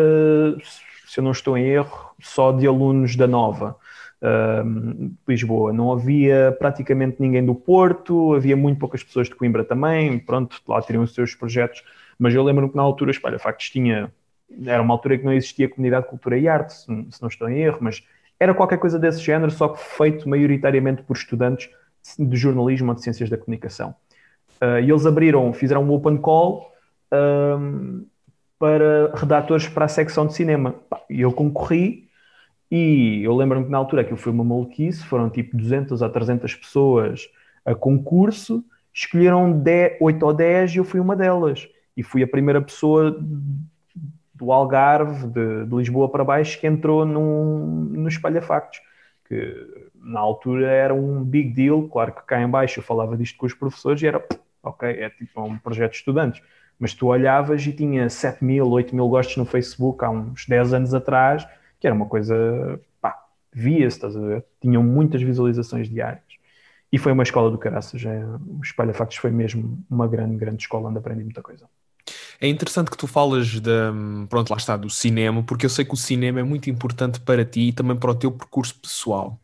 se 1.08 1.18
eu 1.18 1.24
não 1.24 1.32
estou 1.32 1.58
em 1.58 1.64
erro, 1.64 2.14
só 2.20 2.52
de 2.52 2.68
alunos 2.68 3.16
da 3.16 3.26
Nova 3.26 3.76
uh, 4.22 5.12
Lisboa. 5.26 5.72
Não 5.72 5.90
havia 5.90 6.54
praticamente 6.60 7.16
ninguém 7.18 7.44
do 7.44 7.52
Porto, 7.52 8.32
havia 8.32 8.56
muito 8.56 8.78
poucas 8.78 9.02
pessoas 9.02 9.28
de 9.28 9.34
Coimbra 9.34 9.64
também, 9.64 10.20
pronto, 10.20 10.62
lá 10.68 10.80
teriam 10.80 11.02
os 11.02 11.12
seus 11.12 11.34
projetos, 11.34 11.82
mas 12.16 12.32
eu 12.32 12.44
lembro 12.44 12.70
que 12.70 12.76
na 12.76 12.82
altura, 12.82 13.10
espalha, 13.10 13.40
factos 13.40 13.70
tinha, 13.70 14.12
era 14.66 14.82
uma 14.82 14.94
altura 14.94 15.18
que 15.18 15.24
não 15.24 15.32
existia 15.32 15.68
comunidade 15.68 16.04
de 16.04 16.10
cultura 16.10 16.38
e 16.38 16.48
arte, 16.48 16.72
se, 16.72 16.84
se 16.84 17.20
não 17.20 17.28
estou 17.28 17.48
em 17.48 17.58
erro, 17.58 17.78
mas 17.80 18.02
era 18.38 18.54
qualquer 18.54 18.78
coisa 18.78 18.98
desse 18.98 19.20
género, 19.20 19.50
só 19.50 19.68
que 19.68 19.80
feito 19.80 20.28
maioritariamente 20.28 21.02
por 21.02 21.16
estudantes 21.16 21.70
de 22.18 22.36
jornalismo 22.36 22.90
ou 22.90 22.94
de 22.94 23.02
ciências 23.02 23.28
da 23.28 23.36
comunicação. 23.36 23.94
Uh, 24.62 24.80
e 24.80 24.90
eles 24.90 25.04
abriram, 25.04 25.52
fizeram 25.52 25.84
um 25.84 25.92
open 25.92 26.16
call 26.18 26.72
para 28.58 29.12
redatores 29.14 29.68
para 29.68 29.84
a 29.84 29.88
secção 29.88 30.26
de 30.26 30.34
cinema. 30.34 30.74
E 31.08 31.20
eu 31.20 31.32
concorri 31.32 32.08
e 32.70 33.22
eu 33.22 33.34
lembro-me 33.34 33.66
que 33.66 33.70
na 33.70 33.78
altura 33.78 34.02
aquilo 34.02 34.16
foi 34.16 34.32
uma 34.32 34.44
maluquice, 34.44 35.04
foram 35.04 35.30
tipo 35.30 35.56
200 35.56 36.02
a 36.02 36.08
300 36.08 36.54
pessoas 36.54 37.28
a 37.64 37.74
concurso, 37.74 38.64
escolheram 38.92 39.52
10, 39.52 39.98
8 40.00 40.26
ou 40.26 40.32
10 40.32 40.74
e 40.74 40.76
eu 40.78 40.84
fui 40.84 41.00
uma 41.00 41.14
delas. 41.14 41.68
E 41.96 42.02
fui 42.02 42.22
a 42.22 42.28
primeira 42.28 42.60
pessoa 42.60 43.18
do 44.36 44.52
Algarve, 44.52 45.26
de, 45.28 45.66
de 45.66 45.74
Lisboa 45.74 46.10
para 46.10 46.24
baixo, 46.24 46.60
que 46.60 46.66
entrou 46.66 47.04
num, 47.04 47.88
no 47.90 48.08
Espalha 48.08 48.42
Factos, 48.42 48.80
que 49.26 49.90
na 49.94 50.20
altura 50.20 50.70
era 50.70 50.94
um 50.94 51.24
big 51.24 51.50
deal. 51.50 51.88
Claro 51.88 52.12
que 52.12 52.22
cá 52.22 52.40
em 52.40 52.48
baixo 52.48 52.80
eu 52.80 52.84
falava 52.84 53.16
disto 53.16 53.36
com 53.38 53.46
os 53.46 53.54
professores 53.54 54.02
e 54.02 54.06
era, 54.06 54.24
ok, 54.62 54.88
é 54.88 55.10
tipo 55.10 55.42
um 55.42 55.58
projeto 55.58 55.92
de 55.92 55.98
estudantes. 55.98 56.42
Mas 56.78 56.92
tu 56.92 57.06
olhavas 57.06 57.66
e 57.66 57.72
tinha 57.72 58.08
7 58.08 58.44
mil, 58.44 58.68
8 58.68 58.94
mil 58.94 59.08
gostos 59.08 59.36
no 59.38 59.46
Facebook 59.46 60.04
há 60.04 60.10
uns 60.10 60.46
10 60.46 60.74
anos 60.74 60.94
atrás 60.94 61.46
que 61.78 61.86
era 61.86 61.94
uma 61.94 62.06
coisa, 62.06 62.80
pá, 63.00 63.26
via-se, 63.52 63.96
estás 63.96 64.16
a 64.16 64.20
ver? 64.20 64.44
Tinham 64.60 64.82
muitas 64.82 65.22
visualizações 65.22 65.88
diárias. 65.88 66.24
E 66.90 66.98
foi 66.98 67.12
uma 67.12 67.22
escola 67.22 67.50
do 67.50 67.58
caraças. 67.58 68.04
É, 68.04 68.24
o 68.24 68.60
Espalha 68.62 68.94
Factos 68.94 69.18
foi 69.18 69.30
mesmo 69.30 69.84
uma 69.90 70.08
grande, 70.08 70.36
grande 70.36 70.62
escola 70.62 70.88
onde 70.88 70.98
aprendi 70.98 71.24
muita 71.24 71.42
coisa. 71.42 71.68
É 72.40 72.48
interessante 72.48 72.90
que 72.90 72.96
tu 72.96 73.06
falas 73.06 73.46
de, 73.48 73.70
pronto, 74.28 74.50
lá 74.50 74.56
está, 74.56 74.76
do 74.76 74.90
cinema, 74.90 75.42
porque 75.42 75.66
eu 75.66 75.70
sei 75.70 75.84
que 75.84 75.94
o 75.94 75.96
cinema 75.96 76.40
é 76.40 76.42
muito 76.42 76.68
importante 76.70 77.20
para 77.20 77.44
ti 77.44 77.68
e 77.68 77.72
também 77.72 77.96
para 77.96 78.10
o 78.10 78.14
teu 78.14 78.30
percurso 78.30 78.74
pessoal. 78.74 79.40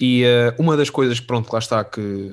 E 0.00 0.24
uh, 0.24 0.62
uma 0.62 0.76
das 0.76 0.90
coisas, 0.90 1.20
pronto, 1.20 1.52
lá 1.52 1.58
está, 1.58 1.84
que, 1.84 2.32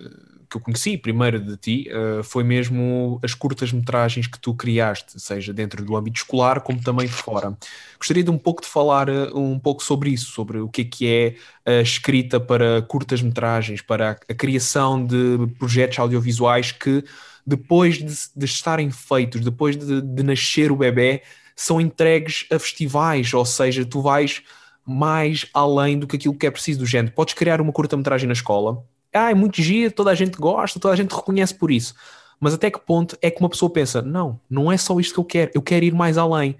que 0.55 0.57
eu 0.57 0.61
conheci 0.61 0.97
primeiro 0.97 1.39
de 1.39 1.57
ti 1.57 1.89
uh, 1.89 2.23
foi 2.23 2.43
mesmo 2.43 3.19
as 3.21 3.33
curtas-metragens 3.33 4.25
que 4.27 4.39
tu 4.39 4.53
criaste, 4.53 5.19
seja 5.19 5.53
dentro 5.53 5.83
do 5.83 5.95
âmbito 5.97 6.17
escolar 6.17 6.61
como 6.61 6.81
também 6.81 7.07
fora. 7.07 7.57
Gostaria 7.97 8.23
de 8.23 8.31
um 8.31 8.37
pouco 8.37 8.61
de 8.61 8.67
falar 8.67 9.09
uh, 9.09 9.37
um 9.37 9.59
pouco 9.59 9.83
sobre 9.83 10.09
isso, 10.09 10.31
sobre 10.31 10.59
o 10.59 10.69
que 10.69 10.81
é 10.81 10.85
que 10.85 11.07
é 11.07 11.35
a 11.65 11.81
escrita 11.81 12.39
para 12.39 12.81
curtas-metragens, 12.83 13.81
para 13.81 14.11
a, 14.11 14.11
a, 14.11 14.33
criação 14.33 15.05
de 15.05 15.47
projetos 15.59 15.99
audiovisuais 15.99 16.71
que 16.71 17.03
depois 17.45 17.97
de, 17.97 18.15
de 18.35 18.45
estarem 18.45 18.89
feitos, 18.89 19.41
depois 19.41 19.75
de, 19.77 20.01
de 20.01 20.23
nascer 20.23 20.71
o 20.71 20.75
bebê, 20.75 21.21
são 21.55 21.79
entregues 21.79 22.45
a 22.51 22.57
festivais, 22.57 23.33
ou 23.33 23.45
seja, 23.45 23.85
tu 23.85 24.01
vais 24.01 24.41
mais 24.85 25.47
além 25.53 25.97
do 25.97 26.07
que 26.07 26.15
aquilo 26.15 26.35
que 26.35 26.45
é 26.45 26.51
preciso 26.51 26.79
do 26.79 26.85
género. 26.85 27.13
Podes 27.13 27.33
criar 27.33 27.59
uma 27.59 27.71
curta-metragem 27.71 28.27
na 28.27 28.33
escola, 28.33 28.83
ah, 29.15 29.31
é 29.31 29.33
muito 29.33 29.61
giro, 29.61 29.93
toda 29.93 30.11
a 30.11 30.15
gente 30.15 30.37
gosta, 30.37 30.79
toda 30.79 30.93
a 30.93 30.97
gente 30.97 31.15
reconhece 31.15 31.53
por 31.53 31.71
isso. 31.71 31.93
Mas 32.39 32.53
até 32.53 32.69
que 32.69 32.79
ponto 32.79 33.17
é 33.21 33.31
que 33.31 33.39
uma 33.39 33.49
pessoa 33.49 33.71
pensa, 33.71 34.01
não, 34.01 34.39
não 34.49 34.71
é 34.71 34.77
só 34.77 34.99
isto 34.99 35.13
que 35.13 35.19
eu 35.19 35.25
quero, 35.25 35.51
eu 35.55 35.61
quero 35.61 35.85
ir 35.85 35.93
mais 35.93 36.17
além. 36.17 36.57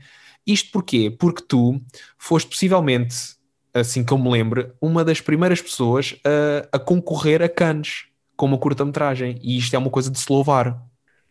Isto 0.47 0.71
porquê? 0.71 1.09
Porque 1.09 1.43
tu 1.47 1.81
foste 2.17 2.49
possivelmente, 2.49 3.35
assim 3.73 4.03
que 4.03 4.13
eu 4.13 4.17
me 4.17 4.29
lembro, 4.29 4.71
uma 4.79 5.03
das 5.03 5.19
primeiras 5.19 5.61
pessoas 5.61 6.15
a, 6.23 6.77
a 6.77 6.79
concorrer 6.79 7.41
a 7.41 7.49
Cannes 7.49 8.05
com 8.35 8.45
uma 8.45 8.57
curta-metragem. 8.57 9.39
E 9.41 9.57
isto 9.57 9.75
é 9.75 9.79
uma 9.79 9.89
coisa 9.89 10.11
de 10.11 10.19
se 10.19 10.31
louvar. 10.31 10.81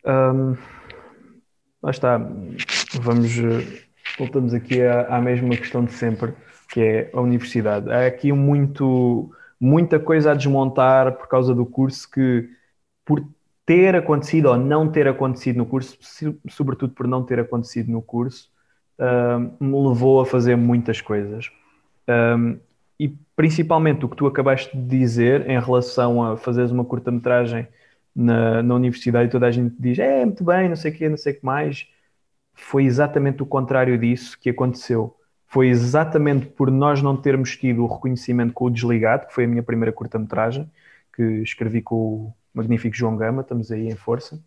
Um, 0.05 0.57
lá 1.83 1.91
está. 1.91 2.19
Vamos, 3.01 3.39
eh, 3.39 3.83
voltamos 4.19 4.55
aqui 4.55 4.83
à, 4.83 5.17
à 5.17 5.21
mesma 5.21 5.57
questão 5.57 5.85
de 5.85 5.93
sempre, 5.93 6.35
que 6.71 6.81
é 6.81 7.11
a 7.13 7.21
universidade. 7.21 7.91
Há 7.91 8.07
aqui 8.07 8.33
muito 8.33 9.31
muita 9.61 9.99
coisa 9.99 10.33
a 10.33 10.35
desmontar 10.35 11.13
por 11.13 11.29
causa 11.29 11.55
do 11.55 11.65
curso 11.65 12.11
que, 12.11 12.49
por 13.05 13.25
ter 13.67 13.97
acontecido 13.97 14.47
ou 14.47 14.57
não 14.57 14.91
ter 14.91 15.09
acontecido 15.09 15.57
no 15.57 15.67
curso, 15.67 15.97
sobretudo 16.51 16.93
por 16.93 17.07
não 17.07 17.25
ter 17.25 17.41
acontecido 17.41 17.91
no 17.91 18.03
curso, 18.03 18.51
uh, 18.99 19.65
me 19.65 19.89
levou 19.89 20.21
a 20.21 20.27
fazer 20.27 20.57
muitas 20.57 21.01
coisas. 21.01 21.51
Um, 22.09 22.59
e 22.99 23.09
principalmente 23.35 24.05
o 24.05 24.09
que 24.09 24.17
tu 24.17 24.27
acabaste 24.27 24.77
de 24.77 24.99
dizer 24.99 25.49
em 25.49 25.59
relação 25.59 26.23
a 26.23 26.37
fazeres 26.37 26.71
uma 26.71 26.85
curta-metragem 26.85 27.67
na, 28.15 28.63
na 28.63 28.75
universidade 28.75 29.29
e 29.29 29.31
toda 29.31 29.47
a 29.47 29.51
gente 29.51 29.75
diz 29.79 29.99
é 29.99 30.25
muito 30.25 30.45
bem, 30.45 30.69
não 30.69 30.77
sei 30.77 30.93
o 30.93 30.95
quê, 30.95 31.09
não 31.09 31.17
sei 31.17 31.33
o 31.33 31.37
que 31.37 31.45
mais, 31.45 31.89
foi 32.53 32.85
exatamente 32.85 33.43
o 33.43 33.47
contrário 33.47 33.99
disso 33.99 34.39
que 34.39 34.51
aconteceu 34.51 35.17
foi 35.55 35.69
exatamente 35.69 36.47
por 36.47 36.69
nós 36.69 37.01
não 37.01 37.17
termos 37.17 37.57
tido 37.57 37.85
o 37.85 37.87
reconhecimento 37.87 38.53
com 38.53 38.65
o 38.65 38.71
Desligado, 38.71 39.29
que 39.29 39.33
foi 39.33 39.45
a 39.45 39.47
minha 39.47 39.63
primeira 39.63 39.93
curta-metragem, 39.93 40.69
que 41.15 41.23
escrevi 41.43 41.81
com 41.81 41.95
o 41.95 42.35
magnífico 42.53 42.97
João 42.97 43.17
Gama, 43.17 43.43
estamos 43.43 43.71
aí 43.71 43.87
em 43.87 43.95
força, 43.95 44.43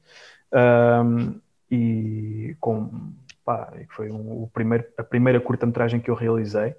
um, 1.05 1.39
e 1.71 2.57
com, 2.59 3.13
pá, 3.45 3.71
foi 3.91 4.11
um, 4.11 4.43
o 4.43 4.51
primeiro, 4.53 4.83
a 4.97 5.03
primeira 5.03 5.39
curta-metragem 5.39 6.01
que 6.01 6.11
eu 6.11 6.13
realizei, 6.13 6.75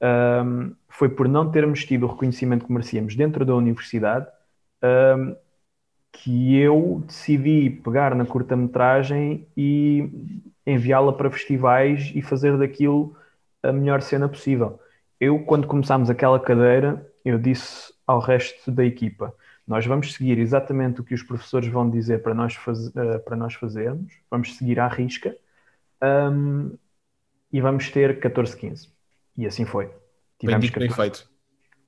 um, 0.00 0.72
foi 0.88 1.08
por 1.08 1.26
não 1.26 1.50
termos 1.50 1.84
tido 1.84 2.06
o 2.06 2.08
reconhecimento 2.08 2.66
que 2.66 2.72
merecíamos 2.72 3.16
dentro 3.16 3.44
da 3.44 3.56
universidade, 3.56 4.28
que 6.12 6.56
eu 6.56 7.02
decidi 7.08 7.70
pegar 7.70 8.14
na 8.14 8.24
curta-metragem 8.24 9.48
e 9.56 10.08
enviá-la 10.64 11.12
para 11.12 11.28
festivais 11.28 12.12
e 12.14 12.22
fazer 12.22 12.56
daquilo 12.56 13.16
a 13.68 13.72
melhor 13.72 14.02
cena 14.02 14.28
possível. 14.28 14.78
Eu, 15.20 15.40
quando 15.40 15.66
começámos 15.66 16.10
aquela 16.10 16.38
cadeira, 16.38 17.06
eu 17.24 17.38
disse 17.38 17.92
ao 18.06 18.20
resto 18.20 18.70
da 18.70 18.84
equipa: 18.84 19.34
nós 19.66 19.86
vamos 19.86 20.12
seguir 20.12 20.38
exatamente 20.38 21.00
o 21.00 21.04
que 21.04 21.14
os 21.14 21.22
professores 21.22 21.68
vão 21.68 21.88
dizer 21.88 22.22
para 22.22 22.34
nós, 22.34 22.54
faz, 22.54 22.88
uh, 22.88 23.20
para 23.24 23.36
nós 23.36 23.54
fazermos, 23.54 24.12
vamos 24.30 24.56
seguir 24.56 24.78
à 24.78 24.88
risca 24.88 25.34
um, 26.02 26.76
e 27.52 27.60
vamos 27.60 27.90
ter 27.90 28.20
14-15. 28.20 28.88
E 29.36 29.46
assim 29.46 29.64
foi. 29.64 29.90
Tivemos, 30.38 30.68
bem, 30.70 30.88
14, 30.88 30.94
feito. 30.94 31.30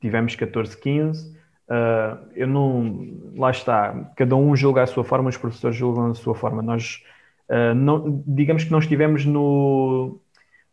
tivemos 0.00 0.36
14-15. 0.36 1.36
Uh, 1.68 2.28
eu 2.34 2.46
não. 2.46 3.32
Lá 3.36 3.50
está, 3.50 4.12
cada 4.16 4.34
um 4.36 4.56
julga 4.56 4.82
a 4.82 4.86
sua 4.86 5.04
forma, 5.04 5.28
os 5.28 5.36
professores 5.36 5.76
julgam 5.76 6.10
a 6.10 6.14
sua 6.14 6.34
forma. 6.34 6.62
Nós, 6.62 7.02
uh, 7.50 7.74
não, 7.74 8.22
digamos 8.26 8.64
que 8.64 8.70
não 8.70 8.78
estivemos 8.78 9.26
no, 9.26 10.18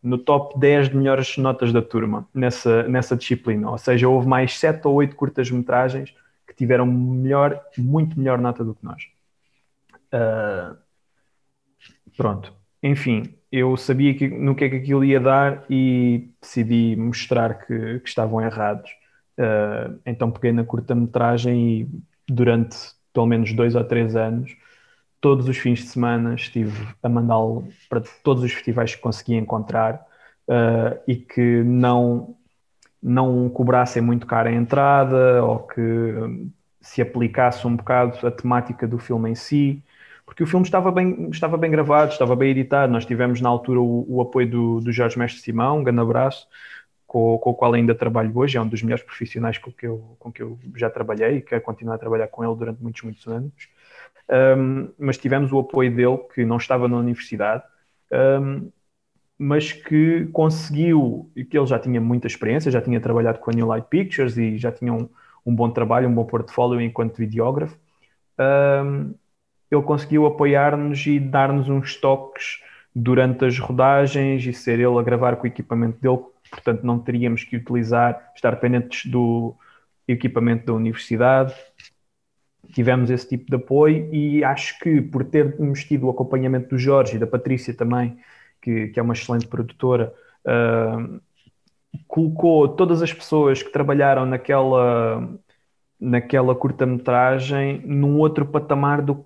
no 0.03 0.17
top 0.17 0.59
10 0.59 0.89
de 0.89 0.97
melhores 0.97 1.37
notas 1.37 1.71
da 1.71 1.81
turma 1.81 2.27
nessa, 2.33 2.83
nessa 2.83 3.15
disciplina. 3.15 3.71
Ou 3.71 3.77
seja, 3.77 4.09
houve 4.09 4.27
mais 4.27 4.59
7 4.59 4.85
ou 4.85 4.95
8 4.95 5.15
curtas-metragens 5.15 6.13
que 6.45 6.53
tiveram 6.53 6.85
melhor, 6.85 7.59
muito 7.77 8.19
melhor 8.19 8.37
nota 8.37 8.63
do 8.65 8.75
que 8.75 8.83
nós. 8.83 9.03
Uh, 10.13 10.77
pronto. 12.17 12.53
Enfim, 12.83 13.33
eu 13.49 13.77
sabia 13.77 14.13
que, 14.13 14.27
no 14.27 14.53
que 14.53 14.65
é 14.65 14.69
que 14.69 14.75
aquilo 14.75 15.05
ia 15.05 15.21
dar 15.21 15.63
e 15.69 16.29
decidi 16.41 16.95
mostrar 16.97 17.65
que, 17.65 17.99
que 17.99 18.09
estavam 18.09 18.41
errados. 18.41 18.91
Uh, 19.39 19.99
então 20.05 20.29
peguei 20.29 20.51
na 20.51 20.65
curta-metragem 20.65 21.81
e 21.81 21.87
durante 22.27 22.75
pelo 23.13 23.25
menos 23.25 23.53
dois 23.53 23.73
ou 23.73 23.83
três 23.83 24.15
anos 24.15 24.55
todos 25.23 25.47
os 25.47 25.57
fins 25.57 25.79
de 25.79 25.85
semana 25.85 26.35
estive 26.35 26.85
a 27.01 27.07
mandá-lo 27.07 27.69
para 27.89 28.03
todos 28.21 28.43
os 28.43 28.51
festivais 28.51 28.93
que 28.93 29.01
conseguia 29.01 29.37
encontrar 29.37 30.05
uh, 30.49 30.99
e 31.07 31.15
que 31.15 31.63
não, 31.63 32.35
não 33.01 33.47
cobrassem 33.47 34.01
muito 34.01 34.27
cara 34.27 34.49
a 34.49 34.53
entrada 34.53 35.41
ou 35.41 35.59
que 35.59 35.79
um, 35.79 36.51
se 36.81 37.01
aplicasse 37.01 37.65
um 37.65 37.73
bocado 37.73 38.27
a 38.27 38.31
temática 38.31 38.85
do 38.85 38.99
filme 38.99 39.31
em 39.31 39.35
si, 39.35 39.81
porque 40.25 40.43
o 40.43 40.45
filme 40.45 40.65
estava 40.65 40.91
bem, 40.91 41.29
estava 41.29 41.55
bem 41.55 41.71
gravado, 41.71 42.11
estava 42.11 42.35
bem 42.35 42.51
editado. 42.51 42.91
Nós 42.91 43.05
tivemos 43.05 43.39
na 43.39 43.47
altura 43.47 43.79
o, 43.79 44.05
o 44.09 44.19
apoio 44.19 44.49
do, 44.49 44.81
do 44.81 44.91
Jorge 44.91 45.17
Mestre 45.17 45.41
Simão, 45.41 45.79
um 45.79 45.83
grande 45.85 46.01
abraço, 46.01 46.49
com, 47.07 47.37
com, 47.37 47.51
o 47.51 47.53
qual 47.53 47.73
ainda 47.73 47.95
trabalho 47.95 48.37
hoje, 48.37 48.57
é 48.57 48.61
um 48.61 48.67
dos 48.67 48.83
melhores 48.83 49.05
profissionais 49.05 49.57
com 49.57 49.71
que 49.71 49.87
eu, 49.87 50.17
com 50.19 50.29
que 50.33 50.43
eu 50.43 50.59
já 50.75 50.89
trabalhei 50.89 51.37
e 51.37 51.41
quero 51.41 51.61
continuar 51.61 51.95
a 51.95 51.97
trabalhar 51.97 52.27
com 52.27 52.43
ele 52.43 52.55
durante 52.57 52.83
muitos, 52.83 53.01
muitos 53.03 53.25
anos 53.25 53.71
um, 54.33 54.89
mas 54.97 55.17
tivemos 55.17 55.51
o 55.51 55.59
apoio 55.59 55.95
dele, 55.95 56.17
que 56.33 56.43
não 56.43 56.57
estava 56.57 56.87
na 56.87 56.97
universidade, 56.97 57.63
um, 58.11 58.71
mas 59.37 59.71
que 59.71 60.25
conseguiu, 60.33 61.29
e 61.35 61.45
que 61.45 61.57
ele 61.57 61.67
já 61.67 61.77
tinha 61.77 62.01
muita 62.01 62.25
experiência, 62.25 62.71
já 62.71 62.81
tinha 62.81 62.99
trabalhado 62.99 63.39
com 63.39 63.51
a 63.51 63.53
New 63.53 63.67
Light 63.67 63.87
Pictures 63.87 64.37
e 64.37 64.57
já 64.57 64.71
tinha 64.71 64.91
um, 64.91 65.07
um 65.45 65.53
bom 65.53 65.69
trabalho, 65.69 66.09
um 66.09 66.13
bom 66.13 66.25
portfólio 66.25 66.81
enquanto 66.81 67.17
videógrafo. 67.17 67.77
Ele 69.69 69.81
conseguiu 69.83 70.25
apoiar-nos 70.25 71.05
e 71.05 71.19
dar-nos 71.19 71.67
uns 71.67 71.95
toques 71.95 72.61
durante 72.95 73.45
as 73.45 73.57
rodagens 73.57 74.45
e 74.45 74.53
ser 74.53 74.79
ele 74.79 74.97
a 74.97 75.01
gravar 75.01 75.35
com 75.35 75.43
o 75.43 75.47
equipamento 75.47 75.99
dele, 75.99 76.23
portanto 76.49 76.83
não 76.83 76.99
teríamos 76.99 77.43
que 77.43 77.57
utilizar, 77.57 78.31
estar 78.35 78.51
dependentes 78.51 79.09
do 79.09 79.55
equipamento 80.07 80.67
da 80.67 80.73
universidade 80.73 81.53
tivemos 82.73 83.09
esse 83.09 83.27
tipo 83.27 83.45
de 83.49 83.55
apoio 83.55 84.09
e 84.11 84.43
acho 84.43 84.77
que 84.79 85.01
por 85.01 85.23
termos 85.23 85.83
tido 85.83 86.07
o 86.07 86.09
acompanhamento 86.09 86.69
do 86.69 86.77
Jorge 86.77 87.15
e 87.15 87.19
da 87.19 87.27
Patrícia 87.27 87.73
também, 87.73 88.17
que, 88.61 88.87
que 88.87 88.99
é 88.99 89.03
uma 89.03 89.13
excelente 89.13 89.47
produtora, 89.47 90.13
uh, 90.45 91.21
colocou 92.07 92.67
todas 92.67 93.01
as 93.01 93.13
pessoas 93.13 93.61
que 93.61 93.71
trabalharam 93.71 94.25
naquela, 94.25 95.29
naquela 95.99 96.55
curta-metragem 96.55 97.81
num 97.85 98.17
outro 98.17 98.45
patamar 98.45 99.01
do, 99.01 99.25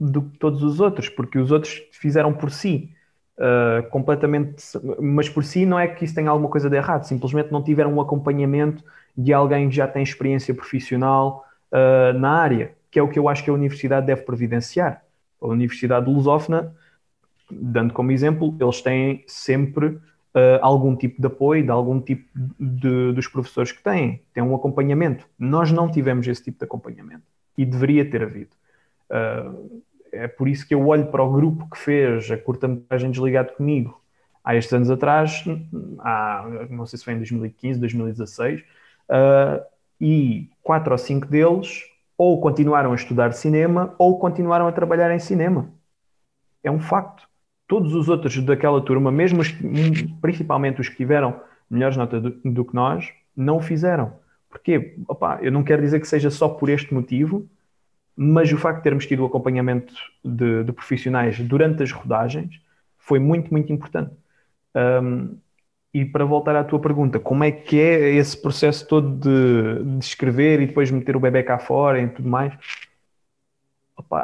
do 0.00 0.22
que 0.22 0.38
todos 0.38 0.62
os 0.62 0.80
outros, 0.80 1.08
porque 1.08 1.38
os 1.38 1.50
outros 1.50 1.82
fizeram 1.92 2.32
por 2.32 2.50
si. 2.50 2.90
Uh, 3.38 3.86
completamente, 3.90 4.64
mas 4.98 5.28
por 5.28 5.44
si 5.44 5.66
não 5.66 5.78
é 5.78 5.86
que 5.86 6.06
isso 6.06 6.14
tenha 6.14 6.30
alguma 6.30 6.48
coisa 6.48 6.70
de 6.70 6.76
errado, 6.76 7.04
simplesmente 7.04 7.52
não 7.52 7.62
tiveram 7.62 7.92
um 7.92 8.00
acompanhamento 8.00 8.82
de 9.14 9.30
alguém 9.30 9.68
que 9.68 9.76
já 9.76 9.86
tem 9.86 10.02
experiência 10.02 10.54
profissional 10.54 11.44
uh, 11.70 12.18
na 12.18 12.30
área 12.30 12.74
que 12.96 13.00
é 13.00 13.02
o 13.02 13.08
que 13.10 13.18
eu 13.18 13.28
acho 13.28 13.44
que 13.44 13.50
a 13.50 13.52
universidade 13.52 14.06
deve 14.06 14.22
providenciar. 14.22 15.04
A 15.38 15.48
Universidade 15.48 16.10
Lusófona, 16.10 16.74
dando 17.50 17.92
como 17.92 18.10
exemplo, 18.10 18.56
eles 18.58 18.80
têm 18.80 19.22
sempre 19.26 19.88
uh, 19.88 20.00
algum 20.62 20.96
tipo 20.96 21.20
de 21.20 21.26
apoio 21.26 21.62
de 21.62 21.70
algum 21.70 22.00
tipo 22.00 22.26
de, 22.58 23.12
dos 23.12 23.28
professores 23.28 23.70
que 23.70 23.82
têm, 23.82 24.22
têm 24.32 24.42
um 24.42 24.54
acompanhamento. 24.54 25.28
Nós 25.38 25.70
não 25.70 25.90
tivemos 25.90 26.26
esse 26.26 26.42
tipo 26.42 26.58
de 26.58 26.64
acompanhamento 26.64 27.26
e 27.58 27.66
deveria 27.66 28.10
ter 28.10 28.22
havido. 28.22 28.56
Uh, 29.10 29.82
é 30.10 30.26
por 30.26 30.48
isso 30.48 30.66
que 30.66 30.74
eu 30.74 30.86
olho 30.86 31.08
para 31.08 31.22
o 31.22 31.30
grupo 31.30 31.68
que 31.68 31.76
fez 31.76 32.30
a 32.30 32.38
curta-metragem 32.38 33.10
Desligado 33.10 33.52
comigo 33.52 34.02
há 34.42 34.56
estes 34.56 34.72
anos 34.72 34.88
atrás, 34.88 35.44
há, 35.98 36.48
não 36.70 36.86
sei 36.86 36.98
se 36.98 37.04
foi 37.04 37.12
em 37.12 37.18
2015, 37.18 37.78
2016, 37.78 38.60
uh, 38.62 39.62
e 40.00 40.48
quatro 40.62 40.92
ou 40.92 40.98
cinco 40.98 41.26
deles 41.26 41.94
ou 42.18 42.40
continuaram 42.40 42.92
a 42.92 42.94
estudar 42.94 43.32
cinema 43.32 43.94
ou 43.98 44.18
continuaram 44.18 44.66
a 44.66 44.72
trabalhar 44.72 45.14
em 45.14 45.18
cinema. 45.18 45.70
É 46.62 46.70
um 46.70 46.80
facto. 46.80 47.28
Todos 47.68 47.94
os 47.94 48.08
outros 48.08 48.36
daquela 48.38 48.80
turma, 48.80 49.10
mesmo 49.10 49.40
os, 49.40 49.52
principalmente 50.20 50.80
os 50.80 50.88
que 50.88 50.96
tiveram 50.96 51.40
melhores 51.68 51.96
notas 51.96 52.22
do, 52.22 52.30
do 52.30 52.64
que 52.64 52.74
nós, 52.74 53.12
não 53.36 53.56
o 53.56 53.60
fizeram. 53.60 54.14
Porquê? 54.48 54.96
Opa, 55.08 55.38
eu 55.42 55.50
não 55.50 55.62
quero 55.62 55.82
dizer 55.82 56.00
que 56.00 56.08
seja 56.08 56.30
só 56.30 56.48
por 56.48 56.68
este 56.68 56.94
motivo, 56.94 57.48
mas 58.16 58.50
o 58.52 58.56
facto 58.56 58.78
de 58.78 58.84
termos 58.84 59.06
tido 59.06 59.22
o 59.22 59.26
acompanhamento 59.26 59.92
de, 60.24 60.64
de 60.64 60.72
profissionais 60.72 61.38
durante 61.40 61.82
as 61.82 61.92
rodagens 61.92 62.60
foi 62.96 63.18
muito, 63.18 63.52
muito 63.52 63.72
importante. 63.72 64.12
Um, 64.74 65.36
e 65.94 66.04
para 66.04 66.24
voltar 66.24 66.56
à 66.56 66.64
tua 66.64 66.80
pergunta, 66.80 67.18
como 67.18 67.44
é 67.44 67.50
que 67.50 67.80
é 67.80 68.14
esse 68.14 68.40
processo 68.40 68.86
todo 68.86 69.16
de, 69.18 69.84
de 69.98 70.04
escrever 70.04 70.60
e 70.60 70.66
depois 70.66 70.90
meter 70.90 71.16
o 71.16 71.20
bebê 71.20 71.42
cá 71.42 71.58
fora 71.58 72.00
e 72.00 72.08
tudo 72.08 72.28
mais? 72.28 72.52
Opa, 73.96 74.22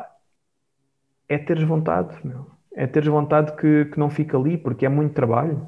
é 1.29 1.39
teres 1.39 1.65
vontade, 1.65 2.15
meu. 2.27 2.47
é 2.75 2.87
teres 2.87 3.09
vontade 3.09 3.57
que, 3.57 3.87
que 3.87 3.99
não 3.99 4.11
fica 4.11 4.37
ali, 4.37 4.57
porque 4.59 4.87
é 4.87 4.89
muito 4.89 5.15
trabalho. 5.15 5.67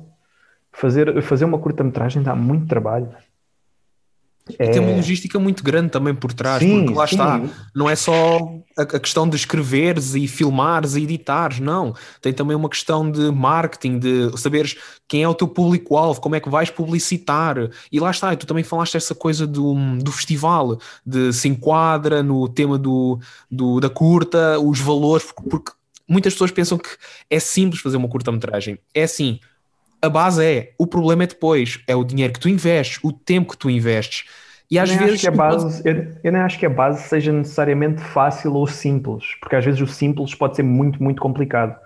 Fazer, 0.73 1.23
fazer 1.23 1.45
uma 1.47 1.59
curta-metragem 1.61 2.23
dá 2.23 2.35
muito 2.37 2.69
trabalho. 2.69 3.15
É... 4.59 4.69
tem 4.69 4.81
uma 4.81 4.91
é. 4.91 4.97
logística 4.97 5.39
muito 5.39 5.65
grande 5.65 5.89
também 5.89 6.15
por 6.15 6.33
trás, 6.33 6.63
sim, 6.63 6.85
porque 6.85 6.99
lá 6.99 7.07
sim. 7.07 7.15
está, 7.15 7.41
não 7.75 7.89
é 7.89 7.97
só 7.97 8.39
a, 8.77 8.83
a, 8.83 9.01
questão 9.01 9.27
de 9.27 9.37
escreveres 9.37 10.15
e 10.15 10.29
filmares 10.29 10.97
e 10.97 11.03
editares, 11.03 11.61
não. 11.61 11.95
Tem 12.21 12.33
também 12.33 12.55
uma 12.55 12.69
questão 12.69 13.11
de 13.11 13.31
marketing, 13.31 13.99
de 13.99 14.39
saberes 14.39 14.77
quem 15.09 15.23
é 15.23 15.29
o 15.29 15.35
teu 15.35 15.49
público-alvo, 15.49 16.21
como 16.21 16.35
é 16.35 16.41
que 16.41 16.51
vais 16.51 16.69
publicitar. 16.69 17.57
E 17.91 17.99
lá 17.99 18.11
está, 18.11 18.35
e 18.35 18.37
tu 18.37 18.47
também 18.47 18.65
falaste 18.65 18.97
essa 18.97 19.15
coisa 19.15 19.47
do, 19.47 19.75
do 19.97 20.13
festival, 20.13 20.79
de 21.07 21.33
se 21.33 21.49
enquadra 21.49 22.23
no 22.23 22.47
tema 22.47 22.77
do, 22.77 23.19
do 23.51 23.81
da 23.81 23.89
curta, 23.89 24.59
os 24.61 24.79
valores, 24.79 25.25
porque, 25.25 25.49
porque 25.49 25.73
muitas 26.07 26.35
pessoas 26.35 26.51
pensam 26.51 26.77
que 26.77 26.91
é 27.31 27.41
simples 27.41 27.81
fazer 27.81 27.97
uma 27.97 28.09
curta-metragem. 28.09 28.79
É 28.95 29.05
assim, 29.05 29.41
a 30.05 30.11
base 30.11 30.45
é, 30.45 30.73
o 30.79 30.87
problema 30.87 31.25
é 31.25 31.27
depois, 31.27 31.81
é 31.87 31.97
o 31.97 32.05
dinheiro 32.05 32.33
que 32.33 32.41
tu 32.41 32.49
investes, 32.49 32.99
o 33.03 33.13
tempo 33.13 33.53
que 33.53 33.59
tu 33.59 33.71
investes. 33.71 34.29
E 34.71 34.79
às 34.79 34.91
eu 34.91 34.99
vezes. 34.99 35.21
Que 35.21 35.29
a 35.29 35.31
base, 35.31 35.83
eu, 35.85 36.07
eu 36.23 36.33
nem 36.33 36.41
acho 36.41 36.59
que 36.59 36.67
a 36.67 36.71
base 36.71 37.03
seja 37.09 37.33
necessariamente 37.33 38.01
fácil 38.01 38.55
ou 38.55 38.67
simples, 38.67 39.25
porque 39.41 39.57
às 39.57 39.65
vezes 39.65 39.81
o 39.81 39.87
simples 39.87 40.35
pode 40.35 40.57
ser 40.57 40.63
muito, 40.63 41.03
muito 41.03 41.21
complicado. 41.21 41.79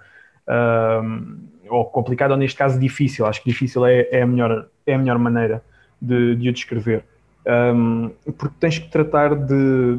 Um, 0.48 1.38
ou 1.68 1.84
complicado, 1.84 2.30
ou 2.30 2.36
neste 2.36 2.56
caso 2.56 2.78
difícil. 2.78 3.26
Acho 3.26 3.42
que 3.42 3.50
difícil 3.50 3.84
é, 3.84 4.08
é, 4.10 4.22
a, 4.22 4.26
melhor, 4.26 4.68
é 4.86 4.94
a 4.94 4.98
melhor 4.98 5.18
maneira 5.18 5.62
de, 6.00 6.36
de 6.36 6.48
o 6.48 6.52
descrever. 6.52 7.04
Um, 7.46 8.10
porque 8.36 8.54
tens 8.58 8.78
que 8.78 8.90
tratar 8.90 9.34
de. 9.34 9.98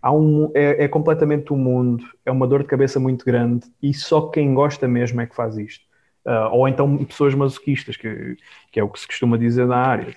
Há 0.00 0.12
um, 0.12 0.50
é, 0.54 0.84
é 0.84 0.88
completamente 0.88 1.52
o 1.52 1.56
um 1.56 1.58
mundo, 1.58 2.04
é 2.26 2.30
uma 2.30 2.46
dor 2.46 2.62
de 2.62 2.68
cabeça 2.68 2.98
muito 2.98 3.24
grande 3.24 3.66
e 3.80 3.94
só 3.94 4.22
quem 4.22 4.52
gosta 4.52 4.88
mesmo 4.88 5.20
é 5.20 5.26
que 5.26 5.34
faz 5.34 5.56
isto. 5.56 5.84
Uh, 6.24 6.48
ou 6.52 6.68
então 6.68 7.04
pessoas 7.04 7.34
masoquistas, 7.34 7.96
que, 7.96 8.36
que 8.70 8.78
é 8.78 8.84
o 8.84 8.88
que 8.88 9.00
se 9.00 9.06
costuma 9.06 9.36
dizer 9.36 9.66
na 9.66 9.76
área. 9.76 10.14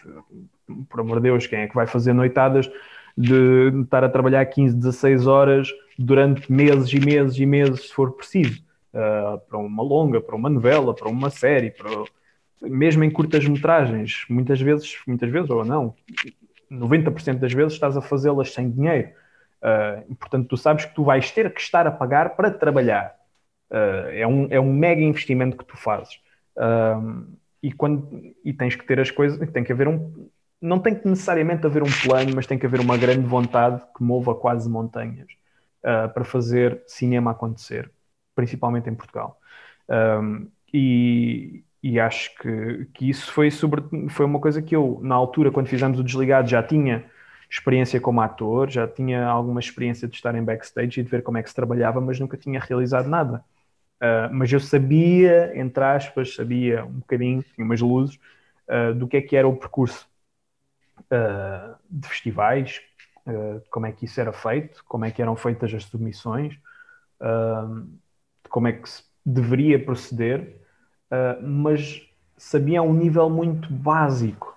Por 0.89 0.99
amor 0.99 1.17
de 1.17 1.23
Deus, 1.23 1.47
quem 1.47 1.59
é 1.59 1.67
que 1.67 1.73
vai 1.73 1.87
fazer 1.87 2.13
noitadas 2.13 2.69
de 3.17 3.71
estar 3.83 4.03
a 4.03 4.09
trabalhar 4.09 4.45
15, 4.45 4.75
16 4.75 5.25
horas 5.25 5.69
durante 5.97 6.51
meses 6.51 6.91
e 6.91 6.99
meses 6.99 7.37
e 7.39 7.45
meses, 7.45 7.87
se 7.87 7.93
for 7.93 8.11
preciso, 8.11 8.61
uh, 8.93 9.39
para 9.47 9.57
uma 9.57 9.81
longa, 9.81 10.21
para 10.21 10.35
uma 10.35 10.49
novela, 10.49 10.93
para 10.93 11.09
uma 11.09 11.29
série, 11.29 11.71
para... 11.71 11.89
mesmo 12.61 13.03
em 13.03 13.09
curtas 13.09 13.47
metragens, 13.47 14.25
muitas 14.29 14.59
vezes, 14.59 14.97
muitas 15.07 15.29
vezes 15.31 15.49
ou 15.49 15.63
não, 15.63 15.95
90% 16.71 17.39
das 17.39 17.53
vezes 17.53 17.73
estás 17.73 17.95
a 17.95 18.01
fazê-las 18.01 18.53
sem 18.53 18.69
dinheiro. 18.69 19.09
Uh, 19.61 20.13
portanto, 20.15 20.47
tu 20.49 20.57
sabes 20.57 20.85
que 20.85 20.93
tu 20.93 21.03
vais 21.03 21.31
ter 21.31 21.51
que 21.53 21.61
estar 21.61 21.87
a 21.87 21.91
pagar 21.91 22.35
para 22.35 22.51
trabalhar. 22.51 23.15
Uh, 23.69 24.09
é, 24.11 24.27
um, 24.27 24.47
é 24.49 24.59
um 24.59 24.71
mega 24.71 25.01
investimento 25.01 25.57
que 25.57 25.65
tu 25.65 25.75
fazes. 25.77 26.19
Uh, 26.55 27.25
e, 27.61 27.71
quando, 27.71 28.33
e 28.43 28.53
tens 28.53 28.75
que 28.75 28.85
ter 28.85 28.99
as 28.99 29.11
coisas, 29.11 29.39
tem 29.51 29.63
que 29.63 29.71
haver 29.71 29.87
um. 29.87 30.29
Não 30.61 30.79
tem 30.79 30.95
que 30.95 31.07
necessariamente 31.07 31.65
haver 31.65 31.83
um 31.83 31.91
plano, 32.03 32.31
mas 32.35 32.47
tem 32.47 32.57
que 32.57 32.65
haver 32.65 32.79
uma 32.79 32.97
grande 32.97 33.25
vontade 33.25 33.81
que 33.95 34.03
mova 34.03 34.33
quase 34.33 34.69
montanhas 34.69 35.27
uh, 35.81 36.11
para 36.13 36.23
fazer 36.23 36.81
cinema 36.87 37.31
acontecer, 37.31 37.91
principalmente 38.35 38.89
em 38.89 38.95
Portugal. 38.95 39.39
e, 40.73 41.63
e 41.83 41.99
acho 41.99 42.35
que, 42.37 42.87
que 42.93 43.09
isso 43.09 43.31
foi, 43.31 43.51
sobre, 43.51 43.83
foi 44.09 44.25
uma 44.25 44.39
coisa 44.39 44.59
que 44.61 44.75
eu, 44.75 44.99
na 45.03 45.13
altura, 45.13 45.51
quando 45.51 45.67
fizemos 45.67 45.99
o 45.99 46.03
Desligado, 46.03 46.47
já 46.49 46.63
tinha 46.63 47.05
experiência 47.49 47.99
como 48.01 48.21
ator, 48.21 48.69
já 48.69 48.87
tinha 48.87 49.25
alguma 49.25 49.59
experiência 49.59 50.07
de 50.07 50.15
estar 50.15 50.33
em 50.35 50.43
backstage 50.43 50.99
e 50.99 51.03
de 51.03 51.09
ver 51.09 51.21
como 51.21 51.37
é 51.37 51.43
que 51.43 51.49
se 51.49 51.55
trabalhava, 51.55 52.01
mas 52.01 52.19
nunca 52.19 52.37
tinha 52.37 52.59
realizado 52.59 53.07
nada. 53.07 53.43
Uh, 54.05 54.31
mas 54.31 54.51
eu 54.51 54.59
sabia, 54.59 55.51
entre 55.55 55.83
aspas, 55.83 56.35
sabia 56.35 56.85
um 56.85 56.99
bocadinho, 56.99 57.43
tinha 57.55 57.65
umas 57.65 57.81
luzes, 57.81 58.19
uh, 58.67 58.93
do 58.93 59.07
que 59.07 59.17
é 59.17 59.21
que 59.21 59.35
era 59.35 59.47
o 59.47 59.55
percurso 59.55 60.07
uh, 60.99 61.75
de 61.89 62.07
festivais, 62.07 62.81
como 63.71 63.87
é 63.87 63.91
que 63.91 64.05
isso 64.05 64.21
era 64.21 64.31
feito, 64.31 64.83
como 64.87 65.03
é 65.03 65.09
que 65.09 65.19
eram 65.19 65.35
feitas 65.35 65.73
as 65.73 65.83
submissões, 65.85 66.59
como 68.49 68.67
é 68.67 68.71
que 68.71 68.87
se 68.87 69.01
deveria 69.25 69.83
proceder, 69.83 70.61
mas 71.41 72.07
sabia 72.37 72.81
a 72.81 72.83
um 72.83 72.93
nível 72.93 73.27
muito 73.27 73.73
básico, 73.73 74.55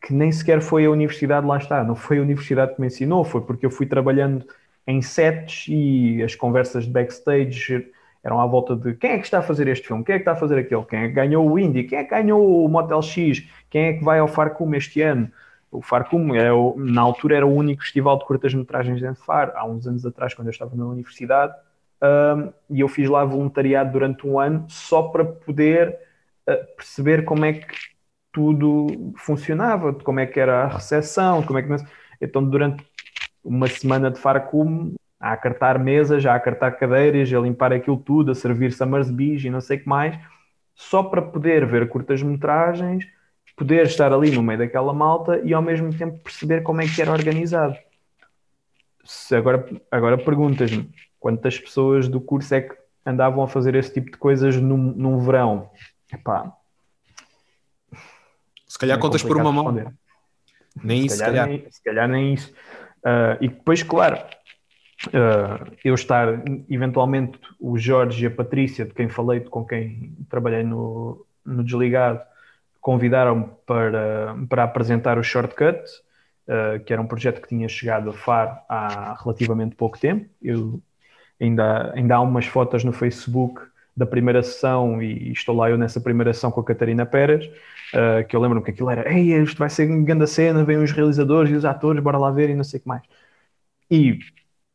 que 0.00 0.14
nem 0.14 0.30
sequer 0.30 0.60
foi 0.62 0.84
a 0.84 0.90
universidade, 0.92 1.44
lá 1.44 1.56
está, 1.56 1.82
não 1.82 1.96
foi 1.96 2.20
a 2.20 2.22
universidade 2.22 2.76
que 2.76 2.80
me 2.80 2.86
ensinou, 2.86 3.24
foi 3.24 3.40
porque 3.40 3.66
eu 3.66 3.70
fui 3.70 3.86
trabalhando 3.86 4.46
em 4.86 5.02
sets 5.02 5.66
e 5.66 6.22
as 6.22 6.36
conversas 6.36 6.84
de 6.84 6.92
backstage 6.92 7.90
eram 8.24 8.40
à 8.40 8.46
volta 8.46 8.74
de 8.74 8.94
quem 8.94 9.10
é 9.10 9.18
que 9.18 9.24
está 9.24 9.40
a 9.40 9.42
fazer 9.42 9.68
este 9.68 9.86
filme, 9.86 10.02
quem 10.02 10.14
é 10.14 10.18
que 10.18 10.22
está 10.22 10.32
a 10.32 10.36
fazer 10.36 10.58
aquele, 10.58 10.82
quem 10.86 11.00
é 11.00 11.08
que 11.08 11.14
ganhou 11.14 11.48
o 11.48 11.58
Indy, 11.58 11.84
quem 11.84 11.98
é 11.98 12.04
que 12.04 12.10
ganhou 12.10 12.64
o 12.64 12.68
Motel 12.68 13.02
X, 13.02 13.46
quem 13.68 13.84
é 13.84 13.92
que 13.92 14.02
vai 14.02 14.18
ao 14.18 14.26
Farcum 14.26 14.74
este 14.74 15.02
ano. 15.02 15.30
O 15.70 15.82
Farcum, 15.82 16.34
é 16.34 16.52
o, 16.52 16.74
na 16.78 17.02
altura, 17.02 17.36
era 17.36 17.46
o 17.46 17.52
único 17.52 17.82
festival 17.82 18.18
de 18.18 18.24
curtas-metragens 18.24 19.02
em 19.02 19.14
Far, 19.14 19.52
há 19.54 19.66
uns 19.66 19.86
anos 19.86 20.06
atrás, 20.06 20.32
quando 20.32 20.48
eu 20.48 20.52
estava 20.52 20.74
na 20.74 20.86
universidade, 20.86 21.52
um, 22.02 22.52
e 22.70 22.80
eu 22.80 22.88
fiz 22.88 23.08
lá 23.10 23.24
voluntariado 23.24 23.92
durante 23.92 24.26
um 24.26 24.38
ano 24.38 24.64
só 24.68 25.02
para 25.02 25.24
poder 25.24 25.98
uh, 26.48 26.76
perceber 26.76 27.24
como 27.24 27.44
é 27.44 27.54
que 27.54 27.74
tudo 28.32 29.12
funcionava, 29.18 29.92
como 29.92 30.20
é 30.20 30.26
que 30.26 30.40
era 30.40 30.64
a 30.64 30.68
recepção, 30.68 31.42
como 31.42 31.58
é 31.58 31.62
que... 31.62 31.76
Então, 32.20 32.42
durante 32.42 32.84
uma 33.44 33.66
semana 33.68 34.10
de 34.10 34.18
Farcum, 34.18 34.94
a 35.24 35.32
acartar 35.32 35.78
mesas, 35.78 36.26
a 36.26 36.34
acartar 36.34 36.72
cadeiras, 36.72 37.32
a 37.32 37.40
limpar 37.40 37.72
aquilo 37.72 37.96
tudo, 37.96 38.30
a 38.30 38.34
servir 38.34 38.72
Summersbees 38.72 39.42
e 39.42 39.48
não 39.48 39.58
sei 39.58 39.78
o 39.78 39.80
que 39.80 39.88
mais, 39.88 40.18
só 40.74 41.02
para 41.02 41.22
poder 41.22 41.64
ver 41.64 41.88
curtas-metragens, 41.88 43.06
poder 43.56 43.86
estar 43.86 44.12
ali 44.12 44.30
no 44.30 44.42
meio 44.42 44.58
daquela 44.58 44.92
malta 44.92 45.40
e 45.42 45.54
ao 45.54 45.62
mesmo 45.62 45.96
tempo 45.96 46.18
perceber 46.18 46.62
como 46.62 46.82
é 46.82 46.86
que 46.86 47.00
era 47.00 47.10
organizado. 47.10 47.74
Se 49.02 49.34
agora, 49.34 49.66
agora 49.90 50.18
perguntas-me 50.18 50.90
quantas 51.18 51.58
pessoas 51.58 52.06
do 52.06 52.20
curso 52.20 52.54
é 52.54 52.60
que 52.60 52.76
andavam 53.06 53.42
a 53.42 53.48
fazer 53.48 53.74
esse 53.76 53.94
tipo 53.94 54.10
de 54.10 54.18
coisas 54.18 54.56
num, 54.56 54.76
num 54.76 55.18
verão? 55.20 55.70
Epá, 56.12 56.52
se 58.66 58.78
calhar 58.78 58.98
é 58.98 59.00
contas 59.00 59.22
por 59.22 59.38
uma 59.38 59.50
mão. 59.50 59.90
Nem 60.82 61.06
isso, 61.06 61.16
se 61.16 61.24
calhar. 61.24 61.48
Nem, 61.48 61.70
se 61.70 61.82
calhar 61.82 62.08
nem 62.08 62.34
isso. 62.34 62.52
Uh, 62.98 63.40
e 63.40 63.48
depois, 63.48 63.82
claro, 63.82 64.18
uh, 65.08 65.72
eu 65.84 65.94
estar 65.94 66.42
eventualmente 66.68 67.38
o 67.60 67.78
Jorge 67.78 68.24
e 68.24 68.26
a 68.26 68.30
Patrícia, 68.30 68.84
de 68.84 68.92
quem 68.92 69.08
falei, 69.08 69.40
com 69.40 69.64
quem 69.64 70.16
trabalhei 70.28 70.62
no, 70.62 71.26
no 71.44 71.62
Desligado, 71.64 72.20
convidaram-me 72.80 73.46
para, 73.66 74.36
para 74.48 74.64
apresentar 74.64 75.18
o 75.18 75.22
Shortcut, 75.22 75.80
uh, 76.48 76.82
que 76.84 76.92
era 76.92 77.00
um 77.00 77.06
projeto 77.06 77.40
que 77.40 77.48
tinha 77.48 77.68
chegado 77.68 78.10
a 78.10 78.12
FAR 78.12 78.64
há 78.68 79.16
relativamente 79.22 79.74
pouco 79.74 79.98
tempo. 79.98 80.28
Eu, 80.42 80.80
ainda, 81.40 81.92
ainda 81.94 82.16
há 82.16 82.20
umas 82.20 82.46
fotos 82.46 82.84
no 82.84 82.92
Facebook 82.92 83.60
da 83.96 84.04
primeira 84.04 84.42
sessão 84.42 85.00
e 85.00 85.30
estou 85.30 85.54
lá 85.54 85.70
eu 85.70 85.78
nessa 85.78 86.00
primeira 86.00 86.32
sessão 86.32 86.50
com 86.50 86.60
a 86.60 86.64
Catarina 86.64 87.06
Pérez, 87.06 87.46
uh, 87.46 88.26
que 88.28 88.34
eu 88.34 88.40
lembro-me 88.40 88.64
que 88.64 88.72
aquilo 88.72 88.90
era, 88.90 89.10
ei, 89.12 89.32
isto 89.42 89.58
vai 89.58 89.70
ser 89.70 89.88
uma 89.88 90.04
grande 90.04 90.26
cena, 90.26 90.64
vêm 90.64 90.78
os 90.78 90.90
realizadores 90.90 91.50
e 91.50 91.54
os 91.54 91.64
atores, 91.64 92.02
bora 92.02 92.18
lá 92.18 92.30
ver 92.30 92.50
e 92.50 92.54
não 92.54 92.64
sei 92.64 92.78
o 92.78 92.82
que 92.82 92.88
mais. 92.88 93.02
E 93.90 94.18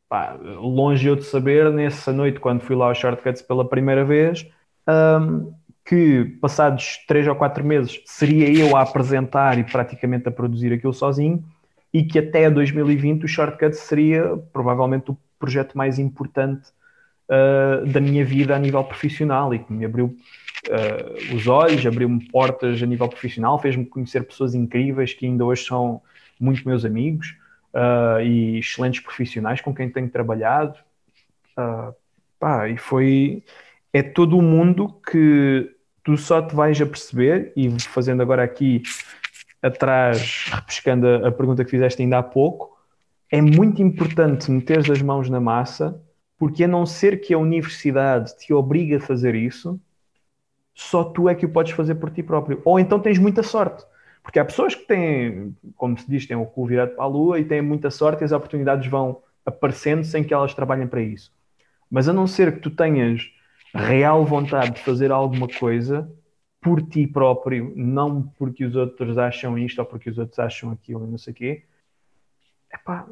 pá, 0.10 0.36
longe 0.42 1.08
eu 1.08 1.16
de 1.16 1.24
saber, 1.24 1.72
nessa 1.72 2.12
noite, 2.12 2.40
quando 2.40 2.62
fui 2.62 2.76
lá 2.76 2.88
aos 2.88 2.98
Shortcuts 2.98 3.44
pela 3.44 3.64
primeira 3.64 4.04
vez, 4.04 4.46
um, 4.88 5.54
que 5.86 6.38
passados 6.42 7.00
três 7.08 7.28
ou 7.28 7.36
quatro 7.36 7.64
meses 7.64 8.02
seria 8.06 8.52
eu 8.52 8.76
a 8.76 8.82
apresentar 8.82 9.60
e 9.60 9.64
praticamente 9.64 10.28
a 10.28 10.32
produzir 10.32 10.74
aquilo 10.74 10.94
sozinho, 10.94 11.44
e 11.94 12.04
que 12.04 12.18
até 12.18 12.50
2020 12.50 13.24
o 13.24 13.28
Shortcuts 13.28 13.80
seria 13.80 14.36
provavelmente 14.52 15.12
o 15.12 15.18
projeto 15.38 15.78
mais 15.78 16.00
importante 16.00 16.70
uh, 17.30 17.86
da 17.86 18.02
minha 18.02 18.26
vida 18.26 18.56
a 18.56 18.60
nível 18.60 18.84
profissional 18.84 19.54
e 19.54 19.60
que 19.60 19.72
me 19.72 19.86
abriu 19.86 20.16
uh, 20.68 21.36
os 21.36 21.48
olhos, 21.48 21.86
abriu-me 21.86 22.28
portas 22.30 22.82
a 22.82 22.86
nível 22.86 23.08
profissional, 23.08 23.60
fez-me 23.60 23.86
conhecer 23.86 24.24
pessoas 24.24 24.54
incríveis 24.56 25.14
que 25.14 25.26
ainda 25.26 25.46
hoje 25.46 25.66
são 25.66 26.02
muito 26.40 26.68
meus 26.68 26.84
amigos 26.84 27.36
uh, 27.74 28.22
e 28.22 28.60
excelentes 28.60 29.00
profissionais 29.02 29.62
com 29.62 29.74
quem 29.74 29.90
tenho 29.90 30.10
trabalhado. 30.10 30.78
Uh, 31.58 31.94
pá, 32.40 32.70
e 32.70 32.78
foi. 32.78 33.44
É 33.92 34.04
todo 34.04 34.38
o 34.38 34.42
mundo 34.42 34.96
que 35.10 35.76
tu 36.04 36.18
só 36.18 36.42
te 36.42 36.56
vais 36.56 36.80
a 36.82 36.86
perceber, 36.86 37.52
e 37.56 37.70
fazendo 37.82 38.22
agora 38.22 38.44
aqui 38.44 38.84
atrás, 39.62 40.46
repescando 40.52 41.08
a, 41.08 41.28
a 41.28 41.32
pergunta 41.32 41.66
que 41.66 41.72
fizeste 41.72 42.02
ainda 42.02 42.20
há 42.20 42.24
pouco, 42.24 42.78
é 43.32 43.42
muito 43.42 43.82
importante 43.82 44.50
meteres 44.50 44.90
as 44.90 45.02
mãos 45.02 45.30
na 45.30 45.40
massa, 45.40 46.02
porque 46.38 46.64
a 46.64 46.68
não 46.68 46.86
ser 46.86 47.20
que 47.20 47.34
a 47.34 47.38
universidade 47.38 48.38
te 48.38 48.54
obrigue 48.54 48.96
a 48.96 49.00
fazer 49.00 49.36
isso, 49.36 49.80
só 50.74 51.04
tu 51.04 51.28
é 51.28 51.36
que 51.36 51.46
o 51.46 51.50
podes 51.50 51.74
fazer 51.74 51.96
por 51.96 52.10
ti 52.10 52.24
próprio. 52.24 52.62
Ou 52.64 52.80
então 52.80 53.00
tens 53.00 53.20
muita 53.20 53.44
sorte. 53.44 53.84
Porque 54.30 54.38
há 54.38 54.46
pessoas 54.46 54.76
que 54.76 54.86
têm, 54.86 55.58
como 55.76 55.98
se 55.98 56.08
diz, 56.08 56.28
têm 56.28 56.38
o 56.38 56.46
cu 56.46 56.68
virado 56.68 56.92
para 56.92 57.04
a 57.04 57.08
lua 57.08 57.40
e 57.40 57.46
têm 57.46 57.64
muita 57.64 57.90
sorte 57.90 58.22
e 58.22 58.26
as 58.26 58.32
oportunidades 58.32 58.88
vão 58.88 59.24
aparecendo 59.44 60.04
sem 60.04 60.24
que 60.24 60.32
elas 60.32 60.54
trabalhem 60.54 60.88
para 60.88 61.02
isso. 61.02 61.34
Mas 61.90 62.08
a 62.08 62.14
não 62.14 62.28
ser 62.28 62.54
que 62.54 62.60
tu 62.60 62.70
tenhas 62.70 63.24
real 63.74 64.24
vontade 64.24 64.76
de 64.76 64.82
fazer 64.82 65.12
alguma 65.12 65.48
coisa 65.48 66.08
por 66.62 66.80
ti 66.80 67.08
próprio, 67.08 67.74
não 67.76 68.22
porque 68.22 68.64
os 68.64 68.76
outros 68.76 69.18
acham 69.18 69.58
isto 69.58 69.80
ou 69.80 69.86
porque 69.86 70.12
os 70.12 70.20
outros 70.20 70.38
acham 70.38 70.70
aquilo 70.70 71.08
e 71.08 71.10
não 71.10 71.18
sei 71.18 71.34
o 71.34 71.36
quê, 71.36 71.64
epá, 72.72 73.08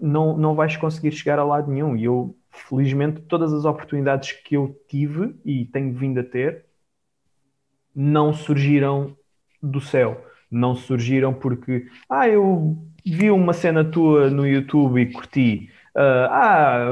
não, 0.00 0.34
não 0.34 0.54
vais 0.54 0.78
conseguir 0.78 1.12
chegar 1.12 1.38
a 1.38 1.44
lado 1.44 1.70
nenhum. 1.70 1.94
E 1.94 2.04
eu, 2.04 2.34
felizmente, 2.48 3.20
todas 3.20 3.52
as 3.52 3.66
oportunidades 3.66 4.32
que 4.32 4.56
eu 4.56 4.74
tive 4.88 5.38
e 5.44 5.66
tenho 5.66 5.92
vindo 5.92 6.20
a 6.20 6.24
ter 6.24 6.64
não 7.94 8.32
surgiram 8.32 9.14
do 9.62 9.78
céu. 9.78 10.32
Não 10.54 10.74
surgiram 10.74 11.32
porque, 11.32 11.86
ah, 12.08 12.28
eu 12.28 12.76
vi 13.04 13.30
uma 13.30 13.52
cena 13.52 13.84
tua 13.84 14.30
no 14.30 14.46
YouTube 14.46 15.00
e 15.00 15.12
curti. 15.12 15.70
Uh, 15.96 16.26
ah, 16.30 16.86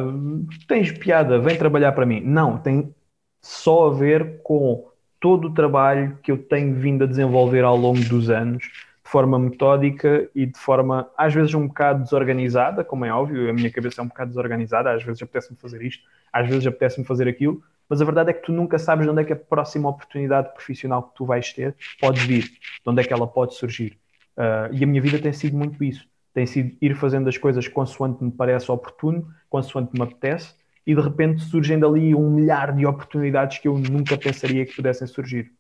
tens 0.69 0.93
piada, 0.93 1.39
vem 1.39 1.57
trabalhar 1.57 1.93
para 1.93 2.07
mim. 2.07 2.21
Não, 2.21 2.59
tem 2.59 2.95
só 3.41 3.89
a 3.89 3.95
ver 3.95 4.41
com 4.43 4.87
todo 5.21 5.49
o 5.49 5.55
trabalho 5.55 6.19
que 6.23 6.31
eu 6.31 6.39
tenho 6.39 6.75
vindo 6.75 7.05
a 7.05 7.07
desenvolver 7.07 7.65
ao 7.65 7.77
longo 7.77 8.01
dos 8.05 8.29
anos, 8.29 8.65
forma 9.13 9.39
metódica 9.39 10.31
e 10.35 10.47
de 10.47 10.59
forma, 10.59 11.11
às 11.19 11.35
vezes, 11.35 11.53
um 11.53 11.67
bocado 11.67 12.03
desorganizada, 12.03 12.83
como 12.83 13.05
é 13.05 13.13
óbvio, 13.13 13.51
a 13.51 13.53
minha 13.53 13.71
cabeça 13.71 14.01
é 14.01 14.05
um 14.05 14.09
bocado 14.09 14.31
desorganizada, 14.31 14.91
às 14.91 15.05
vezes 15.05 15.21
apetece-me 15.21 15.59
fazer 15.59 15.83
isto, 15.83 16.03
às 16.33 16.49
vezes 16.49 16.67
apetece-me 16.67 17.07
fazer 17.07 17.29
aquilo, 17.29 17.63
mas 17.91 18.01
a 18.01 18.07
verdade 18.07 18.31
é 18.31 18.33
que 18.33 18.47
tu 18.47 18.53
nunca 18.53 18.79
sabes 18.79 19.05
de 19.05 19.11
onde 19.11 19.21
é 19.21 19.25
que 19.25 19.35
a 19.35 19.37
próxima 19.37 19.87
oportunidade 19.87 20.55
profissional 20.55 21.03
que 21.03 21.15
tu 21.15 21.27
vais 21.27 21.53
ter 21.53 21.77
pode 22.01 22.21
vir, 22.23 22.45
de 22.45 22.87
onde 22.87 23.03
é 23.03 23.05
que 23.05 23.13
ela 23.13 23.27
pode 23.27 23.55
surgir. 23.55 23.99
Uh, 24.35 24.73
e 24.73 24.83
a 24.83 24.87
minha 24.87 25.03
vida 25.03 25.19
tem 25.19 25.33
sido 25.33 25.59
muito 25.59 25.85
isso. 25.85 26.09
Tem 26.33 26.47
sido 26.47 26.75
ir 26.81 26.95
fazendo 26.95 27.29
as 27.29 27.37
coisas 27.37 27.69
consoante 27.69 28.25
me 28.25 28.31
parece 28.31 28.73
oportuno, 28.73 29.29
consoante 29.51 29.91
me 29.93 30.03
apetece, 30.03 30.55
e 30.87 30.95
de 30.95 31.01
repente 31.03 31.43
surgem 31.43 31.79
dali 31.79 32.15
um 32.15 32.31
milhar 32.31 32.75
de 32.75 32.87
oportunidades 32.87 33.59
que 33.59 33.69
eu 33.69 33.79
nunca 33.79 34.17
pensaria 34.17 34.65
que 34.65 34.75
pudessem 34.75 35.07
surgir. 35.07 35.53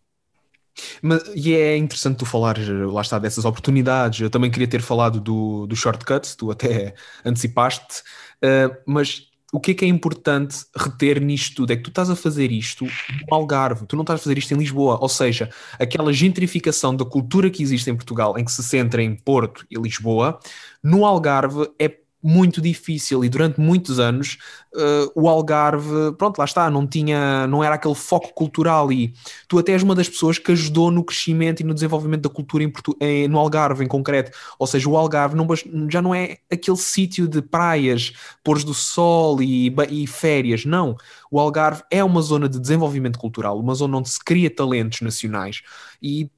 Mas, 1.01 1.23
e 1.35 1.55
é 1.55 1.77
interessante 1.77 2.19
tu 2.19 2.27
falar, 2.27 2.57
lá 2.91 3.01
está, 3.01 3.19
dessas 3.19 3.45
oportunidades. 3.45 4.21
Eu 4.21 4.31
também 4.31 4.51
queria 4.51 4.69
ter 4.69 4.83
falado 4.83 5.21
do, 5.21 5.67
do 5.67 5.77
shortcut, 5.77 6.37
tu 6.37 6.51
até 6.51 6.95
antecipaste, 7.25 8.03
uh, 8.45 8.75
mas 8.87 9.33
o 9.53 9.61
que 9.61 9.73
é 9.73 9.75
que 9.75 9.85
é 9.85 9.89
importante 9.89 10.65
reter 10.75 11.21
nisto 11.21 11.57
tudo? 11.57 11.73
É 11.73 11.77
que 11.77 11.83
tu 11.83 11.91
estás 11.91 12.09
a 12.09 12.17
fazer 12.17 12.51
isto 12.51 12.87
no 12.87 13.35
Algarve, 13.35 13.87
tu 13.87 13.97
não 13.97 14.03
estás 14.03 14.19
a 14.19 14.23
fazer 14.23 14.39
isto 14.39 14.55
em 14.55 14.57
Lisboa, 14.57 14.99
ou 14.99 15.11
seja, 15.11 15.51
aquela 15.79 16.11
gentrificação 16.11 16.97
da 16.97 17.05
cultura 17.05 17.51
que 17.51 17.63
existe 17.63 17.91
em 17.91 17.95
Portugal, 17.95 18.39
em 18.39 18.45
que 18.47 18.51
se 18.51 18.63
centra 18.63 19.03
em 19.03 19.15
Porto 19.15 19.67
e 19.71 19.79
Lisboa, 19.79 20.41
no 20.83 21.05
Algarve 21.05 21.71
é 21.79 22.02
muito 22.23 22.61
difícil 22.61 23.25
e 23.25 23.29
durante 23.29 23.61
muitos 23.61 23.99
anos 23.99 24.39
uh, 24.75 25.11
o 25.15 25.29
Algarve, 25.29 26.13
pronto, 26.17 26.39
lá 26.39 26.45
está, 26.45 26.71
não 26.71 26.87
tinha, 26.87 27.47
não 27.49 27.65
era 27.65 27.75
aquele 27.75 27.95
foco 27.95 28.33
cultural 28.33 28.93
e 28.93 29.13
tu 29.49 29.59
até 29.59 29.73
és 29.73 29.83
uma 29.83 29.95
das 29.95 30.09
pessoas 30.09 30.39
que 30.39 30.53
ajudou 30.53 30.91
no 30.91 31.03
crescimento 31.03 31.61
e 31.61 31.65
no 31.65 31.75
desenvolvimento 31.75 32.23
da 32.23 32.29
cultura 32.29 32.63
em 32.63 32.73
em, 33.01 33.29
no 33.29 33.39
Algarve 33.39 33.85
em 33.85 33.89
concreto, 33.89 34.31
ou 34.59 34.67
seja, 34.67 34.89
o 34.89 34.97
Algarve 34.97 35.35
não, 35.35 35.47
já 35.91 36.01
não 36.01 36.15
é 36.15 36.39
aquele 36.51 36.77
sítio 36.77 37.27
de 37.27 37.43
praias, 37.43 38.13
pôres 38.45 38.65
do 38.65 38.75
sol 38.75 39.43
e, 39.43 39.75
e 39.91 40.07
férias, 40.07 40.65
não, 40.65 40.97
o 41.31 41.41
Algarve 41.41 41.83
é 41.91 42.05
uma 42.05 42.23
zona 42.23 42.49
de 42.49 42.61
desenvolvimento 42.61 43.19
cultural, 43.19 43.59
uma 43.59 43.75
zona 43.75 43.99
onde 43.99 44.11
se 44.11 44.23
cria 44.23 44.55
talentos 44.55 45.01
nacionais 45.01 45.63
e 46.01 46.31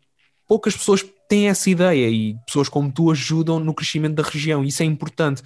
poucas 0.47 0.77
pessoas 0.77 1.05
têm 1.29 1.49
essa 1.49 1.69
ideia 1.71 2.09
e 2.09 2.37
pessoas 2.47 2.69
como 2.69 2.93
tu 2.93 3.11
ajudam 3.11 3.59
no 3.59 3.75
crescimento 3.75 4.15
da 4.15 4.23
região. 4.23 4.65
Isso 4.65 4.83
é 4.83 4.87
importante. 4.87 5.43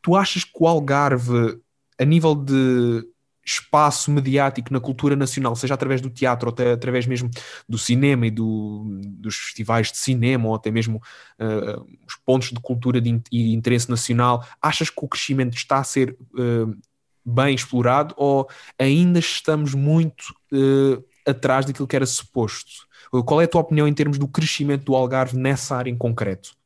Tu 0.00 0.16
achas 0.16 0.44
que 0.44 0.52
o 0.58 0.66
Algarve, 0.66 1.58
a 1.98 2.04
nível 2.04 2.34
de 2.34 3.06
espaço 3.44 4.10
mediático 4.10 4.72
na 4.72 4.80
cultura 4.80 5.16
nacional, 5.16 5.56
seja 5.56 5.74
através 5.74 6.00
do 6.00 6.08
teatro 6.08 6.48
ou 6.48 6.52
até 6.52 6.72
através 6.72 7.06
mesmo 7.06 7.28
do 7.68 7.76
cinema 7.76 8.26
e 8.26 8.30
do, 8.30 8.84
dos 9.02 9.36
festivais 9.36 9.90
de 9.90 9.98
cinema 9.98 10.48
ou 10.48 10.54
até 10.54 10.70
mesmo 10.70 11.02
uh, 11.40 11.86
os 12.06 12.14
pontos 12.24 12.50
de 12.50 12.60
cultura 12.60 13.00
de, 13.00 13.20
e 13.32 13.52
interesse 13.52 13.90
nacional, 13.90 14.46
achas 14.60 14.90
que 14.90 15.04
o 15.04 15.08
crescimento 15.08 15.56
está 15.56 15.78
a 15.78 15.84
ser 15.84 16.16
uh, 16.34 16.76
bem 17.24 17.54
explorado 17.54 18.14
ou 18.16 18.48
ainda 18.78 19.18
estamos 19.18 19.74
muito 19.74 20.34
uh, 20.52 21.04
atrás 21.26 21.66
daquilo 21.66 21.88
que 21.88 21.96
era 21.96 22.06
suposto? 22.06 22.86
Qual 23.26 23.42
é 23.42 23.44
a 23.44 23.48
tua 23.48 23.60
opinião 23.60 23.86
em 23.86 23.92
termos 23.92 24.18
do 24.18 24.26
crescimento 24.26 24.84
do 24.84 24.94
Algarve 24.94 25.36
nessa 25.36 25.76
área 25.76 25.90
em 25.90 25.96
concreto? 25.96 26.56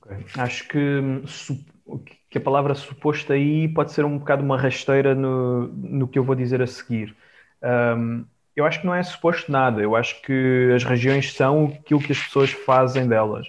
Okay. 0.00 0.24
Acho 0.36 0.66
que, 0.66 1.00
que 2.28 2.38
a 2.38 2.40
palavra 2.40 2.74
suposto 2.74 3.32
aí 3.32 3.68
pode 3.68 3.92
ser 3.92 4.04
um 4.04 4.18
bocado 4.18 4.42
uma 4.42 4.58
rasteira 4.58 5.14
no, 5.14 5.68
no 5.68 6.08
que 6.08 6.18
eu 6.18 6.24
vou 6.24 6.34
dizer 6.34 6.60
a 6.60 6.66
seguir. 6.66 7.14
Um, 7.62 8.24
eu 8.56 8.64
acho 8.66 8.80
que 8.80 8.86
não 8.86 8.94
é 8.94 9.02
suposto 9.02 9.50
nada, 9.50 9.80
eu 9.80 9.94
acho 9.94 10.20
que 10.22 10.72
as 10.74 10.82
regiões 10.82 11.32
são 11.32 11.66
aquilo 11.66 12.00
que 12.00 12.12
as 12.12 12.18
pessoas 12.18 12.50
fazem 12.50 13.06
delas. 13.06 13.46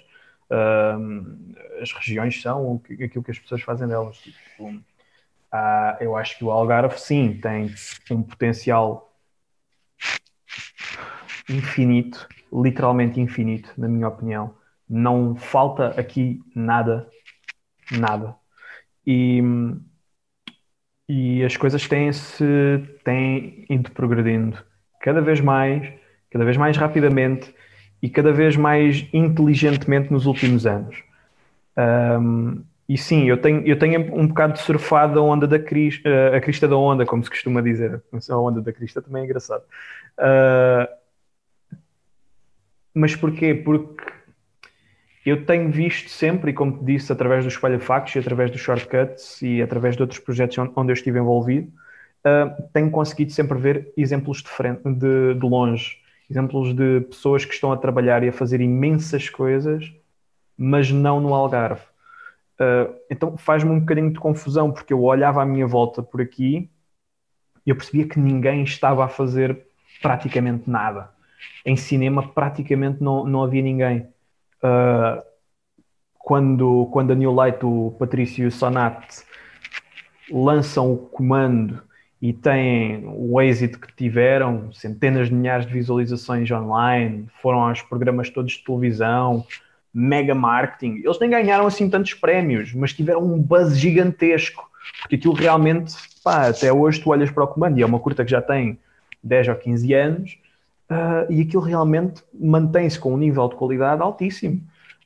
Um, 0.50 1.52
as 1.80 1.92
regiões 1.92 2.40
são 2.40 2.80
aquilo 2.84 3.24
que 3.24 3.30
as 3.30 3.38
pessoas 3.38 3.62
fazem 3.62 3.88
delas. 3.88 4.16
Tipo, 4.18 4.68
uh, 4.68 5.96
eu 6.00 6.16
acho 6.16 6.38
que 6.38 6.44
o 6.44 6.50
Algarve, 6.50 6.98
sim, 6.98 7.40
tem 7.42 7.74
um 8.10 8.22
potencial 8.22 9.13
infinito, 11.48 12.26
literalmente 12.52 13.20
infinito, 13.20 13.72
na 13.76 13.88
minha 13.88 14.08
opinião. 14.08 14.54
Não 14.88 15.34
falta 15.34 15.88
aqui 15.98 16.40
nada, 16.54 17.08
nada. 17.90 18.34
E, 19.06 19.42
e 21.08 21.44
as 21.44 21.56
coisas 21.56 21.86
têm-se, 21.86 22.44
têm 23.04 23.64
ido 23.68 23.90
progredindo 23.90 24.58
cada 25.00 25.20
vez 25.20 25.40
mais, 25.40 25.92
cada 26.30 26.44
vez 26.44 26.56
mais 26.56 26.76
rapidamente 26.76 27.54
e 28.02 28.08
cada 28.08 28.32
vez 28.32 28.56
mais 28.56 29.06
inteligentemente 29.12 30.12
nos 30.12 30.26
últimos 30.26 30.66
anos. 30.66 31.02
Um, 31.76 32.62
e 32.88 32.98
sim, 32.98 33.28
eu 33.28 33.36
tenho, 33.38 33.66
eu 33.66 33.78
tenho 33.78 34.14
um 34.14 34.26
bocado 34.26 34.54
de 34.54 34.60
surfado 34.60 35.18
a 35.18 35.22
onda 35.22 35.46
da 35.46 35.58
crista, 35.58 36.08
a 36.34 36.40
crista 36.40 36.68
da 36.68 36.76
onda, 36.76 37.06
como 37.06 37.22
se 37.24 37.30
costuma 37.30 37.60
dizer. 37.60 38.02
A 38.30 38.36
onda 38.36 38.60
da 38.60 38.72
crista 38.72 39.00
também 39.00 39.22
é 39.22 39.24
engraçado. 39.24 39.62
Uh, 40.18 41.03
mas 42.94 43.16
porquê? 43.16 43.54
Porque 43.54 44.14
eu 45.26 45.44
tenho 45.44 45.70
visto 45.70 46.10
sempre, 46.10 46.50
e 46.50 46.54
como 46.54 46.78
te 46.78 46.84
disse, 46.84 47.10
através 47.10 47.44
dos 47.44 47.54
espalha-factos 47.54 48.14
e 48.14 48.18
através 48.18 48.50
dos 48.50 48.60
shortcuts 48.60 49.40
e 49.40 49.62
através 49.62 49.96
de 49.96 50.02
outros 50.02 50.20
projetos 50.20 50.58
onde 50.58 50.92
eu 50.92 50.94
estive 50.94 51.18
envolvido, 51.18 51.72
uh, 52.24 52.62
tenho 52.72 52.90
conseguido 52.90 53.32
sempre 53.32 53.58
ver 53.58 53.92
exemplos 53.96 54.42
de, 54.42 54.48
frente, 54.48 54.82
de, 54.84 55.34
de 55.34 55.46
longe, 55.46 55.98
exemplos 56.30 56.74
de 56.74 57.00
pessoas 57.02 57.44
que 57.44 57.54
estão 57.54 57.72
a 57.72 57.76
trabalhar 57.76 58.22
e 58.22 58.28
a 58.28 58.32
fazer 58.32 58.60
imensas 58.60 59.30
coisas, 59.30 59.90
mas 60.56 60.90
não 60.90 61.20
no 61.20 61.34
Algarve. 61.34 61.82
Uh, 62.60 62.94
então 63.10 63.36
faz-me 63.36 63.70
um 63.70 63.80
bocadinho 63.80 64.12
de 64.12 64.18
confusão, 64.18 64.70
porque 64.70 64.92
eu 64.92 65.02
olhava 65.02 65.42
à 65.42 65.46
minha 65.46 65.66
volta 65.66 66.02
por 66.02 66.20
aqui 66.20 66.70
e 67.66 67.70
eu 67.70 67.76
percebia 67.76 68.06
que 68.06 68.20
ninguém 68.20 68.62
estava 68.62 69.06
a 69.06 69.08
fazer 69.08 69.66
praticamente 70.02 70.68
nada 70.68 71.13
em 71.64 71.76
cinema 71.76 72.22
praticamente 72.22 73.02
não, 73.02 73.24
não 73.24 73.42
havia 73.42 73.62
ninguém. 73.62 74.06
Uh, 74.62 75.22
quando, 76.18 76.88
quando 76.92 77.12
a 77.12 77.14
New 77.14 77.32
Light, 77.32 77.64
o 77.64 77.94
Patrício 77.98 78.50
Sonat, 78.50 79.22
lançam 80.30 80.92
o 80.92 80.96
comando 80.96 81.82
e 82.20 82.32
têm 82.32 83.04
o 83.06 83.38
êxito 83.40 83.78
que 83.78 83.94
tiveram, 83.94 84.72
centenas 84.72 85.28
de 85.28 85.34
milhares 85.34 85.66
de 85.66 85.72
visualizações 85.72 86.50
online, 86.50 87.28
foram 87.42 87.60
aos 87.60 87.82
programas 87.82 88.30
todos 88.30 88.52
de 88.52 88.64
televisão, 88.64 89.46
mega 89.92 90.34
marketing. 90.34 91.02
Eles 91.04 91.20
nem 91.20 91.28
ganharam 91.28 91.66
assim 91.66 91.90
tantos 91.90 92.14
prémios, 92.14 92.72
mas 92.72 92.94
tiveram 92.94 93.22
um 93.22 93.38
buzz 93.38 93.78
gigantesco, 93.78 94.70
porque 95.02 95.16
aquilo 95.16 95.34
realmente, 95.34 95.94
pá, 96.22 96.48
até 96.48 96.72
hoje 96.72 97.00
tu 97.00 97.10
olhas 97.10 97.30
para 97.30 97.44
o 97.44 97.48
comando 97.48 97.78
e 97.78 97.82
é 97.82 97.86
uma 97.86 98.00
curta 98.00 98.24
que 98.24 98.30
já 98.30 98.40
tem 98.40 98.78
10 99.22 99.48
ou 99.48 99.54
15 99.56 99.92
anos 99.92 100.38
uh, 100.90 101.30
e 101.30 101.42
aquilo 101.42 101.62
realmente 101.62 102.22
mantém-se 102.32 102.98
com 102.98 103.14
um 103.14 103.16
nível 103.16 103.48
de 103.48 103.56
qualidade 103.56 104.02
altíssimo. 104.02 104.60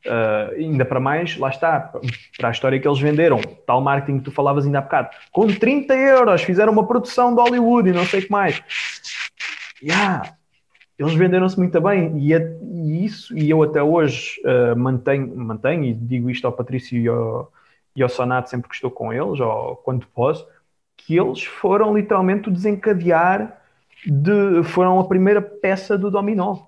Uh, 0.07 0.55
ainda 0.57 0.85
para 0.85 1.01
mais, 1.01 1.37
lá 1.37 1.49
está, 1.49 1.93
para 2.39 2.49
a 2.49 2.53
história 2.53 2.79
que 2.79 2.87
eles 2.87 3.01
venderam, 3.01 3.41
tal 3.67 3.81
marketing 3.81 4.19
que 4.19 4.25
tu 4.25 4.31
falavas 4.31 4.65
ainda 4.65 4.79
há 4.79 4.83
bocado, 4.83 5.11
com 5.33 5.49
30 5.49 5.95
euros 5.95 6.43
fizeram 6.43 6.73
uma 6.73 6.87
produção 6.87 7.35
de 7.35 7.41
Hollywood 7.41 7.91
e 7.91 7.93
não 7.93 8.05
sei 8.05 8.21
o 8.21 8.23
que 8.23 8.31
mais. 8.31 8.63
Yeah, 9.83 10.35
eles 10.99 11.15
venderam-se 11.15 11.59
muito 11.59 11.81
bem 11.81 12.17
e, 12.17 12.33
e, 12.33 13.05
isso, 13.05 13.37
e 13.37 13.51
eu 13.51 13.63
até 13.63 13.83
hoje 13.83 14.41
uh, 14.45 14.77
mantenho, 14.79 15.37
mantenho, 15.37 15.85
e 15.85 15.93
digo 15.93 16.31
isto 16.31 16.47
ao 16.47 16.53
Patrício 16.53 16.97
e 16.97 17.09
ao, 17.09 17.53
e 17.95 18.03
ao 18.03 18.09
Sonato 18.09 18.49
sempre 18.49 18.69
que 18.69 18.77
estou 18.77 18.91
com 18.93 19.13
eles, 19.13 19.41
ou 19.41 19.77
quando 19.77 20.07
posso, 20.07 20.47
que 20.97 21.17
eles 21.17 21.43
foram 21.43 21.95
literalmente 21.97 22.49
o 22.49 22.53
desencadear 22.53 23.58
de, 24.07 24.63
foram 24.65 24.99
a 24.99 25.09
primeira 25.09 25.41
peça 25.41 25.97
do 25.97 26.11
dominó. 26.11 26.67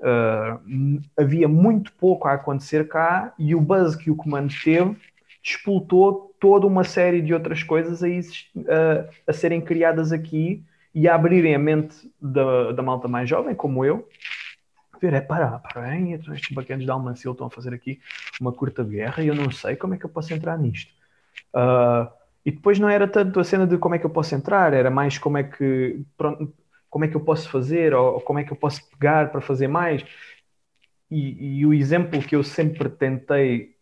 Uh, 0.00 1.00
havia 1.16 1.48
muito 1.48 1.92
pouco 1.92 2.28
a 2.28 2.34
acontecer 2.34 2.86
cá 2.86 3.34
e 3.36 3.52
o 3.54 3.60
buzz 3.60 3.96
que 3.96 4.12
o 4.12 4.16
comando 4.16 4.54
teve 4.62 4.96
despoltou 5.42 6.32
toda 6.38 6.68
uma 6.68 6.84
série 6.84 7.20
de 7.20 7.34
outras 7.34 7.64
coisas 7.64 8.02
a, 8.04 8.06
uh, 8.06 9.08
a 9.26 9.32
serem 9.32 9.60
criadas 9.60 10.12
aqui 10.12 10.64
e 10.94 11.08
a 11.08 11.14
abrirem 11.14 11.54
a 11.54 11.58
mente 11.58 11.96
da, 12.20 12.72
da 12.72 12.82
malta 12.82 13.08
mais 13.08 13.28
jovem, 13.28 13.54
como 13.54 13.84
eu, 13.84 14.08
ver, 15.00 15.14
é 15.14 15.20
para, 15.20 15.58
para 15.58 15.82
bem, 15.82 16.12
então 16.12 16.34
estes 16.34 16.52
bacanas 16.54 16.84
da 16.84 16.92
Almancil 16.92 17.32
estão 17.32 17.46
a 17.46 17.50
fazer 17.50 17.72
aqui 17.72 18.00
uma 18.40 18.52
curta 18.52 18.82
guerra 18.82 19.22
e 19.22 19.28
eu 19.28 19.34
não 19.34 19.50
sei 19.50 19.76
como 19.76 19.94
é 19.94 19.98
que 19.98 20.04
eu 20.04 20.10
posso 20.10 20.32
entrar 20.34 20.58
nisto. 20.58 20.92
Uh, 21.54 22.10
e 22.44 22.50
depois 22.50 22.78
não 22.78 22.88
era 22.88 23.06
tanto 23.06 23.38
a 23.40 23.44
cena 23.44 23.66
de 23.66 23.78
como 23.78 23.94
é 23.94 23.98
que 23.98 24.06
eu 24.06 24.10
posso 24.10 24.34
entrar, 24.34 24.72
era 24.72 24.90
mais 24.90 25.18
como 25.18 25.38
é 25.38 25.44
que, 25.44 26.00
pronto, 26.16 26.52
como 26.90 27.04
é 27.04 27.08
que 27.08 27.16
eu 27.16 27.20
posso 27.20 27.48
fazer 27.48 27.94
ou, 27.94 28.20
como 28.20 28.38
é 28.38 28.44
que 28.44 28.52
eu 28.52 28.56
posso 28.56 28.88
pegar 28.90 29.30
para 29.30 29.40
fazer 29.40 29.68
mais. 29.68 30.04
E, 31.10 31.60
e, 31.60 31.66
o 31.66 31.72
exemplo 31.72 32.22
que 32.22 32.36
eu 32.36 32.44
sempre 32.44 32.88
tentei 32.88 33.74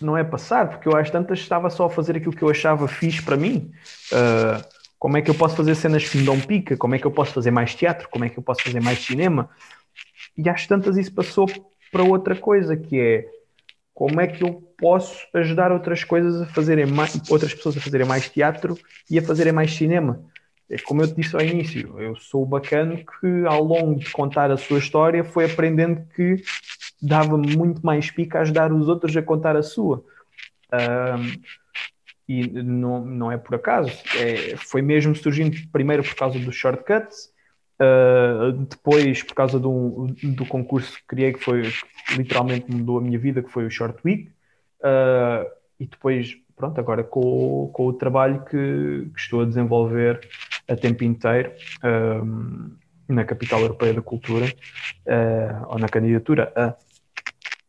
não 0.00 0.16
é 0.16 0.24
passar, 0.24 0.68
porque 0.68 0.88
eu 0.88 0.96
às 0.96 1.10
tantas 1.10 1.38
estava 1.38 1.70
só 1.70 1.86
a 1.86 1.90
fazer 1.90 2.16
aquilo 2.16 2.34
que 2.34 2.42
eu 2.42 2.50
achava 2.50 2.88
fixe 2.88 3.22
para 3.22 3.36
mim. 3.36 3.70
Uh, 4.12 4.64
como 4.98 5.16
é 5.16 5.22
que 5.22 5.30
eu 5.30 5.34
posso 5.34 5.56
fazer 5.56 5.74
cenas 5.74 6.08
que 6.08 6.18
me 6.18 6.24
dão 6.24 6.40
pica? 6.40 6.76
Como 6.76 6.94
é 6.94 6.98
que 6.98 7.06
eu 7.06 7.10
posso 7.10 7.32
fazer 7.32 7.50
mais 7.50 7.74
teatro? 7.74 8.08
Como 8.08 8.24
é 8.24 8.28
que 8.28 8.38
eu 8.38 8.42
posso 8.42 8.62
fazer 8.62 8.80
mais 8.80 8.98
cinema? 8.98 9.48
E 10.36 10.48
às 10.48 10.66
tantas 10.66 10.96
isso 10.96 11.12
passou 11.12 11.46
para 11.92 12.02
outra 12.02 12.34
coisa, 12.34 12.76
que 12.76 12.98
é 12.98 13.26
como 13.94 14.20
é 14.20 14.26
que 14.26 14.42
eu 14.42 14.54
posso 14.78 15.26
ajudar 15.34 15.72
outras 15.72 16.04
coisas 16.04 16.40
a 16.40 16.46
fazerem 16.46 16.86
mais, 16.86 17.20
outras 17.30 17.52
pessoas 17.52 17.76
a 17.76 17.80
fazerem 17.80 18.06
mais 18.06 18.28
teatro 18.28 18.78
e 19.10 19.18
a 19.18 19.22
fazerem 19.22 19.52
mais 19.52 19.74
cinema. 19.74 20.24
É 20.70 20.78
como 20.78 21.02
eu 21.02 21.08
te 21.08 21.20
disse 21.20 21.34
ao 21.34 21.42
início, 21.42 21.98
eu 21.98 22.14
sou 22.14 22.44
o 22.44 22.46
bacana 22.46 22.96
que 22.96 23.44
ao 23.46 23.62
longo 23.64 23.98
de 23.98 24.08
contar 24.10 24.52
a 24.52 24.56
sua 24.56 24.78
história 24.78 25.24
foi 25.24 25.46
aprendendo 25.46 26.06
que 26.14 26.36
dava 27.02 27.36
muito 27.36 27.84
mais 27.84 28.08
pica 28.08 28.40
ajudar 28.40 28.72
os 28.72 28.86
outros 28.88 29.16
a 29.16 29.22
contar 29.22 29.56
a 29.56 29.62
sua. 29.64 30.04
Um, 30.72 31.42
e 32.28 32.46
não, 32.62 33.04
não 33.04 33.32
é 33.32 33.36
por 33.36 33.56
acaso, 33.56 33.92
é, 34.16 34.56
foi 34.56 34.80
mesmo 34.80 35.16
surgindo 35.16 35.56
primeiro 35.72 36.04
por 36.04 36.14
causa 36.14 36.38
dos 36.38 36.54
shortcuts, 36.54 37.32
uh, 37.80 38.52
depois 38.52 39.24
por 39.24 39.34
causa 39.34 39.58
do, 39.58 40.06
do 40.22 40.46
concurso 40.46 40.96
que 40.98 41.06
criei, 41.08 41.32
que 41.32 41.40
foi 41.40 41.62
literalmente 42.16 42.70
mudou 42.70 42.98
a 42.98 43.00
minha 43.00 43.18
vida, 43.18 43.42
que 43.42 43.50
foi 43.50 43.66
o 43.66 43.70
Short 43.70 43.98
Week, 44.04 44.30
uh, 44.80 45.50
e 45.80 45.86
depois, 45.86 46.36
pronto, 46.54 46.78
agora 46.78 47.02
com, 47.02 47.68
com 47.72 47.86
o 47.86 47.92
trabalho 47.92 48.44
que, 48.44 49.10
que 49.12 49.20
estou 49.20 49.42
a 49.42 49.46
desenvolver 49.46 50.20
a 50.70 50.76
tempo 50.76 51.04
inteiro 51.04 51.50
na 53.10 53.24
Capital 53.24 53.60
Europeia 53.60 53.94
da 53.94 54.02
Cultura, 54.02 54.46
uh, 54.46 55.66
ou 55.68 55.78
na 55.78 55.88
candidatura 55.88 56.52
a 56.54 56.74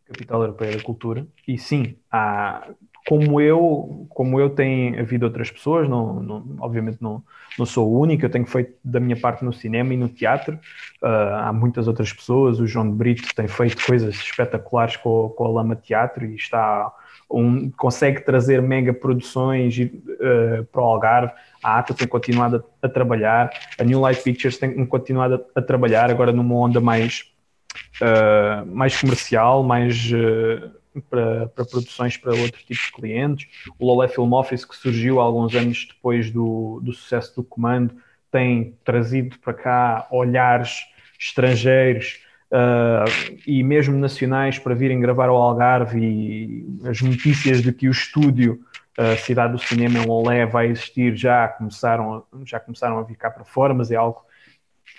Capital 0.08 0.42
Europeia 0.42 0.78
da 0.78 0.84
Cultura, 0.84 1.26
e 1.48 1.58
sim, 1.58 1.96
há 2.12 2.68
como 3.08 3.42
eu, 3.42 4.06
como 4.10 4.40
eu 4.40 4.52
tem 4.52 5.00
havido 5.00 5.26
outras 5.26 5.50
pessoas, 5.50 5.90
não, 5.90 6.22
não, 6.22 6.56
obviamente 6.60 7.00
não, 7.02 7.24
não 7.58 7.66
sou 7.66 7.92
o 7.92 8.00
único, 8.00 8.24
eu 8.24 8.30
tenho 8.30 8.46
feito 8.46 8.76
da 8.84 9.00
minha 9.00 9.20
parte 9.20 9.44
no 9.44 9.52
cinema 9.52 9.94
e 9.94 9.98
no 9.98 10.08
teatro, 10.08 10.60
uh, 11.02 11.36
há 11.36 11.52
muitas 11.52 11.88
outras 11.88 12.14
pessoas, 12.14 12.60
o 12.60 12.68
João 12.68 12.90
de 12.90 12.96
Brito 12.96 13.34
tem 13.36 13.48
feito 13.48 13.84
coisas 13.84 14.16
espetaculares 14.16 14.98
com, 14.98 15.30
com 15.30 15.46
a 15.46 15.50
Lama 15.50 15.76
Teatro 15.76 16.26
e 16.26 16.36
está 16.36 16.94
um, 17.32 17.70
consegue 17.72 18.22
trazer 18.22 18.62
mega 18.62 18.94
produções 18.94 19.78
uh, 19.78 20.64
para 20.72 20.82
o 20.82 20.86
Algarve, 20.86 21.34
a 21.64 21.80
ATA 21.80 21.94
tem 21.94 22.08
continuado 22.08 22.64
a, 22.82 22.88
a, 22.88 22.90
trabalhar, 22.90 23.52
a 23.78 23.84
New 23.84 24.00
Light 24.00 24.22
Pictures 24.22 24.58
tem 24.58 24.86
continuado 24.86 25.46
a, 25.56 25.60
a 25.60 25.62
trabalhar 25.62 26.10
agora 26.10 26.32
numa 26.32 26.56
onda 26.56 26.80
mais, 26.80 27.32
uh, 28.02 28.66
mais 28.66 29.00
comercial, 29.00 29.64
mais 29.64 30.12
para, 31.10 31.48
para, 31.48 31.66
produções 31.66 32.18
para 32.18 32.34
outro 32.34 32.60
tipo 32.60 32.74
de 32.74 32.92
clientes. 32.92 33.48
O 33.80 33.86
Lolé 33.86 34.08
Film 34.08 34.34
Office, 34.34 34.66
que 34.66 34.76
surgiu 34.76 35.20
alguns 35.20 35.56
anos 35.56 35.88
depois 35.88 36.30
do, 36.32 36.82
do 36.84 36.92
sucesso 36.92 37.36
do 37.36 37.44
comando, 37.44 37.96
tem 38.32 38.78
trazido 38.84 39.38
para 39.40 39.54
cá 39.54 40.08
olhares 40.12 40.86
estrangeiros 41.20 42.20
uh, 42.52 43.40
e 43.48 43.64
mesmo 43.64 43.98
nacionais 43.98 44.60
para 44.60 44.76
virem 44.76 45.00
gravar 45.00 45.30
ao 45.30 45.38
Algarve 45.38 46.00
e 46.00 46.88
as 46.88 47.02
notícias 47.02 47.62
de 47.62 47.72
que 47.72 47.88
o 47.88 47.92
estúdio 47.92 48.60
a 48.98 49.16
Cidade 49.16 49.54
do 49.54 49.60
Cinema 49.60 50.00
em 50.00 50.06
Lolé 50.06 50.46
vai 50.46 50.68
existir 50.68 51.16
já 51.16 51.48
começaram, 51.48 52.26
já 52.46 52.60
começaram 52.60 53.00
a 53.00 53.04
vir 53.04 53.16
cá 53.16 53.32
para 53.32 53.46
fora, 53.46 53.74
mas 53.74 53.90
é 53.90 53.96
algo 53.96 54.22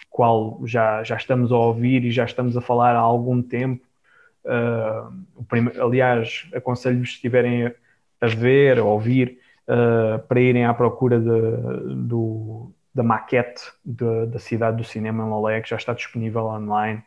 qual 0.09 0.61
já, 0.65 1.05
já 1.05 1.17
estamos 1.17 1.53
a 1.53 1.57
ouvir 1.57 2.05
e 2.05 2.11
já 2.11 2.25
estamos 2.25 2.57
a 2.57 2.61
falar 2.61 2.97
há 2.97 3.01
algum 3.01 3.43
tempo 3.43 3.85
Uh, 4.45 5.25
aliás, 5.81 6.49
aconselho-vos 6.55 7.11
se 7.11 7.15
estiverem 7.17 7.73
a 8.21 8.27
ver, 8.27 8.79
a 8.79 8.85
ouvir, 8.85 9.39
uh, 9.69 10.19
para 10.27 10.41
irem 10.41 10.65
à 10.65 10.75
procura 10.75 11.19
de, 11.19 11.95
do, 11.95 12.73
da 12.95 13.03
maquete 13.03 13.63
de, 13.85 14.27
da 14.27 14.39
cidade 14.39 14.77
do 14.77 14.85
cinema 14.85 15.25
em 15.25 15.29
Lolé, 15.29 15.61
que 15.61 15.71
já 15.71 15.77
está 15.77 15.93
disponível 15.93 16.47
online. 16.47 17.03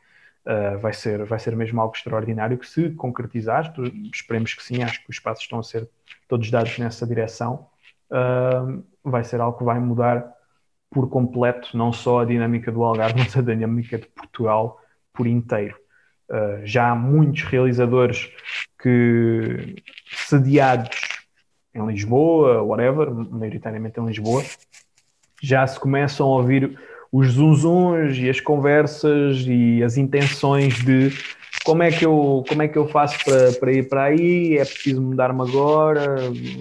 Uh, 0.45 0.77
vai, 0.77 0.93
ser, 0.93 1.25
vai 1.25 1.39
ser 1.39 1.55
mesmo 1.55 1.81
algo 1.81 1.95
extraordinário 1.95 2.57
que 2.57 2.67
se 2.67 2.91
concretizar, 2.91 3.73
esperemos 4.13 4.53
que 4.53 4.63
sim, 4.63 4.83
acho 4.83 5.03
que 5.03 5.09
os 5.09 5.17
passos 5.17 5.43
estão 5.43 5.57
a 5.57 5.63
ser 5.63 5.89
todos 6.27 6.51
dados 6.51 6.77
nessa 6.77 7.05
direção, 7.07 7.67
vai 9.03 9.23
ser 9.23 9.41
algo 9.41 9.57
que 9.57 9.63
vai 9.63 9.79
mudar 9.79 10.35
por 10.95 11.09
completo, 11.09 11.75
não 11.75 11.91
só 11.91 12.21
a 12.21 12.25
dinâmica 12.25 12.71
do 12.71 12.83
Algarve, 12.83 13.19
mas 13.19 13.35
a 13.35 13.41
dinâmica 13.41 13.97
de 13.97 14.05
Portugal 14.07 14.79
por 15.13 15.27
inteiro. 15.27 15.75
Uh, 16.29 16.65
já 16.65 16.89
há 16.89 16.95
muitos 16.95 17.43
realizadores 17.43 18.31
que 18.81 19.75
sediados 20.09 20.97
em 21.73 21.85
Lisboa, 21.85 22.63
whatever, 22.63 23.11
maioritariamente 23.13 23.99
em 23.99 24.05
Lisboa, 24.05 24.41
já 25.41 25.67
se 25.67 25.79
começam 25.79 26.25
a 26.27 26.37
ouvir 26.37 26.79
os 27.17 27.33
zunzuns 27.33 28.17
e 28.17 28.29
as 28.29 28.39
conversas 28.39 29.45
e 29.47 29.83
as 29.83 29.97
intenções 29.97 30.75
de 30.83 31.11
como 31.63 31.83
é 31.83 31.91
que 31.91 32.05
eu, 32.05 32.43
como 32.47 32.61
é 32.61 32.67
que 32.67 32.77
eu 32.77 32.87
faço 32.87 33.17
para, 33.23 33.53
para 33.53 33.71
ir 33.71 33.87
para 33.87 34.03
aí, 34.03 34.57
é 34.57 34.65
preciso 34.65 35.01
mudar-me 35.01 35.41
agora, 35.41 36.15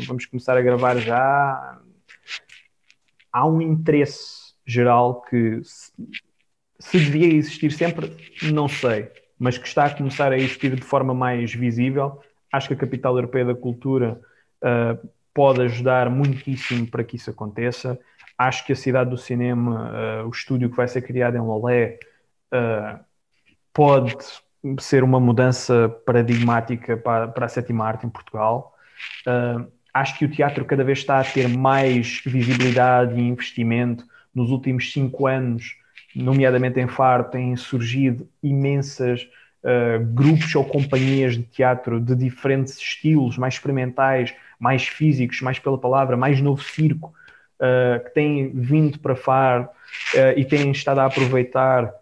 vamos 0.07 0.26
começar 0.26 0.57
a 0.57 0.62
gravar 0.62 0.98
já. 0.98 1.78
Há 3.32 3.46
um 3.46 3.61
interesse 3.61 4.55
geral 4.66 5.22
que 5.22 5.61
se, 5.62 5.92
se 6.78 6.98
devia 6.98 7.34
existir 7.34 7.72
sempre, 7.72 8.16
não 8.50 8.68
sei 8.68 9.09
mas 9.38 9.59
que 9.59 9.66
está 9.66 9.86
a 9.86 9.94
começar 9.94 10.32
a 10.32 10.38
existir 10.38 10.74
de 10.74 10.82
forma 10.82 11.12
mais 11.12 11.52
visível. 11.52 12.20
Acho 12.52 12.68
que 12.68 12.74
a 12.74 12.78
Capital 12.78 13.16
Europeia 13.16 13.44
da 13.44 13.55
Cultura 13.55 14.20
uh, 14.62 15.09
pode 15.32 15.62
ajudar 15.62 16.09
muitíssimo 16.09 16.86
para 16.86 17.05
que 17.05 17.16
isso 17.16 17.30
aconteça. 17.30 17.98
Acho 18.37 18.66
que 18.66 18.72
a 18.72 18.76
Cidade 18.76 19.11
do 19.11 19.18
Cinema, 19.18 20.22
uh, 20.22 20.26
o 20.26 20.30
estúdio 20.30 20.70
que 20.70 20.76
vai 20.76 20.89
ser 20.89 21.03
criado 21.03 21.37
em 21.37 21.41
Lolé, 21.41 21.99
uh, 22.53 22.99
pode 23.72 24.16
ser 24.80 25.05
uma 25.05 25.20
mudança 25.20 25.89
paradigmática 26.07 26.97
para, 26.97 27.28
para 27.28 27.47
a 27.47 27.49
sétima 27.49 27.87
arte 27.87 28.07
em 28.07 28.11
Portugal. 28.11 28.74
acho 29.93 30.18
que 30.18 30.24
o 30.24 30.30
teatro 30.30 30.64
cada 30.64 30.82
vez 30.82 31.01
está 31.01 31.20
a 31.20 31.24
ter 31.24 31.49
mais 31.49 32.22
visibilidade 32.24 33.14
e 33.20 33.28
investimento. 33.28 34.07
Nos 34.35 34.51
últimos 34.51 34.91
cinco 34.91 35.26
anos, 35.26 35.76
nomeadamente 36.14 36.80
em 36.80 36.89
Faro, 36.89 37.24
têm 37.24 37.55
surgido 37.57 38.28
imensas 38.43 39.28
uh, 39.64 40.05
grupos 40.12 40.55
ou 40.55 40.64
companhias 40.64 41.35
de 41.35 41.43
teatro 41.43 42.01
de 42.01 42.14
diferentes 42.14 42.76
estilos, 42.76 43.39
mais 43.39 43.55
experimentais, 43.55 44.35
mais 44.59 44.87
físicos, 44.87 45.41
mais 45.41 45.59
pela 45.59 45.78
palavra, 45.78 46.16
mais 46.16 46.41
novo 46.41 46.62
circo, 46.62 47.12
uh, 47.61 48.05
que 48.05 48.11
têm 48.11 48.50
vindo 48.50 48.98
para 48.98 49.16
Faro 49.16 49.64
uh, 49.64 50.38
e 50.38 50.44
têm 50.44 50.70
estado 50.70 51.00
a 51.00 51.07
aproveitar 51.07 51.92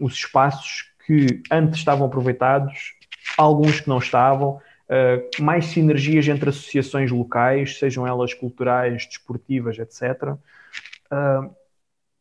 os 0.00 0.14
espaços 0.14 0.90
que 1.06 1.44
antes 1.48 1.78
estavam 1.78 2.04
aproveitados, 2.04 2.92
alguns 3.38 3.80
que 3.80 3.88
não 3.88 3.98
estavam, 3.98 4.60
mais 5.38 5.66
sinergias 5.66 6.26
entre 6.26 6.50
associações 6.50 7.08
locais, 7.12 7.78
sejam 7.78 8.04
elas 8.04 8.34
culturais, 8.34 9.06
desportivas, 9.06 9.78
etc. 9.78 10.32
Uh, 11.12 11.54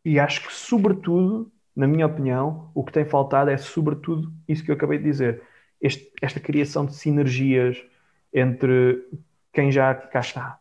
e 0.03 0.19
acho 0.19 0.45
que, 0.45 0.53
sobretudo, 0.53 1.51
na 1.75 1.87
minha 1.87 2.05
opinião, 2.05 2.69
o 2.73 2.83
que 2.83 2.91
tem 2.91 3.05
faltado 3.05 3.49
é, 3.49 3.57
sobretudo, 3.57 4.31
isso 4.47 4.63
que 4.63 4.71
eu 4.71 4.75
acabei 4.75 4.97
de 4.97 5.05
dizer: 5.05 5.41
este, 5.81 6.11
esta 6.21 6.39
criação 6.39 6.85
de 6.85 6.95
sinergias 6.95 7.81
entre 8.33 9.07
quem 9.53 9.71
já 9.71 9.93
cá 9.93 10.19
está. 10.19 10.60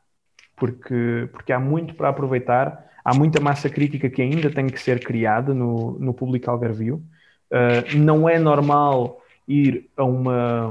Porque, 0.60 1.26
porque 1.32 1.52
há 1.54 1.58
muito 1.58 1.94
para 1.94 2.10
aproveitar, 2.10 2.86
há 3.02 3.14
muita 3.14 3.40
massa 3.40 3.70
crítica 3.70 4.10
que 4.10 4.20
ainda 4.20 4.50
tem 4.50 4.66
que 4.66 4.78
ser 4.78 5.02
criada 5.02 5.54
no, 5.54 5.98
no 5.98 6.12
público 6.12 6.50
algarvio. 6.50 7.02
Uh, 7.50 7.98
não 7.98 8.28
é 8.28 8.38
normal 8.38 9.22
ir 9.48 9.88
a 9.96 10.04
uma, 10.04 10.70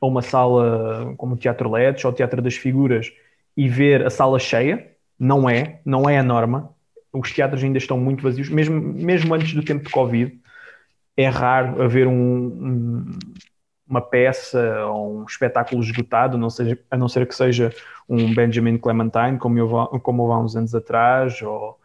a 0.00 0.06
uma 0.06 0.20
sala 0.20 1.14
como 1.16 1.34
o 1.34 1.38
Teatro 1.38 1.70
Ledes 1.70 2.04
ou 2.04 2.10
o 2.10 2.14
Teatro 2.14 2.42
das 2.42 2.56
Figuras 2.56 3.12
e 3.56 3.68
ver 3.68 4.04
a 4.04 4.10
sala 4.10 4.38
cheia. 4.38 4.90
Não 5.18 5.48
é, 5.48 5.80
não 5.84 6.10
é 6.10 6.18
a 6.18 6.22
norma. 6.22 6.74
Os 7.12 7.32
teatros 7.32 7.62
ainda 7.62 7.78
estão 7.78 7.96
muito 7.98 8.22
vazios, 8.22 8.50
mesmo, 8.50 8.78
mesmo 8.78 9.32
antes 9.32 9.54
do 9.54 9.62
tempo 9.62 9.84
de 9.84 9.90
Covid. 9.90 10.38
É 11.16 11.28
raro 11.28 11.80
haver 11.80 12.06
um, 12.06 12.12
um, 12.12 13.18
uma 13.88 14.00
peça 14.00 14.84
ou 14.86 15.20
um 15.20 15.24
espetáculo 15.24 15.82
esgotado, 15.82 16.36
não 16.36 16.50
seja, 16.50 16.78
a 16.90 16.96
não 16.96 17.08
ser 17.08 17.26
que 17.26 17.34
seja 17.34 17.72
um 18.08 18.34
Benjamin 18.34 18.78
Clementine, 18.78 19.38
como, 19.38 19.58
eu, 19.58 19.68
como 20.00 20.22
houve 20.22 20.34
há 20.34 20.38
uns 20.38 20.56
anos 20.56 20.74
atrás, 20.74 21.40
ou, 21.42 21.78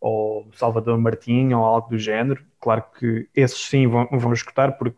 ou 0.00 0.48
Salvador 0.54 0.96
Martinho, 0.98 1.58
ou 1.58 1.64
algo 1.64 1.90
do 1.90 1.98
género. 1.98 2.44
Claro 2.60 2.84
que 2.98 3.28
esses 3.34 3.58
sim 3.58 3.86
vão, 3.86 4.08
vão 4.12 4.32
escutar, 4.32 4.72
porque 4.72 4.96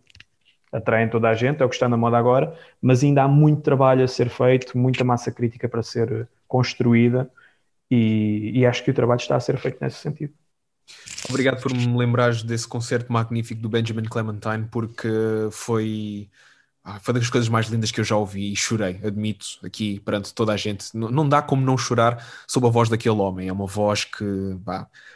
atraem 0.73 1.09
toda 1.09 1.29
a 1.29 1.35
gente, 1.35 1.63
é 1.63 1.65
o 1.65 1.69
que 1.69 1.75
está 1.75 1.89
na 1.89 1.97
moda 1.97 2.17
agora, 2.17 2.57
mas 2.81 3.03
ainda 3.03 3.23
há 3.23 3.29
muito 3.29 3.63
trabalho 3.63 4.05
a 4.05 4.09
ser 4.09 4.29
feito, 4.29 4.79
muita 4.79 5.03
massa 5.03 5.33
crítica 5.33 5.69
para 5.69 5.83
ser 5.83 6.29
construída 6.47 7.31
e, 7.91 8.53
e 8.55 8.67
acho 8.67 8.85
que 8.85 8.91
o 8.91 8.95
trabalho 8.95 9.21
está 9.21 9.37
a 9.37 9.41
ser 9.41 9.57
feito 9.59 9.79
nesse 9.81 9.97
sentido. 9.97 10.33
Obrigado 11.29 11.61
por 11.61 11.73
me 11.73 11.97
lembrares 11.97 12.43
desse 12.43 12.67
concerto 12.67 13.13
magnífico 13.13 13.61
do 13.61 13.69
Benjamin 13.69 14.05
Clementine, 14.05 14.69
porque 14.71 15.09
foi 15.51 16.29
ah, 16.97 17.01
foi 17.01 17.14
das 17.14 17.30
coisas 17.30 17.49
mais 17.49 17.66
lindas 17.66 17.91
que 17.91 18.01
eu 18.01 18.05
já 18.05 18.16
ouvi 18.16 18.53
e 18.53 18.57
chorei, 18.57 19.01
admito, 19.05 19.47
aqui 19.62 20.01
perante 20.01 20.34
toda 20.34 20.53
a 20.53 20.57
gente. 20.57 20.86
Não, 20.97 21.11
não 21.11 21.28
dá 21.28 21.41
como 21.41 21.64
não 21.64 21.78
chorar 21.78 22.24
sob 22.47 22.66
a 22.66 22.70
voz 22.70 22.88
daquele 22.88 23.16
homem. 23.16 23.49
É 23.49 23.53
uma 23.53 23.66
voz 23.66 24.05
que 24.05 24.24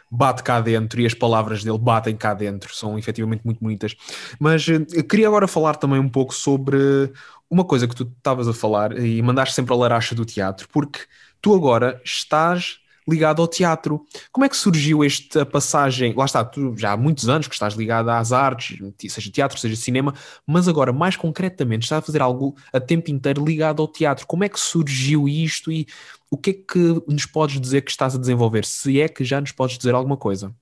bate 0.09 0.43
cá 0.43 0.61
dentro 0.61 1.01
e 1.01 1.05
as 1.05 1.13
palavras 1.13 1.63
dele 1.63 1.77
batem 1.77 2.15
cá 2.15 2.33
dentro, 2.33 2.73
são 2.73 2.97
efetivamente 2.97 3.41
muito 3.43 3.59
bonitas. 3.61 3.95
Mas 4.39 4.67
eh, 4.67 5.03
queria 5.03 5.27
agora 5.27 5.47
falar 5.47 5.75
também 5.75 5.99
um 5.99 6.09
pouco 6.09 6.33
sobre 6.33 7.11
uma 7.49 7.65
coisa 7.65 7.87
que 7.87 7.95
tu 7.95 8.03
estavas 8.17 8.47
a 8.47 8.53
falar 8.53 8.97
e 8.97 9.21
mandaste 9.21 9.55
sempre 9.55 9.73
a 9.73 9.77
laracha 9.77 10.15
do 10.15 10.25
teatro, 10.25 10.67
porque 10.71 10.99
tu 11.41 11.53
agora 11.53 12.01
estás 12.03 12.79
ligado 13.07 13.41
ao 13.41 13.47
teatro. 13.47 14.05
Como 14.31 14.45
é 14.45 14.49
que 14.49 14.57
surgiu 14.57 15.03
esta 15.03 15.45
passagem? 15.45 16.13
Lá 16.13 16.25
está, 16.25 16.43
tu 16.43 16.75
já 16.77 16.93
há 16.93 16.97
muitos 16.97 17.29
anos 17.29 17.47
que 17.47 17.53
estás 17.53 17.73
ligado 17.73 18.09
às 18.09 18.31
artes, 18.31 18.77
seja 19.09 19.31
teatro, 19.31 19.59
seja 19.59 19.75
cinema, 19.75 20.13
mas 20.45 20.67
agora, 20.67 20.91
mais 20.91 21.15
concretamente, 21.15 21.83
estás 21.83 21.99
a 21.99 22.05
fazer 22.05 22.21
algo 22.21 22.55
a 22.73 22.79
tempo 22.79 23.11
inteiro 23.11 23.45
ligado 23.45 23.81
ao 23.81 23.87
teatro. 23.87 24.25
Como 24.25 24.43
é 24.43 24.49
que 24.49 24.59
surgiu 24.59 25.27
isto 25.27 25.71
e 25.71 25.87
o 26.29 26.37
que 26.37 26.49
é 26.49 26.53
que 26.53 27.03
nos 27.07 27.25
podes 27.25 27.59
dizer 27.59 27.81
que 27.81 27.91
estás 27.91 28.15
a 28.15 28.19
desenvolver? 28.19 28.65
Se 28.65 28.99
é 28.99 29.07
que 29.07 29.23
já 29.23 29.39
nos 29.39 29.51
podes 29.51 29.77
dizer 29.77 29.93
alguma 29.93 30.17
coisa. 30.17 30.53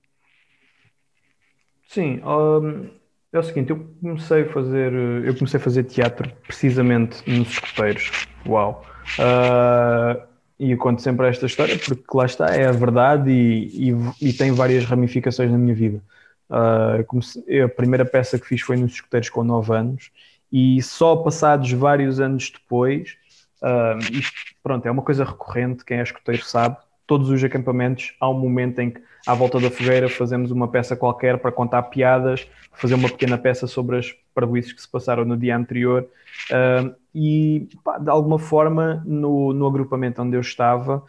Sim, 1.88 2.20
um, 2.24 2.90
é 3.32 3.38
o 3.38 3.42
seguinte, 3.42 3.70
eu 3.70 3.88
comecei 4.00 4.42
a 4.42 4.52
fazer, 4.52 4.92
eu 4.92 5.34
comecei 5.34 5.58
a 5.58 5.62
fazer 5.62 5.84
teatro 5.84 6.30
precisamente 6.46 7.22
nos 7.30 7.48
escoteiros. 7.48 8.26
Uau! 8.46 8.84
Uh, 9.18 10.33
e 10.64 10.70
eu 10.70 10.78
conto 10.78 11.02
sempre 11.02 11.28
esta 11.28 11.44
história 11.44 11.78
porque 11.78 12.04
lá 12.14 12.24
está, 12.24 12.46
é 12.46 12.66
a 12.66 12.72
verdade 12.72 13.30
e, 13.30 13.90
e, 13.90 14.28
e 14.28 14.32
tem 14.32 14.50
várias 14.50 14.84
ramificações 14.86 15.50
na 15.50 15.58
minha 15.58 15.74
vida. 15.74 16.02
Uh, 16.48 17.04
comecei, 17.04 17.60
a 17.60 17.68
primeira 17.68 18.04
peça 18.04 18.38
que 18.38 18.46
fiz 18.46 18.62
foi 18.62 18.76
nos 18.76 18.92
escuteiros 18.92 19.28
com 19.28 19.44
9 19.44 19.74
anos 19.74 20.10
e 20.50 20.80
só 20.80 21.16
passados 21.16 21.70
vários 21.72 22.18
anos 22.18 22.50
depois, 22.50 23.16
uh, 23.60 23.98
isto 24.10 24.32
pronto, 24.62 24.86
é 24.86 24.90
uma 24.90 25.02
coisa 25.02 25.22
recorrente, 25.22 25.84
quem 25.84 25.98
é 25.98 26.02
escuteiro 26.02 26.42
sabe, 26.42 26.78
todos 27.06 27.30
os 27.30 27.42
acampamentos 27.42 28.14
há 28.20 28.28
um 28.28 28.38
momento 28.38 28.78
em 28.80 28.90
que 28.90 29.00
à 29.26 29.34
volta 29.34 29.58
da 29.58 29.70
fogueira 29.70 30.08
fazemos 30.08 30.50
uma 30.50 30.68
peça 30.68 30.96
qualquer 30.96 31.38
para 31.38 31.52
contar 31.52 31.82
piadas, 31.84 32.46
fazer 32.72 32.94
uma 32.94 33.08
pequena 33.08 33.38
peça 33.38 33.66
sobre 33.66 33.98
as 33.98 34.14
parboices 34.34 34.72
que 34.72 34.82
se 34.82 34.88
passaram 34.88 35.24
no 35.24 35.36
dia 35.36 35.56
anterior 35.56 36.06
uh, 36.50 36.94
e 37.14 37.68
pá, 37.82 37.98
de 37.98 38.10
alguma 38.10 38.38
forma 38.38 39.02
no, 39.06 39.52
no 39.52 39.66
agrupamento 39.66 40.20
onde 40.20 40.36
eu 40.36 40.40
estava 40.40 41.02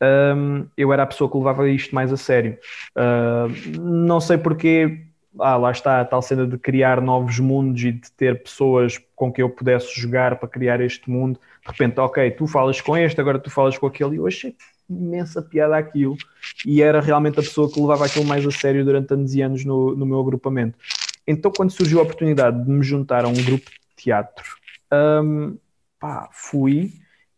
um, 0.00 0.66
eu 0.76 0.92
era 0.92 1.02
a 1.02 1.06
pessoa 1.06 1.30
que 1.30 1.36
levava 1.36 1.68
isto 1.68 1.94
mais 1.94 2.12
a 2.12 2.16
sério. 2.16 2.58
Uh, 2.96 3.78
não 3.78 4.20
sei 4.20 4.38
porquê, 4.38 5.04
ah, 5.38 5.56
lá 5.56 5.70
está 5.70 6.00
a 6.00 6.04
tal 6.04 6.22
cena 6.22 6.46
de 6.46 6.56
criar 6.58 7.00
novos 7.00 7.38
mundos 7.38 7.82
e 7.84 7.92
de 7.92 8.10
ter 8.12 8.42
pessoas 8.42 8.98
com 9.14 9.30
quem 9.32 9.42
eu 9.42 9.50
pudesse 9.50 10.00
jogar 10.00 10.36
para 10.36 10.48
criar 10.48 10.80
este 10.80 11.08
mundo. 11.10 11.38
De 11.64 11.70
repente, 11.70 12.00
ok, 12.00 12.30
tu 12.32 12.46
falas 12.46 12.80
com 12.80 12.96
este, 12.96 13.20
agora 13.20 13.38
tu 13.38 13.50
falas 13.50 13.76
com 13.76 13.86
aquele, 13.86 14.14
e 14.14 14.16
eu 14.16 14.26
achei 14.26 14.56
imensa 14.90 15.40
piada 15.40 15.76
aquilo. 15.76 16.16
E 16.66 16.82
era 16.82 17.00
realmente 17.00 17.38
a 17.38 17.42
pessoa 17.42 17.70
que 17.70 17.80
levava 17.80 18.06
aquilo 18.06 18.24
mais 18.24 18.46
a 18.46 18.50
sério 18.50 18.84
durante 18.84 19.14
anos 19.14 19.34
e 19.34 19.40
anos 19.40 19.64
no, 19.64 19.94
no 19.94 20.04
meu 20.04 20.20
agrupamento. 20.20 20.76
Então, 21.26 21.50
quando 21.50 21.70
surgiu 21.70 22.00
a 22.00 22.02
oportunidade 22.02 22.64
de 22.64 22.70
me 22.70 22.82
juntar 22.82 23.24
a 23.24 23.28
um 23.28 23.34
grupo 23.34 23.70
de 23.70 24.04
teatro, 24.04 24.44
um, 24.92 25.56
pá, 25.98 26.28
fui 26.32 26.92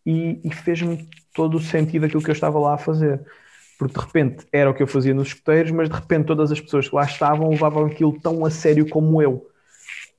e, 0.06 0.40
e 0.42 0.50
fez-me 0.52 1.08
todo 1.34 1.56
o 1.56 1.60
sentido 1.60 2.06
aquilo 2.06 2.22
que 2.22 2.30
eu 2.30 2.34
estava 2.34 2.58
lá 2.58 2.74
a 2.74 2.78
fazer. 2.78 3.20
Porque 3.78 3.98
de 3.98 4.06
repente 4.06 4.46
era 4.52 4.70
o 4.70 4.74
que 4.74 4.82
eu 4.82 4.86
fazia 4.86 5.12
nos 5.12 5.28
escuteiros, 5.28 5.72
mas 5.72 5.88
de 5.88 5.94
repente 5.94 6.26
todas 6.26 6.52
as 6.52 6.60
pessoas 6.60 6.88
que 6.88 6.94
lá 6.94 7.04
estavam 7.04 7.50
levavam 7.50 7.86
aquilo 7.86 8.18
tão 8.20 8.44
a 8.44 8.50
sério 8.50 8.88
como 8.88 9.20
eu. 9.20 9.46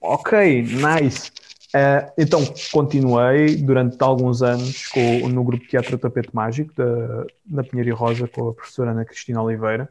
Ok, 0.01 0.63
nice. 0.63 1.31
Uh, 1.75 2.05
então 2.19 2.39
continuei 2.71 3.55
durante 3.55 3.97
alguns 3.99 4.43
anos 4.43 4.87
com, 4.89 5.27
no 5.27 5.43
grupo 5.43 5.65
Teatro 5.67 5.97
Tapete 5.97 6.29
Mágico 6.31 6.71
da, 6.75 7.25
da 7.43 7.63
Pinheiro 7.63 7.95
Rosa 7.95 8.27
com 8.27 8.49
a 8.49 8.53
professora 8.53 8.91
Ana 8.91 9.03
Cristina 9.03 9.41
Oliveira. 9.41 9.89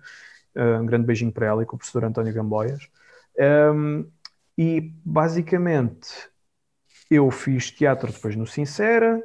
Uh, 0.54 0.80
um 0.80 0.86
grande 0.86 1.06
beijinho 1.06 1.32
para 1.32 1.46
ela 1.46 1.62
e 1.62 1.66
com 1.66 1.74
o 1.74 1.78
professor 1.78 2.04
António 2.04 2.32
Gamboias. 2.32 2.88
Um, 3.74 4.06
e 4.56 4.92
basicamente 5.04 6.08
eu 7.10 7.30
fiz 7.30 7.70
teatro 7.70 8.12
depois 8.12 8.36
no 8.36 8.46
Sincera, 8.46 9.20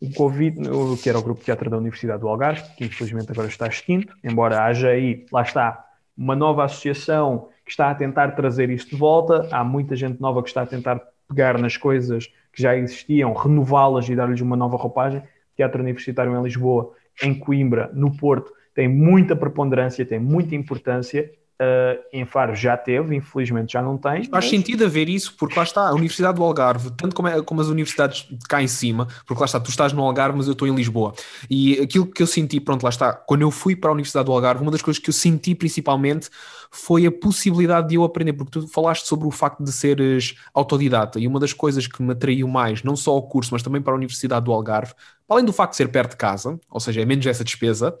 o 0.00 0.12
Covid, 0.12 0.60
que 1.02 1.08
era 1.08 1.18
o 1.18 1.22
grupo 1.22 1.40
de 1.40 1.46
teatro 1.46 1.70
da 1.70 1.78
Universidade 1.78 2.20
do 2.20 2.28
Algarve, 2.28 2.62
que 2.76 2.84
infelizmente 2.84 3.30
agora 3.30 3.48
está 3.48 3.66
extinto, 3.66 4.14
embora 4.22 4.64
haja 4.64 4.88
aí, 4.88 5.24
lá 5.32 5.42
está, 5.42 5.84
uma 6.16 6.36
nova 6.36 6.64
associação 6.64 7.48
que 7.64 7.70
está 7.70 7.90
a 7.90 7.94
tentar 7.94 8.32
trazer 8.32 8.68
isto 8.68 8.90
de 8.90 8.96
volta, 8.96 9.48
há 9.50 9.64
muita 9.64 9.96
gente 9.96 10.20
nova 10.20 10.42
que 10.42 10.48
está 10.48 10.62
a 10.62 10.66
tentar 10.66 11.00
pegar 11.28 11.58
nas 11.58 11.76
coisas 11.76 12.26
que 12.52 12.62
já 12.62 12.76
existiam, 12.76 13.32
renová-las 13.32 14.08
e 14.08 14.14
dar-lhes 14.14 14.40
uma 14.40 14.56
nova 14.56 14.76
roupagem. 14.76 15.22
Teatro 15.56 15.82
Universitário 15.82 16.36
em 16.36 16.42
Lisboa, 16.42 16.92
em 17.22 17.34
Coimbra, 17.34 17.90
no 17.94 18.16
Porto, 18.16 18.52
tem 18.74 18.88
muita 18.88 19.36
preponderância, 19.36 20.04
tem 20.04 20.18
muita 20.18 20.54
importância 20.54 21.30
Uh, 21.54 22.02
em 22.12 22.24
Faro 22.24 22.52
já 22.52 22.76
teve, 22.76 23.14
infelizmente 23.14 23.74
já 23.74 23.80
não 23.80 23.96
tem. 23.96 24.24
Faz 24.24 24.28
mas... 24.30 24.50
sentido 24.50 24.84
haver 24.84 25.08
isso, 25.08 25.36
porque 25.38 25.54
lá 25.56 25.62
está, 25.62 25.88
a 25.88 25.92
Universidade 25.92 26.36
do 26.36 26.42
Algarve, 26.42 26.90
tanto 26.96 27.14
como, 27.14 27.28
é, 27.28 27.40
como 27.42 27.60
as 27.60 27.68
universidades 27.68 28.26
cá 28.48 28.60
em 28.60 28.66
cima, 28.66 29.06
porque 29.24 29.40
lá 29.40 29.46
está, 29.46 29.60
tu 29.60 29.70
estás 29.70 29.92
no 29.92 30.02
Algarve, 30.02 30.36
mas 30.36 30.48
eu 30.48 30.52
estou 30.52 30.66
em 30.66 30.74
Lisboa. 30.74 31.14
E 31.48 31.80
aquilo 31.80 32.06
que 32.06 32.20
eu 32.20 32.26
senti, 32.26 32.58
pronto, 32.58 32.82
lá 32.82 32.90
está, 32.90 33.12
quando 33.12 33.42
eu 33.42 33.52
fui 33.52 33.76
para 33.76 33.90
a 33.90 33.92
Universidade 33.92 34.26
do 34.26 34.32
Algarve, 34.32 34.62
uma 34.62 34.72
das 34.72 34.82
coisas 34.82 35.00
que 35.00 35.10
eu 35.10 35.14
senti 35.14 35.54
principalmente 35.54 36.28
foi 36.72 37.06
a 37.06 37.12
possibilidade 37.12 37.88
de 37.88 37.94
eu 37.94 38.02
aprender, 38.02 38.32
porque 38.32 38.50
tu 38.50 38.66
falaste 38.66 39.06
sobre 39.06 39.28
o 39.28 39.30
facto 39.30 39.62
de 39.62 39.70
seres 39.70 40.34
autodidata, 40.52 41.20
e 41.20 41.28
uma 41.28 41.38
das 41.38 41.52
coisas 41.52 41.86
que 41.86 42.02
me 42.02 42.12
atraiu 42.12 42.48
mais, 42.48 42.82
não 42.82 42.96
só 42.96 43.12
ao 43.12 43.22
curso, 43.22 43.50
mas 43.52 43.62
também 43.62 43.80
para 43.80 43.92
a 43.92 43.96
Universidade 43.96 44.44
do 44.44 44.52
Algarve, 44.52 44.92
além 45.28 45.44
do 45.44 45.52
facto 45.52 45.72
de 45.72 45.76
ser 45.78 45.88
perto 45.88 46.10
de 46.10 46.16
casa, 46.16 46.58
ou 46.68 46.80
seja, 46.80 47.00
é 47.00 47.04
menos 47.04 47.26
essa 47.26 47.44
despesa, 47.44 47.96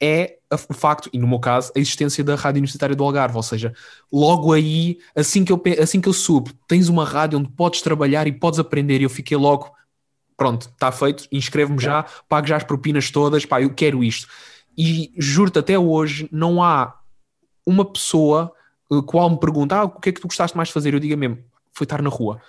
é 0.00 0.38
o 0.68 0.74
facto, 0.74 1.10
e 1.12 1.18
no 1.18 1.26
meu 1.26 1.38
caso, 1.38 1.72
a 1.76 1.78
existência 1.78 2.22
da 2.22 2.34
Rádio 2.34 2.58
Universitária 2.58 2.94
do 2.94 3.04
Algarve, 3.04 3.36
ou 3.36 3.42
seja, 3.42 3.72
logo 4.12 4.52
aí, 4.52 4.98
assim 5.14 5.44
que 5.44 5.52
eu, 5.52 5.60
assim 5.82 6.00
que 6.00 6.08
eu 6.08 6.12
subo, 6.12 6.52
tens 6.66 6.88
uma 6.88 7.04
rádio 7.04 7.38
onde 7.38 7.50
podes 7.50 7.82
trabalhar 7.82 8.26
e 8.26 8.32
podes 8.32 8.58
aprender, 8.58 9.00
e 9.00 9.04
eu 9.04 9.10
fiquei 9.10 9.36
logo, 9.36 9.70
pronto, 10.36 10.68
está 10.68 10.92
feito, 10.92 11.26
inscrevo-me 11.32 11.80
já, 11.80 12.04
pago 12.28 12.46
já 12.46 12.56
as 12.56 12.64
propinas 12.64 13.10
todas, 13.10 13.44
pá, 13.44 13.60
eu 13.60 13.74
quero 13.74 14.04
isto. 14.04 14.28
E 14.76 15.12
juro-te, 15.18 15.58
até 15.58 15.76
hoje 15.78 16.28
não 16.30 16.62
há 16.62 16.94
uma 17.66 17.84
pessoa 17.84 18.52
uh, 18.90 19.02
qual 19.02 19.28
me 19.28 19.38
pergunta, 19.38 19.76
ah, 19.76 19.84
o 19.84 20.00
que 20.00 20.10
é 20.10 20.12
que 20.12 20.20
tu 20.20 20.28
gostaste 20.28 20.56
mais 20.56 20.68
de 20.68 20.74
fazer? 20.74 20.94
Eu 20.94 21.00
digo 21.00 21.16
mesmo, 21.16 21.38
foi 21.72 21.84
estar 21.84 22.02
na 22.02 22.08
rua. 22.08 22.40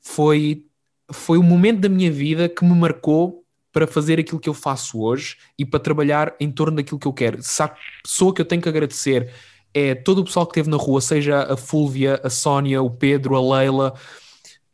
Foi, 0.00 0.66
foi 1.10 1.38
o 1.38 1.42
momento 1.42 1.80
da 1.80 1.88
minha 1.88 2.10
vida 2.10 2.48
que 2.48 2.64
me 2.64 2.74
marcou 2.74 3.41
para 3.72 3.86
fazer 3.86 4.20
aquilo 4.20 4.38
que 4.38 4.48
eu 4.48 4.54
faço 4.54 5.00
hoje 5.00 5.36
e 5.58 5.64
para 5.64 5.80
trabalhar 5.80 6.34
em 6.38 6.50
torno 6.50 6.76
daquilo 6.76 6.98
que 6.98 7.08
eu 7.08 7.12
quero. 7.12 7.42
Se 7.42 7.62
a 7.62 7.74
pessoa 8.02 8.34
que 8.34 8.40
eu 8.40 8.44
tenho 8.44 8.60
que 8.60 8.68
agradecer 8.68 9.32
é 9.74 9.94
todo 9.94 10.18
o 10.18 10.24
pessoal 10.24 10.46
que 10.46 10.52
esteve 10.52 10.70
na 10.70 10.76
rua, 10.76 11.00
seja 11.00 11.42
a 11.44 11.56
Fúlvia, 11.56 12.20
a 12.22 12.28
Sónia, 12.28 12.82
o 12.82 12.90
Pedro, 12.90 13.34
a 13.34 13.56
Leila, 13.56 13.94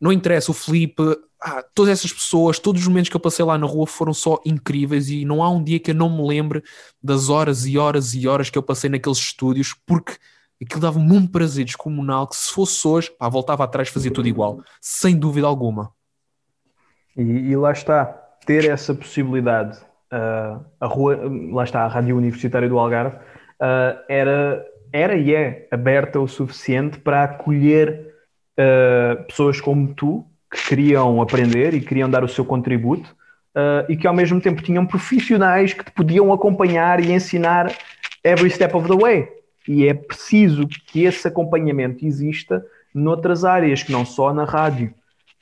não 0.01 0.13
interessa, 0.13 0.51
o 0.51 0.55
Felipe, 0.55 1.03
ah, 1.41 1.63
todas 1.75 1.93
essas 1.93 2.13
pessoas, 2.13 2.59
todos 2.59 2.83
os 2.83 2.89
momentos 2.89 3.09
que 3.09 3.17
eu 3.17 3.21
passei 3.21 3.45
lá 3.45 3.57
na 3.57 3.67
rua 3.67 3.87
foram 3.87 4.13
só 4.13 4.41
incríveis 4.45 5.09
e 5.09 5.25
não 5.25 5.43
há 5.43 5.49
um 5.49 5.63
dia 5.63 5.79
que 5.79 5.93
eu 5.93 5.95
não 5.95 6.11
me 6.11 6.27
lembre 6.27 6.63
das 7.03 7.29
horas 7.29 7.65
e 7.65 7.79
horas 7.79 8.13
e 8.15 8.27
horas 8.27 8.51
que 8.51 8.59
eu 8.59 8.63
passei 8.63 8.91
naqueles 8.91 9.19
estúdios, 9.19 9.75
porque 9.87 10.17
aquilo 10.61 10.81
dava-me 10.81 11.13
um 11.13 11.27
prazer 11.27 11.65
descomunal 11.65 12.27
que 12.27 12.37
se 12.37 12.53
fosse 12.53 12.87
hoje, 12.87 13.11
pá, 13.17 13.29
voltava 13.29 13.63
atrás 13.63 13.89
fazia 13.89 14.13
tudo 14.13 14.27
igual, 14.27 14.63
sem 14.81 15.17
dúvida 15.17 15.47
alguma. 15.47 15.93
E, 17.17 17.23
e 17.23 17.57
lá 17.57 17.71
está, 17.71 18.28
ter 18.49 18.65
essa 18.65 18.95
possibilidade, 18.95 19.77
uh, 20.11 20.65
a 20.81 20.87
rua, 20.87 21.21
lá 21.53 21.65
está, 21.65 21.83
a 21.83 21.87
Rádio 21.87 22.17
Universitária 22.17 22.67
do 22.67 22.79
Algarve, 22.79 23.15
uh, 23.17 24.01
era, 24.09 24.65
era 24.91 25.15
e 25.17 25.35
é 25.35 25.69
aberta 25.71 26.19
o 26.19 26.27
suficiente 26.27 26.99
para 26.99 27.25
acolher 27.25 28.11
uh, 28.59 29.23
pessoas 29.25 29.61
como 29.61 29.93
tu 29.93 30.25
que 30.51 30.67
queriam 30.67 31.21
aprender 31.21 31.75
e 31.75 31.81
queriam 31.83 32.09
dar 32.09 32.25
o 32.25 32.29
seu 32.29 32.43
contributo 32.43 33.15
e 33.89 33.97
que 33.97 34.07
ao 34.07 34.15
mesmo 34.15 34.41
tempo 34.41 34.63
tinham 34.63 34.87
profissionais 34.87 35.73
que 35.73 35.85
te 35.85 35.91
podiam 35.91 36.33
acompanhar 36.33 37.01
e 37.01 37.11
ensinar 37.11 37.73
every 38.23 38.49
step 38.49 38.75
of 38.77 38.87
the 38.87 38.95
way. 38.95 39.29
E 39.67 39.87
é 39.89 39.93
preciso 39.93 40.69
que 40.69 41.03
esse 41.03 41.27
acompanhamento 41.27 42.07
exista 42.07 42.65
noutras 42.95 43.45
áreas, 43.45 43.83
que 43.83 43.91
não 43.91 44.07
só 44.07 44.33
na 44.33 44.45
rádio. 44.45 44.95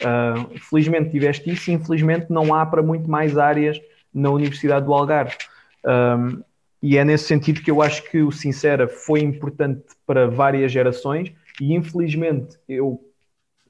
Uh, 0.02 0.58
felizmente 0.58 1.10
tiveste 1.10 1.50
isso, 1.50 1.70
infelizmente 1.70 2.26
não 2.28 2.54
há 2.54 2.66
para 2.66 2.82
muito 2.82 3.10
mais 3.10 3.38
áreas 3.38 3.80
na 4.12 4.30
Universidade 4.30 4.84
do 4.84 4.92
Algarve. 4.92 5.36
Um, 5.84 6.42
e 6.82 6.98
é 6.98 7.04
nesse 7.04 7.24
sentido 7.24 7.62
que 7.62 7.70
eu 7.70 7.80
acho 7.80 8.02
que 8.10 8.22
o 8.22 8.30
Sincera 8.30 8.86
foi 8.86 9.20
importante 9.20 9.84
para 10.06 10.28
várias 10.28 10.70
gerações 10.70 11.32
e 11.60 11.74
infelizmente 11.74 12.58
eu 12.68 13.00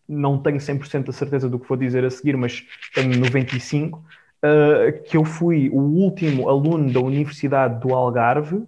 não 0.08 0.38
tenho 0.38 0.58
100% 0.58 1.08
a 1.08 1.12
certeza 1.12 1.48
do 1.48 1.58
que 1.58 1.68
vou 1.68 1.76
dizer 1.76 2.04
a 2.04 2.10
seguir, 2.10 2.36
mas 2.36 2.64
tenho 2.94 3.10
95%, 3.12 3.94
uh, 3.94 4.02
ah, 4.42 4.92
que 4.92 5.16
eu 5.16 5.24
fui 5.24 5.68
o 5.70 5.80
último 5.80 6.48
aluno 6.48 6.92
da 6.92 7.00
Universidade 7.00 7.80
do 7.80 7.94
Algarve 7.94 8.66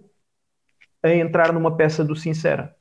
a 1.01 1.13
entrar 1.13 1.53
numa 1.53 1.75
peça 1.75 2.03
do 2.03 2.15
Sincera. 2.15 2.75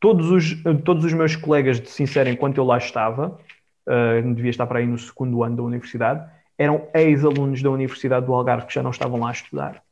Todos 0.00 0.30
os, 0.30 0.56
todos 0.84 1.04
os 1.04 1.12
meus 1.12 1.36
colegas 1.36 1.80
de 1.80 1.90
Sincera, 1.90 2.30
enquanto 2.30 2.56
eu 2.56 2.64
lá 2.64 2.78
estava, 2.78 3.38
uh, 3.86 4.34
devia 4.34 4.50
estar 4.50 4.66
para 4.66 4.78
aí 4.78 4.86
no 4.86 4.98
segundo 4.98 5.44
ano 5.44 5.56
da 5.56 5.62
universidade, 5.62 6.26
eram 6.56 6.88
ex-alunos 6.94 7.62
da 7.62 7.70
Universidade 7.70 8.26
do 8.26 8.34
Algarve 8.34 8.66
que 8.66 8.74
já 8.74 8.82
não 8.82 8.90
estavam 8.90 9.20
lá 9.20 9.28
a 9.28 9.32
estudar. 9.32 9.82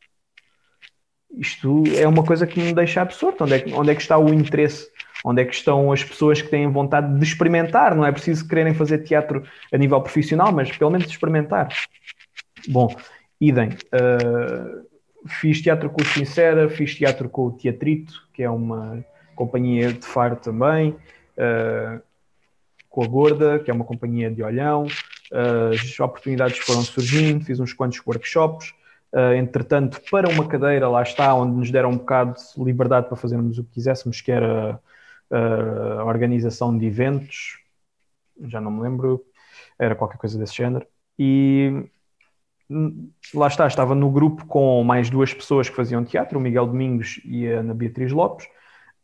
Isto 1.37 1.85
é 1.97 2.07
uma 2.09 2.25
coisa 2.25 2.47
que 2.47 2.59
me 2.59 2.73
deixa 2.73 3.03
absorto. 3.03 3.45
Onde 3.45 3.55
é 3.55 3.61
que, 3.61 3.73
onde 3.73 3.91
é 3.91 3.95
que 3.95 4.01
está 4.01 4.19
o 4.19 4.33
interesse? 4.33 4.91
Onde 5.25 5.43
é 5.43 5.45
que 5.45 5.55
estão 5.55 5.93
as 5.93 6.03
pessoas 6.03 6.41
que 6.41 6.49
têm 6.49 6.71
vontade 6.71 7.19
de 7.19 7.25
experimentar? 7.25 7.95
Não 7.95 8.05
é 8.05 8.13
preciso 8.13 8.47
quererem 8.49 8.75
fazer 8.75 8.99
teatro 8.99 9.43
a 9.73 9.77
nível 9.77 10.01
profissional, 10.01 10.53
mas 10.53 10.75
pelo 10.77 10.91
menos 10.91 11.07
experimentar. 11.07 11.69
Bom, 12.69 12.95
idem. 13.41 13.71
Uh, 13.95 14.87
fiz 15.27 15.61
teatro 15.61 15.91
com 15.91 16.03
o 16.03 16.07
Sincera, 16.07 16.69
fiz 16.69 16.95
teatro 16.95 17.29
com 17.29 17.47
o 17.47 17.53
Teatrito, 17.53 18.13
que 18.33 18.43
é 18.43 18.51
uma 18.51 19.05
companhia 19.39 19.93
de 19.93 20.05
Faro 20.05 20.37
também, 20.37 20.91
uh, 20.91 22.03
com 22.91 23.05
a 23.05 23.07
Gorda, 23.07 23.59
que 23.61 23.71
é 23.71 23.75
uma 23.75 23.85
companhia 23.85 24.31
de 24.31 24.43
Olhão, 24.43 24.87
as 25.73 26.01
oportunidades 26.01 26.59
foram 26.59 26.83
surgindo, 26.83 27.45
fiz 27.45 27.61
uns 27.61 27.73
quantos 27.73 28.01
workshops. 28.05 28.75
Uh, 29.13 29.35
entretanto, 29.35 30.01
para 30.11 30.29
uma 30.29 30.49
cadeira, 30.49 30.89
lá 30.89 31.03
está, 31.03 31.35
onde 31.35 31.55
nos 31.57 31.71
deram 31.71 31.91
um 31.91 31.99
bocado 31.99 32.35
de 32.35 32.65
liberdade 32.65 33.07
para 33.07 33.17
fazermos 33.17 33.59
o 33.59 33.65
que 33.65 33.75
quiséssemos, 33.75 34.21
que 34.21 34.33
era 34.33 34.81
a 35.31 36.05
organização 36.07 36.77
de 36.77 36.87
eventos, 36.87 37.59
já 38.47 38.63
não 38.63 38.71
me 38.71 38.81
lembro, 38.81 39.23
era 39.79 39.95
qualquer 39.95 40.17
coisa 40.17 40.39
desse 40.39 40.57
género. 40.57 40.87
E 41.19 41.85
hum, 42.71 43.11
lá 43.35 43.47
está, 43.49 43.67
estava 43.67 43.95
no 43.95 44.11
grupo 44.11 44.47
com 44.47 44.83
mais 44.83 45.11
duas 45.11 45.35
pessoas 45.35 45.69
que 45.69 45.77
faziam 45.77 46.05
teatro, 46.05 46.39
o 46.39 46.43
Miguel 46.43 46.67
Domingos 46.67 47.21
e 47.25 47.47
a 47.47 47.61
Ana 47.61 47.75
Beatriz 47.75 48.13
Lopes. 48.13 48.49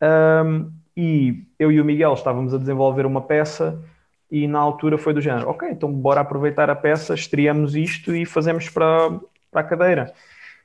Um, 0.02 0.70
e 0.96 1.44
eu 1.58 1.72
e 1.72 1.80
o 1.80 1.84
Miguel 1.84 2.14
estávamos 2.14 2.54
a 2.54 2.58
desenvolver 2.58 3.06
uma 3.06 3.20
peça 3.20 3.82
e 4.30 4.46
na 4.46 4.58
altura 4.58 4.98
foi 4.98 5.12
do 5.12 5.20
género, 5.20 5.48
ok, 5.48 5.68
então 5.70 5.92
bora 5.92 6.20
aproveitar 6.20 6.70
a 6.70 6.76
peça, 6.76 7.14
estreamos 7.14 7.74
isto 7.76 8.14
e 8.14 8.24
fazemos 8.24 8.68
para, 8.68 9.10
para 9.50 9.60
a 9.60 9.64
cadeira. 9.64 10.12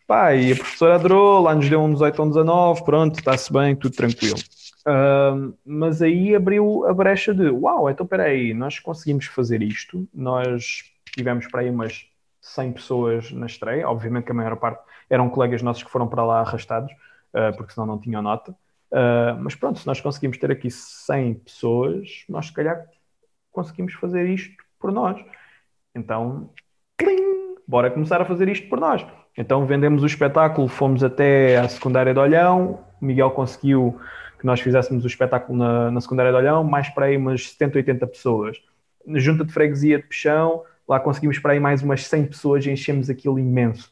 Pá, 0.08 0.34
e 0.34 0.52
a 0.52 0.56
professora 0.56 0.96
adorou, 0.96 1.42
lá 1.42 1.54
nos 1.54 1.70
deu 1.70 1.82
um 1.82 1.94
18 1.94 2.20
ou 2.20 2.26
um 2.26 2.30
19, 2.30 2.84
pronto, 2.84 3.20
está-se 3.20 3.54
bem, 3.54 3.76
tudo 3.76 3.96
tranquilo. 3.96 4.40
Mas 5.64 6.02
aí 6.02 6.36
abriu 6.36 6.86
a 6.88 6.94
brecha 6.94 7.34
de, 7.34 7.50
uau, 7.50 7.90
então 7.90 8.06
espera 8.06 8.24
aí, 8.24 8.54
nós 8.54 8.80
conseguimos 8.80 9.26
fazer 9.26 9.62
isto, 9.62 10.08
nós 10.14 10.84
tivemos 11.16 11.48
para 11.48 11.62
aí 11.62 11.70
umas 11.70 12.08
100 12.42 12.72
pessoas 12.74 13.32
na 13.32 13.46
estreia, 13.46 13.88
obviamente 13.88 14.26
que 14.26 14.32
a 14.32 14.36
maior 14.36 14.56
parte 14.56 14.82
eram 15.10 15.30
colegas 15.30 15.62
nossos 15.62 15.84
que 15.84 15.92
foram 15.92 16.08
para 16.08 16.24
lá 16.24 16.40
arrastados, 16.40 16.92
uh, 16.92 17.56
porque 17.56 17.74
senão 17.74 17.86
não 17.86 18.00
tinham 18.00 18.22
nota. 18.22 18.56
Uh, 18.92 19.38
mas 19.40 19.56
pronto, 19.56 19.80
se 19.80 19.88
nós 19.88 20.02
conseguimos 20.02 20.38
ter 20.38 20.52
aqui 20.52 20.70
100 20.72 21.36
pessoas, 21.36 22.26
nós 22.28 22.48
se 22.48 22.54
calhar 22.54 22.86
conseguimos 23.52 23.94
fazer 23.94 24.28
isto 24.28 24.56
por 24.80 24.92
nós. 24.92 25.24
Então, 25.94 26.50
plim, 26.98 27.56
bora 27.68 27.92
começar 27.92 28.22
a 28.22 28.26
fazer 28.26 28.48
isto 28.48 28.68
por 28.68 28.80
nós. 28.80 29.06
Então 29.38 29.66
vendemos 29.66 30.04
o 30.04 30.06
espetáculo, 30.06 30.68
fomos 30.68 31.04
até 31.04 31.58
à 31.58 31.68
secundária 31.70 32.14
de 32.14 32.20
Olhão, 32.20 32.84
o 33.02 33.06
Miguel 33.06 33.32
conseguiu 33.32 34.00
que 34.40 34.46
nós 34.46 34.60
fizéssemos 34.60 35.04
o 35.04 35.08
espetáculo 35.08 35.58
na, 35.58 35.92
na 35.92 36.02
secundária 36.02 36.32
de 36.32 36.38
Olhão, 36.38 36.64
mais 36.64 36.90
para 36.90 37.08
aí 37.08 37.18
umas 37.18 37.50
70, 37.50 37.78
80 37.78 38.08
pessoas. 38.08 38.58
Na 39.06 39.20
junta 39.20 39.44
de 39.44 39.52
freguesia 39.52 39.98
de 39.98 40.04
Peixão, 40.04 40.64
lá 40.88 41.00
conseguimos 41.00 41.38
para 41.40 41.54
aí 41.54 41.60
mais 41.60 41.82
umas 41.82 42.06
100 42.06 42.26
pessoas 42.28 42.66
e 42.66 42.72
enchemos 42.72 43.10
aquilo 43.10 43.38
imenso. 43.38 43.92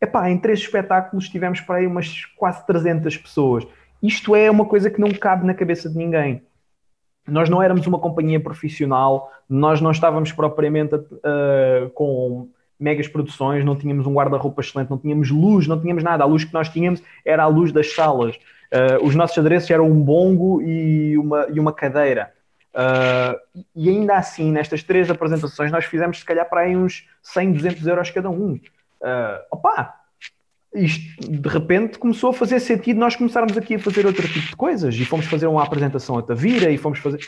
Epá, 0.00 0.30
em 0.30 0.38
três 0.38 0.60
espetáculos 0.60 1.28
tivemos 1.28 1.60
para 1.60 1.76
aí 1.76 1.86
umas 1.86 2.24
quase 2.36 2.64
300 2.66 3.16
pessoas. 3.16 3.66
Isto 4.02 4.36
é 4.36 4.50
uma 4.50 4.64
coisa 4.64 4.90
que 4.90 5.00
não 5.00 5.10
cabe 5.10 5.46
na 5.46 5.54
cabeça 5.54 5.88
de 5.88 5.96
ninguém 5.96 6.42
nós 7.28 7.48
não 7.48 7.62
éramos 7.62 7.86
uma 7.86 7.98
companhia 7.98 8.40
profissional, 8.40 9.30
nós 9.48 9.80
não 9.80 9.90
estávamos 9.90 10.32
propriamente 10.32 10.94
uh, 10.94 11.90
com 11.94 12.48
megas 12.80 13.06
produções, 13.06 13.64
não 13.64 13.76
tínhamos 13.76 14.06
um 14.06 14.14
guarda-roupa 14.14 14.60
excelente, 14.62 14.90
não 14.90 14.98
tínhamos 14.98 15.30
luz, 15.30 15.66
não 15.66 15.80
tínhamos 15.80 16.02
nada. 16.02 16.24
A 16.24 16.26
luz 16.26 16.44
que 16.44 16.54
nós 16.54 16.68
tínhamos 16.68 17.02
era 17.24 17.42
a 17.42 17.46
luz 17.46 17.72
das 17.72 17.92
salas. 17.92 18.36
Uh, 18.72 19.04
os 19.04 19.14
nossos 19.14 19.36
adereços 19.36 19.70
eram 19.70 19.86
um 19.86 20.00
bongo 20.00 20.62
e 20.62 21.18
uma, 21.18 21.46
e 21.50 21.60
uma 21.60 21.72
cadeira. 21.72 22.32
Uh, 22.74 23.64
e 23.74 23.88
ainda 23.88 24.16
assim, 24.16 24.52
nestas 24.52 24.82
três 24.82 25.10
apresentações, 25.10 25.72
nós 25.72 25.84
fizemos 25.84 26.18
se 26.18 26.24
calhar 26.24 26.48
para 26.48 26.62
aí 26.62 26.76
uns 26.76 27.08
100, 27.22 27.52
200 27.52 27.86
euros 27.86 28.10
cada 28.10 28.30
um. 28.30 28.52
Uh, 28.52 29.40
opa, 29.50 29.97
isto 30.74 31.30
de 31.30 31.48
repente 31.48 31.98
começou 31.98 32.30
a 32.30 32.34
fazer 32.34 32.60
sentido 32.60 33.00
nós 33.00 33.16
começarmos 33.16 33.56
aqui 33.56 33.76
a 33.76 33.78
fazer 33.78 34.06
outro 34.06 34.26
tipo 34.28 34.48
de 34.48 34.56
coisas 34.56 34.94
e 34.94 35.04
fomos 35.04 35.26
fazer 35.26 35.46
uma 35.46 35.62
apresentação 35.62 36.18
a 36.18 36.22
Tavira 36.22 36.70
e 36.70 36.76
fomos 36.76 36.98
fazer. 36.98 37.20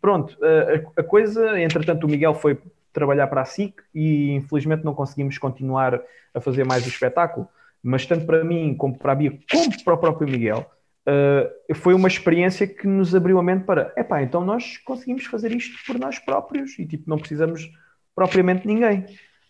Pronto, 0.00 0.36
a, 0.42 1.00
a 1.00 1.02
coisa, 1.02 1.60
entretanto, 1.60 2.04
o 2.04 2.08
Miguel 2.08 2.34
foi 2.34 2.58
trabalhar 2.92 3.26
para 3.28 3.42
a 3.42 3.44
SIC 3.44 3.80
e 3.94 4.32
infelizmente 4.32 4.84
não 4.84 4.94
conseguimos 4.94 5.38
continuar 5.38 6.00
a 6.34 6.40
fazer 6.40 6.64
mais 6.64 6.84
o 6.84 6.88
espetáculo. 6.88 7.48
Mas 7.82 8.04
tanto 8.04 8.26
para 8.26 8.44
mim 8.44 8.74
como 8.74 8.98
para 8.98 9.12
a 9.12 9.14
Bia, 9.14 9.38
como 9.50 9.82
para 9.82 9.94
o 9.94 9.98
próprio 9.98 10.28
Miguel, 10.28 10.70
uh, 11.08 11.74
foi 11.74 11.94
uma 11.94 12.08
experiência 12.08 12.66
que 12.66 12.86
nos 12.86 13.14
abriu 13.14 13.38
a 13.38 13.42
mente 13.42 13.64
para, 13.64 13.92
epá, 13.96 14.22
então 14.22 14.44
nós 14.44 14.76
conseguimos 14.78 15.24
fazer 15.24 15.52
isto 15.52 15.78
por 15.86 15.98
nós 15.98 16.18
próprios 16.18 16.78
e 16.78 16.86
tipo, 16.86 17.08
não 17.08 17.18
precisamos 17.18 17.70
propriamente 18.14 18.62
de 18.62 18.68
ninguém. 18.68 19.06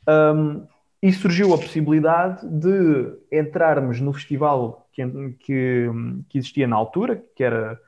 Um, 0.09 0.67
e 1.03 1.13
surgiu 1.13 1.55
a 1.55 1.59
possibilidade 1.59 2.47
de 2.47 3.19
entrarmos 3.33 4.01
no 4.01 4.13
festival 4.13 4.89
que, 4.93 5.03
que, 5.41 5.87
que 6.29 6.39
existia 6.39 6.67
na 6.67 6.77
altura, 6.77 7.25
que 7.35 7.43
era, 7.43 7.81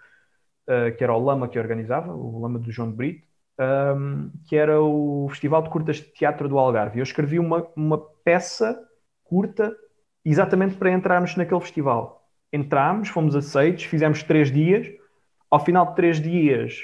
uh, 0.66 0.96
que 0.96 1.04
era 1.04 1.14
o 1.14 1.22
Lama 1.22 1.48
que 1.48 1.58
organizava, 1.58 2.14
o 2.14 2.40
Lama 2.40 2.58
do 2.58 2.70
João 2.70 2.90
de 2.90 2.96
Brito, 2.96 3.26
um, 3.60 4.30
que 4.46 4.56
era 4.56 4.80
o 4.80 5.26
Festival 5.28 5.62
de 5.62 5.70
Curtas 5.70 5.96
de 5.96 6.04
Teatro 6.04 6.48
do 6.48 6.58
Algarve. 6.58 6.98
Eu 6.98 7.02
escrevi 7.02 7.38
uma, 7.38 7.66
uma 7.76 7.98
peça 8.24 8.78
curta 9.24 9.74
exatamente 10.24 10.76
para 10.76 10.90
entrarmos 10.90 11.36
naquele 11.36 11.60
festival. 11.60 12.26
Entramos, 12.50 13.08
fomos 13.08 13.36
aceitos, 13.36 13.84
fizemos 13.84 14.22
três 14.22 14.50
dias. 14.50 14.86
Ao 15.50 15.62
final 15.62 15.86
de 15.86 15.96
três 15.96 16.20
dias, 16.20 16.78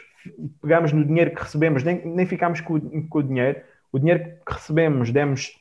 pegámos 0.60 0.92
no 0.92 1.04
dinheiro 1.04 1.34
que 1.34 1.40
recebemos, 1.40 1.82
nem, 1.82 2.04
nem 2.06 2.26
ficámos 2.26 2.60
com, 2.60 2.78
com 3.08 3.18
o 3.18 3.22
dinheiro. 3.22 3.62
O 3.90 3.98
dinheiro 3.98 4.24
que 4.46 4.52
recebemos, 4.52 5.10
demos 5.10 5.58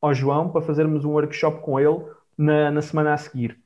ao 0.00 0.14
João 0.14 0.50
para 0.50 0.62
fazermos 0.62 1.04
um 1.04 1.10
workshop 1.10 1.60
com 1.62 1.78
ele 1.78 2.04
na, 2.36 2.70
na 2.70 2.82
semana 2.82 3.14
a 3.14 3.16
seguir. 3.16 3.58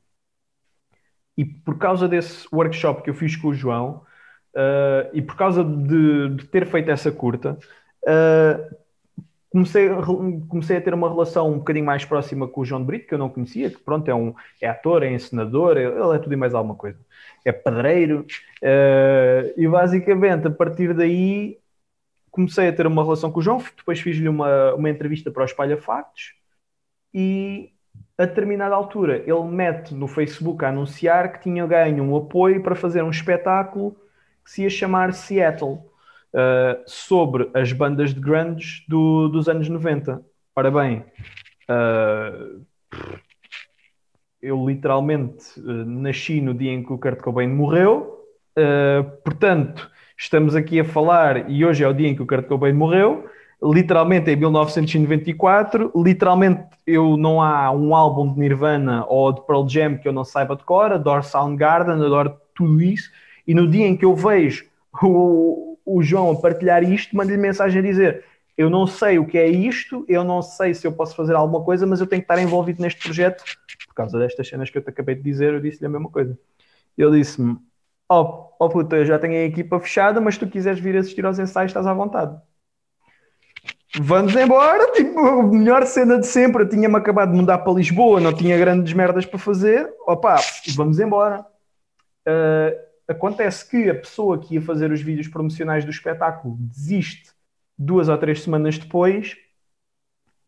E 1.37 1.45
por 1.45 1.79
causa 1.79 2.09
desse 2.09 2.47
workshop 2.53 3.03
que 3.03 3.11
eu 3.11 3.15
fiz 3.15 3.37
com 3.37 3.49
o 3.49 3.55
João, 3.55 4.03
uh, 4.55 5.11
e 5.13 5.21
por 5.21 5.37
causa 5.37 5.65
de, 5.65 6.31
de, 6.37 6.47
ter 6.47 6.67
feito 6.67 6.91
essa 6.91 7.11
curta, 7.11 7.59
uh, 8.05 8.77
comecei, 9.51 9.89
comecei 10.49 10.77
a 10.77 10.81
ter 10.81 10.95
uma 10.95 11.09
relação 11.09 11.53
um 11.53 11.59
bocadinho 11.59 11.87
mais 11.87 12.05
próxima 12.05 12.47
com 12.49 12.61
o 12.61 12.65
João 12.65 12.81
de 12.81 12.87
Brito, 12.87 13.09
que 13.09 13.15
eu 13.15 13.19
não 13.19 13.29
conhecia, 13.29 13.71
que 13.71 13.79
pronto, 13.79 14.09
é, 14.09 14.15
um, 14.15 14.35
é 14.61 14.69
ator, 14.69 15.03
é 15.03 15.13
encenador, 15.13 15.77
ele 15.77 16.15
é 16.15 16.19
tudo 16.19 16.33
e 16.33 16.37
mais 16.37 16.55
alguma 16.55 16.77
coisa. 16.77 16.99
É 17.45 17.53
pedreiro, 17.53 18.21
uh, 18.63 19.61
e 19.61 19.67
basicamente 19.69 20.47
a 20.47 20.51
partir 20.51 20.95
daí 20.95 21.59
comecei 22.35 22.67
a 22.67 22.73
ter 22.73 22.85
uma 22.85 23.05
relação 23.05 23.31
com 23.31 23.39
o 23.39 23.43
João, 23.43 23.63
depois 23.77 24.01
fiz-lhe 24.01 24.29
uma, 24.29 24.75
uma 24.75 24.91
entrevista 24.91 25.31
para 25.31 25.43
o 25.43 25.47
Espalha 25.47 25.77
Factos 25.77 26.35
e 27.13 27.71
a 28.19 28.27
determinada 28.27 28.75
altura 28.75 29.19
ele 29.19 29.45
mete 29.45 29.95
no 29.95 30.09
Facebook 30.09 30.65
a 30.65 30.69
anunciar 30.69 31.33
que 31.33 31.43
tinha 31.43 31.65
ganho 31.65 32.03
um 32.03 32.17
apoio 32.17 32.61
para 32.61 32.75
fazer 32.75 33.03
um 33.03 33.11
espetáculo 33.11 33.97
que 34.45 34.51
se 34.51 34.63
ia 34.63 34.71
chamar 34.71 35.15
Seattle, 35.15 35.79
uh, 36.35 36.83
sobre 36.87 37.49
as 37.55 37.73
bandas 37.73 38.13
de 38.13 38.21
grandes 38.21 38.85
do, 38.89 39.29
dos 39.29 39.49
anos 39.49 39.69
90. 39.69 40.21
Ora 40.57 40.71
bem, 40.73 41.05
uh, 41.71 42.67
eu 44.43 44.69
literalmente 44.69 45.59
uh, 45.61 45.85
nasci 45.87 46.41
no 46.41 46.53
dia 46.53 46.73
em 46.73 46.83
que 46.83 46.93
o 46.93 46.99
Kurt 46.99 47.21
Cobain 47.21 47.49
morreu, 47.49 48.11
portanto 49.25 49.91
estamos 50.17 50.55
aqui 50.55 50.81
a 50.81 50.85
falar, 50.85 51.51
e 51.51 51.65
hoje 51.65 51.83
é 51.83 51.89
o 51.89 51.93
dia 51.93 52.09
em 52.09 52.15
que 52.15 52.23
o 52.23 52.27
Kurt 52.27 52.47
Cobain 52.47 52.73
morreu, 52.73 53.29
literalmente 53.63 54.31
em 54.31 54.37
1994, 54.37 55.93
literalmente 55.97 56.63
eu 56.87 57.17
não 57.17 57.41
há 57.41 57.71
um 57.71 57.95
álbum 57.95 58.33
de 58.33 58.39
Nirvana 58.39 59.05
ou 59.09 59.33
de 59.33 59.45
Pearl 59.47 59.67
Jam 59.69 59.97
que 59.97 60.07
eu 60.07 60.13
não 60.13 60.25
saiba 60.25 60.55
de 60.55 60.65
cor, 60.65 60.93
adoro 60.93 61.23
Soundgarden, 61.23 61.95
adoro 61.95 62.37
tudo 62.55 62.83
isso, 62.83 63.11
e 63.47 63.55
no 63.55 63.69
dia 63.69 63.87
em 63.87 63.97
que 63.97 64.05
eu 64.05 64.15
vejo 64.15 64.67
o, 65.03 65.79
o 65.85 66.03
João 66.03 66.31
a 66.31 66.37
partilhar 66.37 66.83
isto, 66.83 67.17
mando-lhe 67.17 67.39
mensagem 67.39 67.81
a 67.81 67.83
dizer 67.83 68.25
eu 68.57 68.71
não 68.71 68.87
sei 68.87 69.19
o 69.19 69.27
que 69.27 69.37
é 69.37 69.49
isto, 69.49 70.05
eu 70.09 70.23
não 70.23 70.41
sei 70.41 70.75
se 70.75 70.87
eu 70.87 70.93
posso 70.93 71.17
fazer 71.17 71.35
alguma 71.35 71.65
coisa, 71.65 71.87
mas 71.87 72.01
eu 72.01 72.07
tenho 72.07 72.23
que 72.23 72.33
estar 72.33 72.41
envolvido 72.41 72.81
neste 72.81 73.03
projeto, 73.03 73.43
por 73.89 73.95
causa 73.95 74.19
destas 74.19 74.49
cenas 74.49 74.71
que 74.71 74.79
eu 74.79 74.83
te 74.83 74.91
acabei 74.91 75.17
de 75.17 75.23
dizer, 75.23 75.55
eu 75.55 75.61
disse-lhe 75.61 75.87
a 75.87 75.89
mesma 75.89 76.09
coisa. 76.09 76.39
Ele 76.97 77.19
disse-me, 77.19 77.59
oh, 78.21 78.55
oh 78.59 78.69
puta, 78.69 78.97
eu 78.97 79.05
já 79.05 79.19
tenho 79.19 79.35
a 79.35 79.45
equipa 79.45 79.79
fechada, 79.81 80.21
mas 80.21 80.39
tu 80.39 80.47
quiseres 80.47 80.81
vir 80.81 80.97
assistir 80.97 81.25
aos 81.25 81.39
ensaios, 81.39 81.71
estás 81.71 81.87
à 81.87 81.95
vontade 81.95 82.41
vamos 84.01 84.35
embora, 84.35 84.91
tipo, 84.93 85.43
melhor 85.45 85.87
cena 85.87 86.19
de 86.19 86.27
sempre. 86.27 86.63
Eu 86.63 86.69
tinha-me 86.69 86.97
acabado 86.97 87.31
de 87.31 87.37
mudar 87.37 87.59
para 87.59 87.73
Lisboa, 87.73 88.21
não 88.21 88.33
tinha 88.33 88.59
grandes 88.59 88.93
merdas 88.93 89.25
para 89.25 89.39
fazer. 89.39 89.93
Opa, 90.07 90.37
vamos 90.75 90.99
embora. 90.99 91.47
Uh, 92.27 92.77
acontece 93.07 93.69
que 93.69 93.91
a 93.91 93.95
pessoa 93.95 94.39
que 94.39 94.55
ia 94.55 94.63
fazer 94.63 94.91
os 94.91 95.01
vídeos 95.01 95.29
promocionais 95.29 95.85
do 95.85 95.91
espetáculo 95.91 96.57
desiste 96.59 97.33
duas 97.77 98.09
ou 98.09 98.17
três 98.17 98.43
semanas 98.43 98.79
depois 98.79 99.37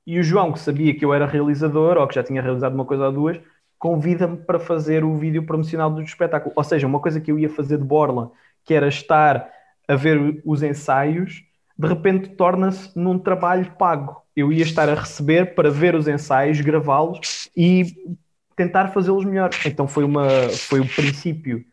e 0.07 0.19
o 0.19 0.23
João, 0.23 0.53
que 0.53 0.61
sabia 0.61 0.95
que 0.95 1.05
eu 1.05 1.13
era 1.13 1.27
realizador 1.27 1.99
ou 1.99 2.07
que 2.07 2.15
já 2.15 2.23
tinha 2.23 2.41
realizado 2.41 2.75
uma 2.75 2.85
coisa 2.85 3.07
ou 3.07 3.13
duas, 3.13 3.41
convida-me 3.79 4.37
para 4.37 4.59
fazer 4.59 5.05
o 5.05 5.15
vídeo 5.17 5.45
promocional 5.45 5.91
do 5.91 6.03
espetáculo. 6.03 6.53
Ou 6.57 6.65
seja, 6.65 6.87
uma 6.87 7.01
coisa 7.01 7.21
que 7.21 7.31
eu 7.31 7.39
ia 7.39 7.49
fazer 7.49 7.79
de 7.79 7.85
borla, 7.85 8.31
que 8.65 8.75
era 8.75 8.89
estar 8.89 9.49
a 9.89 9.95
ver 9.95 10.41
os 10.45 10.63
ensaios 10.63 11.47
de 11.79 11.87
repente 11.87 12.31
torna-se 12.31 12.99
num 12.99 13.19
trabalho 13.19 13.71
pago. 13.73 14.23
Eu 14.35 14.53
ia 14.53 14.63
estar 14.63 14.89
a 14.89 14.95
receber 14.95 15.55
para 15.55 15.71
ver 15.71 15.95
os 15.95 16.09
ensaios, 16.09 16.61
gravá-los 16.61 17.51
e 17.57 17.85
tentar 18.55 18.89
fazê-los 18.89 19.25
melhor. 19.25 19.51
Então 19.65 19.87
foi, 19.87 20.05
uma, 20.05 20.29
foi 20.49 20.81
o 20.81 20.89
princípio 20.89 21.65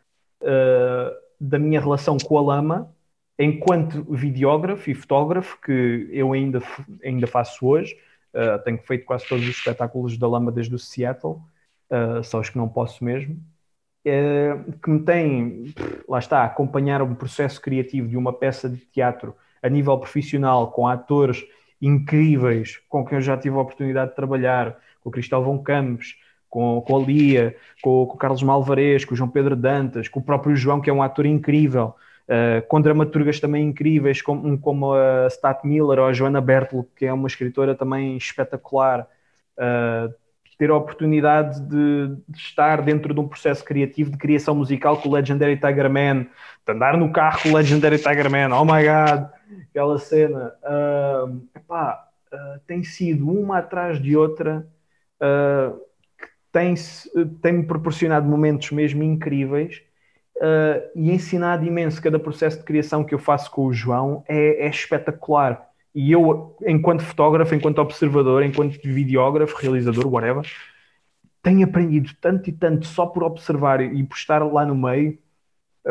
uh, 0.42 1.16
da 1.40 1.58
minha 1.58 1.80
relação 1.80 2.18
com 2.18 2.38
a 2.38 2.42
lama, 2.42 2.94
enquanto 3.40 4.04
videógrafo 4.14 4.90
e 4.90 4.94
fotógrafo, 4.94 5.58
que 5.62 6.10
eu 6.12 6.34
ainda, 6.34 6.62
ainda 7.04 7.28
faço 7.28 7.66
hoje. 7.66 7.96
Uh, 8.34 8.62
tenho 8.64 8.80
feito 8.80 9.06
quase 9.06 9.28
todos 9.28 9.44
os 9.48 9.56
espetáculos 9.56 10.18
da 10.18 10.28
lama 10.28 10.52
desde 10.52 10.76
o 10.76 10.80
Seattle, 10.80 11.40
uh, 11.94 12.24
só 12.24 12.40
os 12.40 12.50
que 12.50 12.58
não 12.58 12.68
posso 12.68 13.04
mesmo. 13.04 13.40
que 14.04 14.90
me 14.90 15.00
tem, 15.00 15.74
lá 16.10 16.20
está, 16.20 16.44
acompanhar 16.44 17.02
o 17.02 17.16
processo 17.16 17.62
criativo 17.62 18.08
de 18.08 18.18
uma 18.18 18.34
peça 18.34 18.70
de 18.70 18.78
teatro 18.78 19.36
a 19.62 19.70
nível 19.70 19.98
profissional, 19.98 20.72
com 20.72 20.88
atores 20.88 21.46
incríveis 21.82 22.80
com 22.88 23.06
quem 23.06 23.18
eu 23.18 23.22
já 23.22 23.38
tive 23.38 23.58
a 23.58 23.60
oportunidade 23.60 24.12
de 24.12 24.16
trabalhar, 24.16 24.78
com 25.02 25.10
o 25.10 25.12
Cristóvão 25.12 25.62
Campos, 25.62 26.16
com, 26.50 26.82
com 26.82 26.98
a 26.98 27.00
Lia, 27.00 27.56
com, 27.82 28.06
com 28.06 28.14
o 28.14 28.18
Carlos 28.18 28.42
Malvarez, 28.42 29.04
com 29.04 29.14
o 29.14 29.18
João 29.18 29.30
Pedro 29.30 29.56
Dantas, 29.56 30.08
com 30.08 30.20
o 30.20 30.24
próprio 30.24 30.56
João, 30.56 30.80
que 30.80 30.90
é 30.90 30.94
um 30.94 31.02
ator 31.02 31.26
incrível, 31.26 31.96
uh, 32.28 32.66
com 32.68 32.80
dramaturgas 32.80 33.40
também 33.40 33.68
incríveis, 33.68 34.22
como, 34.22 34.58
como 34.60 34.94
a 34.94 35.28
Stat 35.28 35.66
Miller 35.66 36.00
ou 36.00 36.06
a 36.06 36.14
Joana 36.14 36.40
Bertel, 36.40 36.88
que 36.96 37.06
é 37.06 37.12
uma 37.12 37.28
escritora 37.28 37.76
também 37.76 38.16
espetacular. 38.16 39.08
Uh, 39.58 40.14
ter 40.64 40.70
a 40.70 40.78
oportunidade 40.78 41.60
de, 41.60 42.16
de, 42.26 42.38
estar 42.38 42.82
dentro 42.82 43.14
de 43.14 43.20
um 43.20 43.28
processo 43.28 43.66
criativo 43.66 44.10
de 44.12 44.18
criação 44.18 44.56
musical 44.56 44.96
com 44.96 45.10
o 45.10 45.12
Legendary 45.12 45.58
Tiger 45.58 45.90
Man, 45.90 46.26
de 46.66 46.74
andar 46.74 46.96
no 46.98 47.12
carro 47.12 47.42
com 47.42 47.50
o 47.50 47.56
Legendary 47.56 47.98
Tiger 47.98 48.32
Man, 48.32 48.56
oh 48.58 48.64
my 48.64 48.82
god, 48.82 49.30
aquela 49.70 50.00
cena, 50.00 50.54
uh, 50.64 51.42
epá, 51.54 52.08
uh, 52.32 52.60
tem 52.66 52.82
sido 52.82 53.30
uma 53.30 53.58
atrás 53.58 54.02
de 54.02 54.16
outra, 54.16 54.66
uh, 55.22 55.78
que 56.18 56.28
tem, 56.50 56.76
tem-me 57.42 57.64
proporcionado 57.66 58.26
momentos 58.26 58.72
mesmo 58.72 59.04
incríveis 59.04 59.82
uh, 60.38 60.90
e 60.96 61.12
ensinado 61.12 61.66
imenso. 61.66 62.02
Cada 62.02 62.18
processo 62.18 62.60
de 62.60 62.64
criação 62.64 63.04
que 63.04 63.14
eu 63.14 63.20
faço 63.20 63.52
com 63.52 63.66
o 63.66 63.74
João 63.74 64.24
é, 64.30 64.66
é 64.66 64.70
espetacular. 64.70 65.73
E 65.94 66.12
eu, 66.12 66.56
enquanto 66.66 67.04
fotógrafo, 67.04 67.54
enquanto 67.54 67.80
observador, 67.80 68.44
enquanto 68.44 68.80
videógrafo, 68.82 69.56
realizador, 69.58 70.08
whatever, 70.08 70.44
tenho 71.42 71.66
aprendido 71.66 72.12
tanto 72.20 72.50
e 72.50 72.54
tanto 72.54 72.86
só 72.88 73.06
por 73.06 73.24
observar 73.24 73.82
e 73.82 74.04
por 74.04 74.16
estar 74.16 74.40
lá 74.40 74.66
no 74.66 74.76
meio 74.76 75.18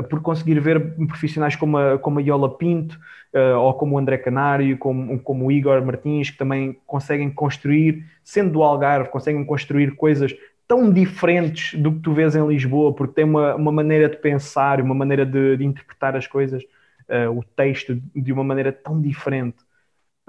por 0.09 0.22
conseguir 0.22 0.59
ver 0.59 0.96
profissionais 1.07 1.55
como 1.55 1.76
a, 1.76 1.98
como 1.98 2.18
a 2.18 2.22
Iola 2.22 2.57
Pinto, 2.57 2.98
uh, 3.34 3.59
ou 3.59 3.74
como 3.74 3.96
o 3.96 3.98
André 3.98 4.16
Canário, 4.16 4.78
como, 4.78 5.18
como 5.20 5.46
o 5.46 5.53
Igor 5.53 5.84
Martins, 5.84 6.30
que 6.30 6.38
também 6.38 6.80
conseguem 6.86 7.30
construir, 7.30 8.07
sendo 8.24 8.53
do 8.53 8.62
Algarve, 8.62 9.11
conseguem 9.11 9.44
construir 9.44 9.94
coisas 9.94 10.34
tão 10.66 10.90
diferentes 10.90 11.78
do 11.78 11.92
que 11.92 12.00
tu 12.00 12.14
vês 12.14 12.34
em 12.34 12.46
Lisboa, 12.46 12.94
porque 12.94 13.14
tem 13.14 13.24
uma, 13.24 13.55
uma 13.55 13.72
maneira 13.72 14.09
de 14.09 14.16
pensar, 14.16 14.80
uma 14.80 14.94
maneira 14.94 15.26
de, 15.26 15.59
de 15.59 15.64
interpretar 15.64 16.16
as 16.16 16.26
coisas, 16.26 16.62
uh, 17.09 17.30
o 17.30 17.44
texto, 17.44 18.00
de 18.16 18.32
uma 18.32 18.44
maneira 18.44 18.72
tão 18.72 19.00
diferente. 19.00 19.59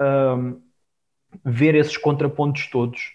Um, 0.00 0.60
ver 1.44 1.74
esses 1.74 1.96
contrapontos 1.96 2.68
todos, 2.68 3.12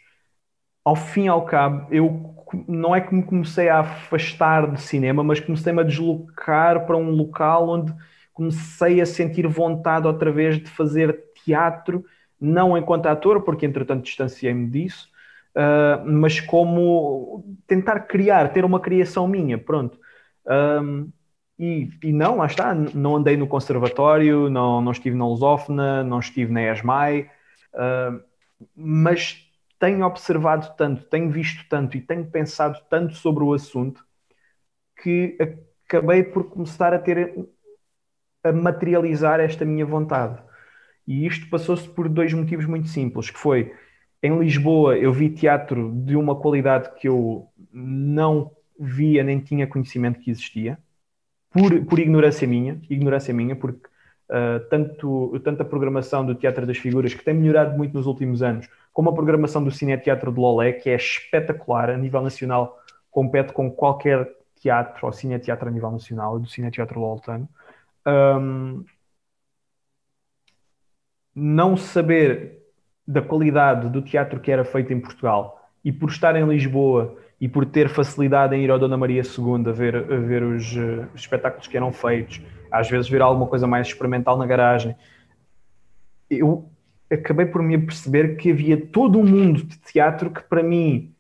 ao 0.84 0.96
fim 0.96 1.26
e 1.26 1.28
ao 1.28 1.46
cabo, 1.46 1.88
eu 1.94 2.36
não 2.68 2.96
é 2.96 3.02
que 3.02 3.14
me 3.14 3.24
comecei 3.24 3.70
a 3.70 3.80
afastar 3.80 4.72
de 4.72 4.82
cinema, 4.82 5.24
mas 5.24 5.40
comecei-me 5.40 5.82
a 5.82 5.84
deslocar 5.84 6.86
para 6.86 6.98
um 6.98 7.12
local 7.12 7.70
onde 7.70 7.94
comecei 8.34 9.02
a 9.02 9.06
sentir 9.06 9.46
vontade 9.48 10.08
outra 10.08 10.32
vez 10.32 10.58
de 10.58 10.70
fazer 10.70 11.26
teatro, 11.44 12.06
não 12.40 12.78
enquanto 12.78 13.08
ator, 13.08 13.42
porque 13.44 13.66
entretanto 13.66 14.04
distanciei-me 14.04 14.68
disso, 14.68 15.10
uh, 15.56 16.04
mas 16.06 16.40
como 16.40 17.46
tentar 17.68 18.02
criar, 18.02 18.52
ter 18.54 18.64
uma 18.66 18.80
criação 18.80 19.28
minha, 19.28 19.58
pronto. 19.58 20.00
Um, 20.48 21.12
e, 21.60 21.90
e, 22.02 22.14
não, 22.14 22.38
lá 22.38 22.46
está, 22.46 22.74
não 22.74 23.18
andei 23.18 23.36
no 23.36 23.46
conservatório, 23.46 24.50
não, 24.50 24.82
não 24.82 24.94
estive 24.94 25.16
na 25.18 25.28
Lusófona, 25.28 26.04
não 26.06 26.20
estive 26.20 26.54
na 26.54 26.72
ESMAI, 26.72 27.30
uh, 27.74 28.24
mas 28.74 29.46
tenho 29.78 30.06
observado 30.06 30.74
tanto, 30.78 31.04
tenho 31.06 31.30
visto 31.30 31.68
tanto 31.70 31.98
e 31.98 32.02
tenho 32.02 32.26
pensado 32.32 32.80
tanto 32.90 33.16
sobre 33.16 33.44
o 33.44 33.54
assunto 33.54 34.06
que 35.02 35.38
acabei 35.86 36.24
por 36.24 36.46
começar 36.50 36.94
a 36.94 37.00
ter 37.00 37.36
a 38.44 38.54
materializar 38.54 39.42
esta 39.42 39.66
minha 39.66 39.86
vontade. 39.86 40.42
E 41.06 41.26
isto 41.26 41.50
passou-se 41.50 41.90
por 41.90 42.08
dois 42.08 42.34
motivos 42.34 42.66
muito 42.66 42.88
simples, 42.88 43.30
que 43.30 43.38
foi 43.38 43.74
em 44.24 44.38
Lisboa 44.40 44.98
eu 44.98 45.12
vi 45.12 45.30
teatro 45.30 45.92
de 46.06 46.16
uma 46.16 46.36
qualidade 46.36 46.94
que 46.96 47.08
eu 47.08 47.50
não 47.72 48.52
via 48.80 49.24
nem 49.24 49.40
tinha 49.40 49.68
conhecimento 49.68 50.20
que 50.20 50.32
existia, 50.32 50.78
por, 51.52 51.86
por 51.86 52.00
ignorância 52.00 52.48
minha, 52.48 52.80
ignorância 52.90 53.34
minha, 53.34 53.56
porque 53.56 53.88
uh, 54.30 54.60
tanto, 54.70 55.40
tanto 55.44 55.62
a 55.62 55.66
programação 55.66 56.26
do 56.26 56.36
Teatro 56.36 56.66
das 56.66 56.78
Figuras, 56.78 57.14
que 57.14 57.24
tem 57.24 57.34
melhorado 57.34 57.78
muito 57.78 57.94
nos 57.94 58.06
últimos 58.06 58.42
anos, 58.42 58.68
como 58.94 59.10
a 59.10 59.14
programação 59.14 59.64
do 59.64 59.72
Cine 59.72 59.98
Teatro 59.98 60.32
de 60.32 60.40
Lolé, 60.40 60.74
que 60.74 60.90
é 60.90 60.96
espetacular 60.96 61.90
a 61.90 61.98
nível 61.98 62.22
nacional, 62.22 62.80
compete 63.10 63.54
com 63.54 63.72
qualquer 63.72 64.30
teatro 64.60 65.06
ou 65.06 65.14
Cine 65.14 65.40
Teatro 65.40 65.70
a 65.70 65.72
nível 65.72 65.92
nacional, 65.92 66.40
do 66.40 66.48
Cine 66.48 66.72
Teatro 66.72 67.00
Loltano. 67.00 67.48
Um, 68.06 68.84
não 71.34 71.78
saber 71.78 72.60
da 73.08 73.22
qualidade 73.22 73.90
do 73.90 74.02
teatro 74.02 74.40
que 74.40 74.52
era 74.52 74.64
feito 74.64 74.94
em 74.94 75.00
Portugal 75.00 75.70
e 75.84 75.92
por 75.92 76.10
estar 76.10 76.36
em 76.36 76.46
Lisboa 76.46 77.18
e 77.40 77.48
por 77.48 77.66
ter 77.66 77.90
facilidade 77.90 78.56
em 78.56 78.64
ir 78.64 78.72
ao 78.72 78.80
Dona 78.80 78.98
Maria 78.98 79.22
II 79.22 79.70
a 79.70 79.72
ver, 79.72 79.96
a 79.96 80.18
ver 80.18 80.44
os, 80.44 80.76
uh, 80.76 81.08
os 81.14 81.22
espetáculos 81.22 81.68
que 81.68 81.78
eram 81.78 81.92
feitos, 81.92 82.42
às 82.72 82.90
vezes 82.90 83.10
ver 83.10 83.22
alguma 83.22 83.48
coisa 83.48 83.66
mais 83.66 83.88
experimental 83.88 84.38
na 84.38 84.46
garagem, 84.46 84.96
eu 86.30 86.70
acabei 87.10 87.46
por 87.46 87.62
me 87.64 87.78
perceber 87.78 88.36
que 88.36 88.52
havia 88.52 88.78
todo 88.78 89.18
um 89.18 89.26
mundo 89.26 89.64
de 89.64 89.78
teatro 89.80 90.30
que 90.30 90.44
para 90.44 90.62
mim 90.62 91.14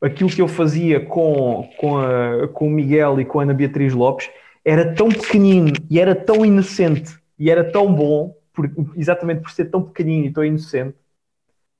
aquilo 0.00 0.30
que 0.30 0.40
eu 0.40 0.48
fazia 0.48 1.04
com, 1.04 1.68
com, 1.78 1.98
a, 1.98 2.48
com 2.48 2.68
o 2.68 2.70
Miguel 2.70 3.20
e 3.20 3.24
com 3.24 3.40
a 3.40 3.42
Ana 3.42 3.54
Beatriz 3.54 3.92
Lopes 3.92 4.30
era 4.64 4.94
tão 4.94 5.08
pequenino 5.08 5.72
e 5.90 5.98
era 5.98 6.14
tão 6.14 6.44
inocente 6.44 7.18
e 7.38 7.50
era 7.50 7.64
tão 7.64 7.92
bom, 7.92 8.36
por, 8.52 8.70
exatamente 8.96 9.40
por 9.40 9.50
ser 9.50 9.66
tão 9.66 9.82
pequenino 9.82 10.26
e 10.26 10.32
tão 10.32 10.44
inocente, 10.44 10.94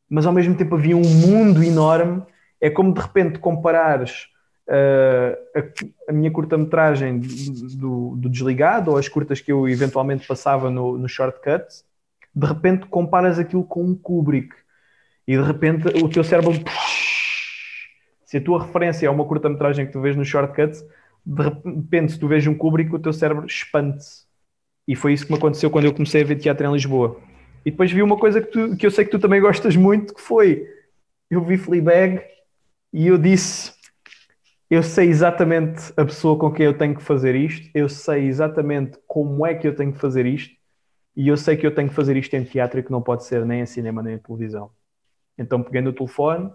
mas 0.09 0.27
ao 0.27 0.33
mesmo 0.33 0.55
tempo 0.55 0.75
havia 0.75 0.97
um 0.97 1.03
mundo 1.03 1.63
enorme. 1.63 2.23
É 2.61 2.69
como 2.69 2.93
de 2.93 3.01
repente 3.01 3.39
comparares 3.39 4.29
uh, 4.69 5.59
a, 5.59 6.11
a, 6.11 6.13
minha 6.13 6.31
curta-metragem 6.31 7.21
do, 7.21 8.17
do, 8.17 8.29
Desligado 8.29 8.91
ou 8.91 8.97
as 8.97 9.09
curtas 9.09 9.41
que 9.41 9.51
eu 9.51 9.69
eventualmente 9.69 10.27
passava 10.27 10.71
no, 10.71 10.99
no 10.99 11.09
Shortcuts. 11.09 11.85
De 12.35 12.47
repente 12.47 12.87
comparas 12.87 13.39
aquilo 13.39 13.65
com 13.65 13.83
um 13.83 13.95
Kubrick. 13.95 14.55
E 15.27 15.37
de 15.37 15.43
repente 15.43 15.89
o 16.03 16.09
teu 16.09 16.25
cérebro 16.25 16.53
se 18.25 18.37
a 18.37 18.41
tua 18.41 18.65
referência 18.65 19.07
é 19.07 19.11
uma 19.11 19.25
curta-metragem 19.25 19.87
que 19.87 19.93
tu 19.93 20.01
vês 20.01 20.17
no 20.17 20.25
Shortcuts 20.25 20.85
de 21.25 21.43
repente 21.43 22.13
se 22.13 22.19
tu 22.19 22.29
vês 22.29 22.47
um 22.47 22.55
Kubrick 22.55 22.95
o 22.95 22.99
teu 22.99 23.13
cérebro 23.13 23.47
expande-se. 23.47 24.25
E 24.87 24.97
foi 24.97 25.13
isso 25.13 25.27
que 25.27 25.33
me 25.33 25.39
aconteceu 25.39 25.71
quando 25.71 25.85
eu 25.85 25.93
comecei 25.93 26.23
a 26.23 26.25
ver 26.25 26.37
teatro 26.37 26.67
em 26.67 26.73
Lisboa. 26.73 27.21
E 27.65 27.71
depois 27.71 27.93
vi 27.93 28.03
uma 28.03 28.19
coisa 28.19 28.41
que, 28.41 28.51
tu, 28.51 28.77
que 28.77 28.87
eu 28.87 28.91
sei 28.91 29.05
que 29.05 29.11
tu 29.11 29.19
também 29.19 29.41
gostas 29.41 29.77
muito, 29.77 30.15
que 30.15 30.21
foi, 30.21 30.67
eu 31.31 31.45
vi 31.45 31.57
Fleabag 31.57 32.23
e 32.93 33.07
eu 33.07 33.19
disse, 33.19 33.73
eu 34.69 34.83
sei 34.83 35.09
exatamente 35.09 35.93
a 35.97 36.05
pessoa 36.05 36.39
com 36.39 36.53
quem 36.53 36.67
eu 36.67 36.77
tenho 36.77 36.95
que 36.95 37.03
fazer 37.03 37.35
isto, 37.35 37.69
eu 37.75 37.89
sei 37.89 38.27
exatamente 38.27 38.99
como 39.07 39.45
é 39.45 39.55
que 39.55 39.67
eu 39.67 39.75
tenho 39.75 39.93
que 39.93 39.99
fazer 39.99 40.27
isto, 40.27 40.55
e 41.17 41.29
eu 41.29 41.37
sei 41.37 41.57
que 41.57 41.67
eu 41.67 41.75
tenho 41.75 41.89
que 41.89 41.95
fazer 41.95 42.17
isto 42.17 42.35
em 42.35 42.45
teatro 42.45 42.81
e 42.81 42.83
que 42.83 42.91
não 42.91 43.03
pode 43.03 43.25
ser 43.25 43.45
nem 43.45 43.61
em 43.61 43.67
cinema 43.67 44.03
nem 44.03 44.15
em 44.15 44.19
televisão. 44.19 44.71
Então 45.37 45.63
peguei 45.63 45.81
no 45.81 45.93
telefone, 45.93 46.53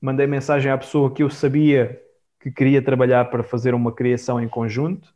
mandei 0.00 0.26
mensagem 0.26 0.70
à 0.70 0.78
pessoa 0.78 1.12
que 1.12 1.22
eu 1.22 1.30
sabia 1.30 2.02
que 2.40 2.50
queria 2.50 2.82
trabalhar 2.82 3.26
para 3.26 3.42
fazer 3.42 3.74
uma 3.74 3.92
criação 3.92 4.40
em 4.40 4.48
conjunto. 4.48 5.14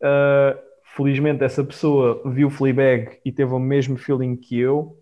Uh, 0.00 0.58
felizmente 0.96 1.44
essa 1.44 1.64
pessoa 1.64 2.22
viu 2.30 2.48
o 2.48 2.50
Fleabag 2.50 3.18
e 3.24 3.32
teve 3.32 3.52
o 3.52 3.58
mesmo 3.58 3.96
feeling 3.96 4.36
que 4.36 4.58
eu 4.58 4.98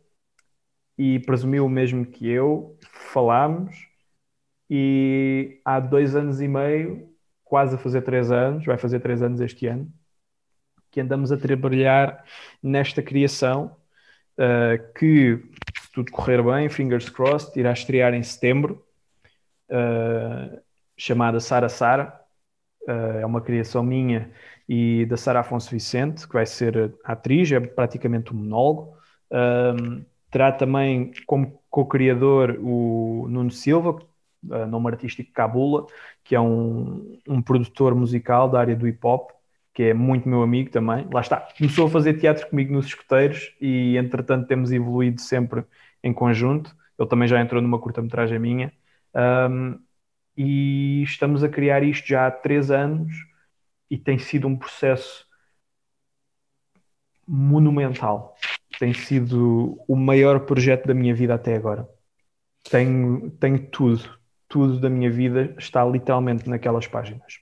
e 0.96 1.18
presumiu 1.20 1.66
o 1.66 1.68
mesmo 1.68 2.06
que 2.06 2.28
eu. 2.28 2.76
Falámos 3.12 3.93
e 4.68 5.60
há 5.64 5.78
dois 5.80 6.14
anos 6.16 6.40
e 6.40 6.48
meio, 6.48 7.08
quase 7.44 7.74
a 7.76 7.78
fazer 7.78 8.02
três 8.02 8.30
anos, 8.30 8.64
vai 8.64 8.78
fazer 8.78 9.00
três 9.00 9.22
anos 9.22 9.40
este 9.40 9.66
ano, 9.66 9.90
que 10.90 11.00
andamos 11.00 11.30
a 11.32 11.36
trabalhar 11.36 12.24
nesta 12.62 13.02
criação 13.02 13.76
uh, 14.38 14.92
que, 14.98 15.42
se 15.82 15.92
tudo 15.92 16.10
correr 16.10 16.42
bem, 16.42 16.68
fingers 16.68 17.08
crossed, 17.08 17.58
irá 17.58 17.72
estrear 17.72 18.14
em 18.14 18.22
setembro, 18.22 18.84
uh, 19.70 20.60
chamada 20.96 21.40
Sara 21.40 21.68
Sara. 21.68 22.20
Uh, 22.88 23.18
é 23.20 23.26
uma 23.26 23.40
criação 23.40 23.82
minha 23.82 24.30
e 24.68 25.06
da 25.06 25.16
Sara 25.16 25.40
Afonso 25.40 25.70
Vicente, 25.70 26.26
que 26.26 26.34
vai 26.34 26.46
ser 26.46 26.94
atriz, 27.04 27.50
é 27.52 27.60
praticamente 27.60 28.32
um 28.32 28.36
monólogo. 28.36 28.96
terá 30.30 30.52
também 30.52 31.12
como 31.26 31.62
co-criador 31.70 32.58
o 32.60 33.26
Nuno 33.28 33.50
Silva, 33.50 33.98
uh, 34.50 34.66
nome 34.66 34.88
artístico 34.88 35.32
Cabula, 35.32 35.86
que 36.22 36.34
é 36.34 36.40
um, 36.40 37.18
um 37.28 37.42
produtor 37.42 37.94
musical 37.94 38.48
da 38.48 38.60
área 38.60 38.76
do 38.76 38.88
hip 38.88 38.98
hop, 39.02 39.30
que 39.74 39.82
é 39.84 39.94
muito 39.94 40.28
meu 40.28 40.42
amigo 40.42 40.70
também. 40.70 41.06
Lá 41.12 41.20
está, 41.20 41.48
começou 41.58 41.86
a 41.86 41.90
fazer 41.90 42.14
teatro 42.14 42.48
comigo 42.48 42.72
nos 42.72 42.86
escuteiros 42.86 43.54
e 43.60 43.96
entretanto 43.96 44.46
temos 44.46 44.70
evoluído 44.72 45.20
sempre 45.20 45.64
em 46.02 46.12
conjunto. 46.12 46.74
Ele 46.98 47.08
também 47.08 47.26
já 47.26 47.40
entrou 47.40 47.60
numa 47.60 47.78
curta-metragem 47.80 48.38
minha. 48.38 48.72
Um, 49.14 49.78
e 50.36 51.02
estamos 51.02 51.42
a 51.44 51.48
criar 51.48 51.82
isto 51.82 52.06
já 52.06 52.26
há 52.26 52.30
três 52.30 52.70
anos 52.70 53.12
e 53.90 53.98
tem 53.98 54.18
sido 54.18 54.46
um 54.48 54.56
processo 54.56 55.26
monumental. 57.26 58.36
Tem 58.78 58.92
sido 58.92 59.80
o 59.88 59.96
maior 59.96 60.40
projeto 60.40 60.86
da 60.86 60.94
minha 60.94 61.14
vida 61.14 61.34
até 61.34 61.56
agora. 61.56 61.88
Tenho, 62.70 63.30
tenho 63.32 63.58
tudo 63.70 64.18
tudo 64.54 64.78
da 64.78 64.88
minha 64.88 65.10
vida 65.10 65.52
está 65.58 65.84
literalmente 65.84 66.48
naquelas 66.48 66.86
páginas. 66.86 67.40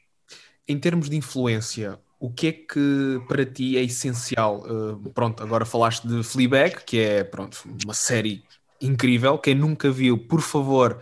Em 0.67 0.79
termos 0.79 1.11
de 1.11 1.17
influência, 1.17 1.99
o 2.19 2.31
que 2.31 2.47
é 2.47 2.53
que 2.53 3.21
para 3.29 3.45
ti 3.45 3.77
é 3.77 3.83
essencial? 3.83 4.63
Uh, 4.63 5.11
pronto, 5.11 5.43
agora 5.43 5.67
falaste 5.67 6.09
de 6.09 6.23
Fleabag, 6.23 6.83
que 6.87 6.99
é 6.99 7.23
pronto, 7.23 7.69
uma 7.85 7.93
série 7.93 8.43
incrível. 8.81 9.37
Quem 9.37 9.55
nunca 9.55 9.91
viu, 9.91 10.17
por 10.17 10.41
favor, 10.41 11.01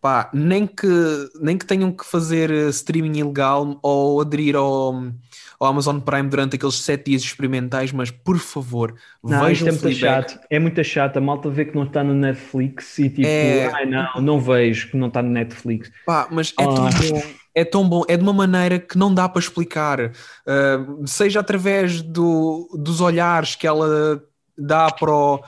pá, 0.00 0.30
nem 0.32 0.68
que, 0.68 0.86
nem 1.40 1.58
que 1.58 1.66
tenham 1.66 1.90
que 1.90 2.04
fazer 2.06 2.48
eh, 2.52 2.68
streaming 2.68 3.18
ilegal 3.18 3.76
ou 3.82 4.20
aderir 4.20 4.54
ao, 4.54 5.02
ao 5.60 5.68
Amazon 5.68 6.00
Prime 6.00 6.28
durante 6.28 6.56
aqueles 6.56 6.76
sete 6.76 7.10
dias 7.10 7.22
experimentais, 7.22 7.92
mas 7.92 8.10
por 8.10 8.38
favor, 8.38 8.94
não, 9.22 9.44
vejam 9.44 9.68
é 9.68 9.72
muito 9.72 9.92
chato. 9.92 10.40
É 10.48 10.58
muito 10.58 10.82
chato. 10.82 11.18
A 11.18 11.20
malta 11.20 11.50
vê 11.50 11.66
que 11.66 11.76
não 11.76 11.84
está 11.84 12.02
no 12.02 12.14
Netflix 12.14 12.98
e 12.98 13.10
tipo, 13.10 13.28
é... 13.28 13.66
ai 13.66 13.84
não, 13.84 14.22
não 14.22 14.40
vejo 14.40 14.90
que 14.90 14.96
não 14.96 15.08
está 15.08 15.22
no 15.22 15.28
Netflix. 15.28 15.92
Pá, 16.06 16.26
mas 16.30 16.54
é 16.58 16.64
ah. 16.64 16.66
tão 16.66 16.88
bom. 16.88 17.22
É 17.52 17.64
tão 17.64 17.88
bom, 17.88 18.04
é 18.08 18.16
de 18.16 18.22
uma 18.22 18.32
maneira 18.32 18.78
que 18.78 18.96
não 18.96 19.12
dá 19.12 19.28
para 19.28 19.40
explicar, 19.40 20.00
uh, 20.00 21.06
seja 21.06 21.40
através 21.40 22.00
do, 22.00 22.70
dos 22.78 23.00
olhares 23.00 23.56
que 23.56 23.66
ela 23.66 24.22
dá 24.56 24.88
para 24.88 25.12
o, 25.12 25.42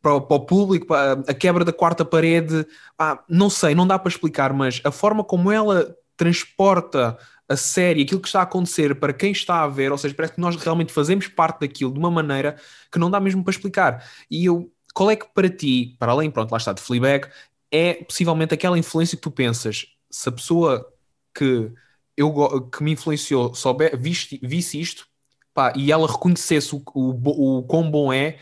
para, 0.00 0.20
para 0.20 0.36
o 0.36 0.40
público, 0.46 0.86
para 0.86 1.14
a 1.26 1.34
quebra 1.34 1.64
da 1.64 1.72
quarta 1.72 2.04
parede, 2.04 2.64
ah, 2.96 3.18
não 3.28 3.50
sei, 3.50 3.74
não 3.74 3.88
dá 3.88 3.98
para 3.98 4.08
explicar, 4.08 4.52
mas 4.52 4.80
a 4.84 4.92
forma 4.92 5.24
como 5.24 5.50
ela 5.50 5.96
transporta 6.16 7.18
a 7.48 7.56
série, 7.56 8.02
aquilo 8.02 8.20
que 8.20 8.28
está 8.28 8.40
a 8.40 8.42
acontecer 8.42 8.94
para 8.96 9.12
quem 9.12 9.32
está 9.32 9.62
a 9.62 9.68
ver, 9.68 9.90
ou 9.90 9.98
seja, 9.98 10.14
parece 10.14 10.34
que 10.34 10.40
nós 10.40 10.54
realmente 10.56 10.92
fazemos 10.92 11.26
parte 11.28 11.60
daquilo 11.60 11.92
de 11.92 11.98
uma 11.98 12.10
maneira 12.10 12.56
que 12.92 12.98
não 12.98 13.10
dá 13.10 13.18
mesmo 13.18 13.42
para 13.42 13.52
explicar. 13.52 14.06
E 14.30 14.44
eu, 14.44 14.70
qual 14.94 15.10
é 15.10 15.16
que 15.16 15.26
para 15.32 15.48
ti, 15.48 15.96
para 15.98 16.12
além, 16.12 16.30
pronto, 16.30 16.50
lá 16.52 16.58
está, 16.58 16.72
de 16.72 16.82
Fleabag, 16.82 17.28
é 17.70 17.94
possivelmente 18.04 18.54
aquela 18.54 18.78
influência 18.78 19.16
que 19.16 19.22
tu 19.22 19.30
pensas, 19.30 19.86
se 20.10 20.28
a 20.28 20.32
pessoa 20.32 20.92
que, 21.34 21.72
eu, 22.16 22.68
que 22.70 22.82
me 22.82 22.92
influenciou 22.92 23.54
souber, 23.54 23.98
visse, 23.98 24.38
visse 24.42 24.80
isto, 24.80 25.06
pá, 25.54 25.72
e 25.74 25.90
ela 25.90 26.06
reconhecesse 26.06 26.74
o, 26.74 26.82
o, 26.94 27.58
o 27.58 27.62
quão 27.62 27.90
bom 27.90 28.12
é, 28.12 28.38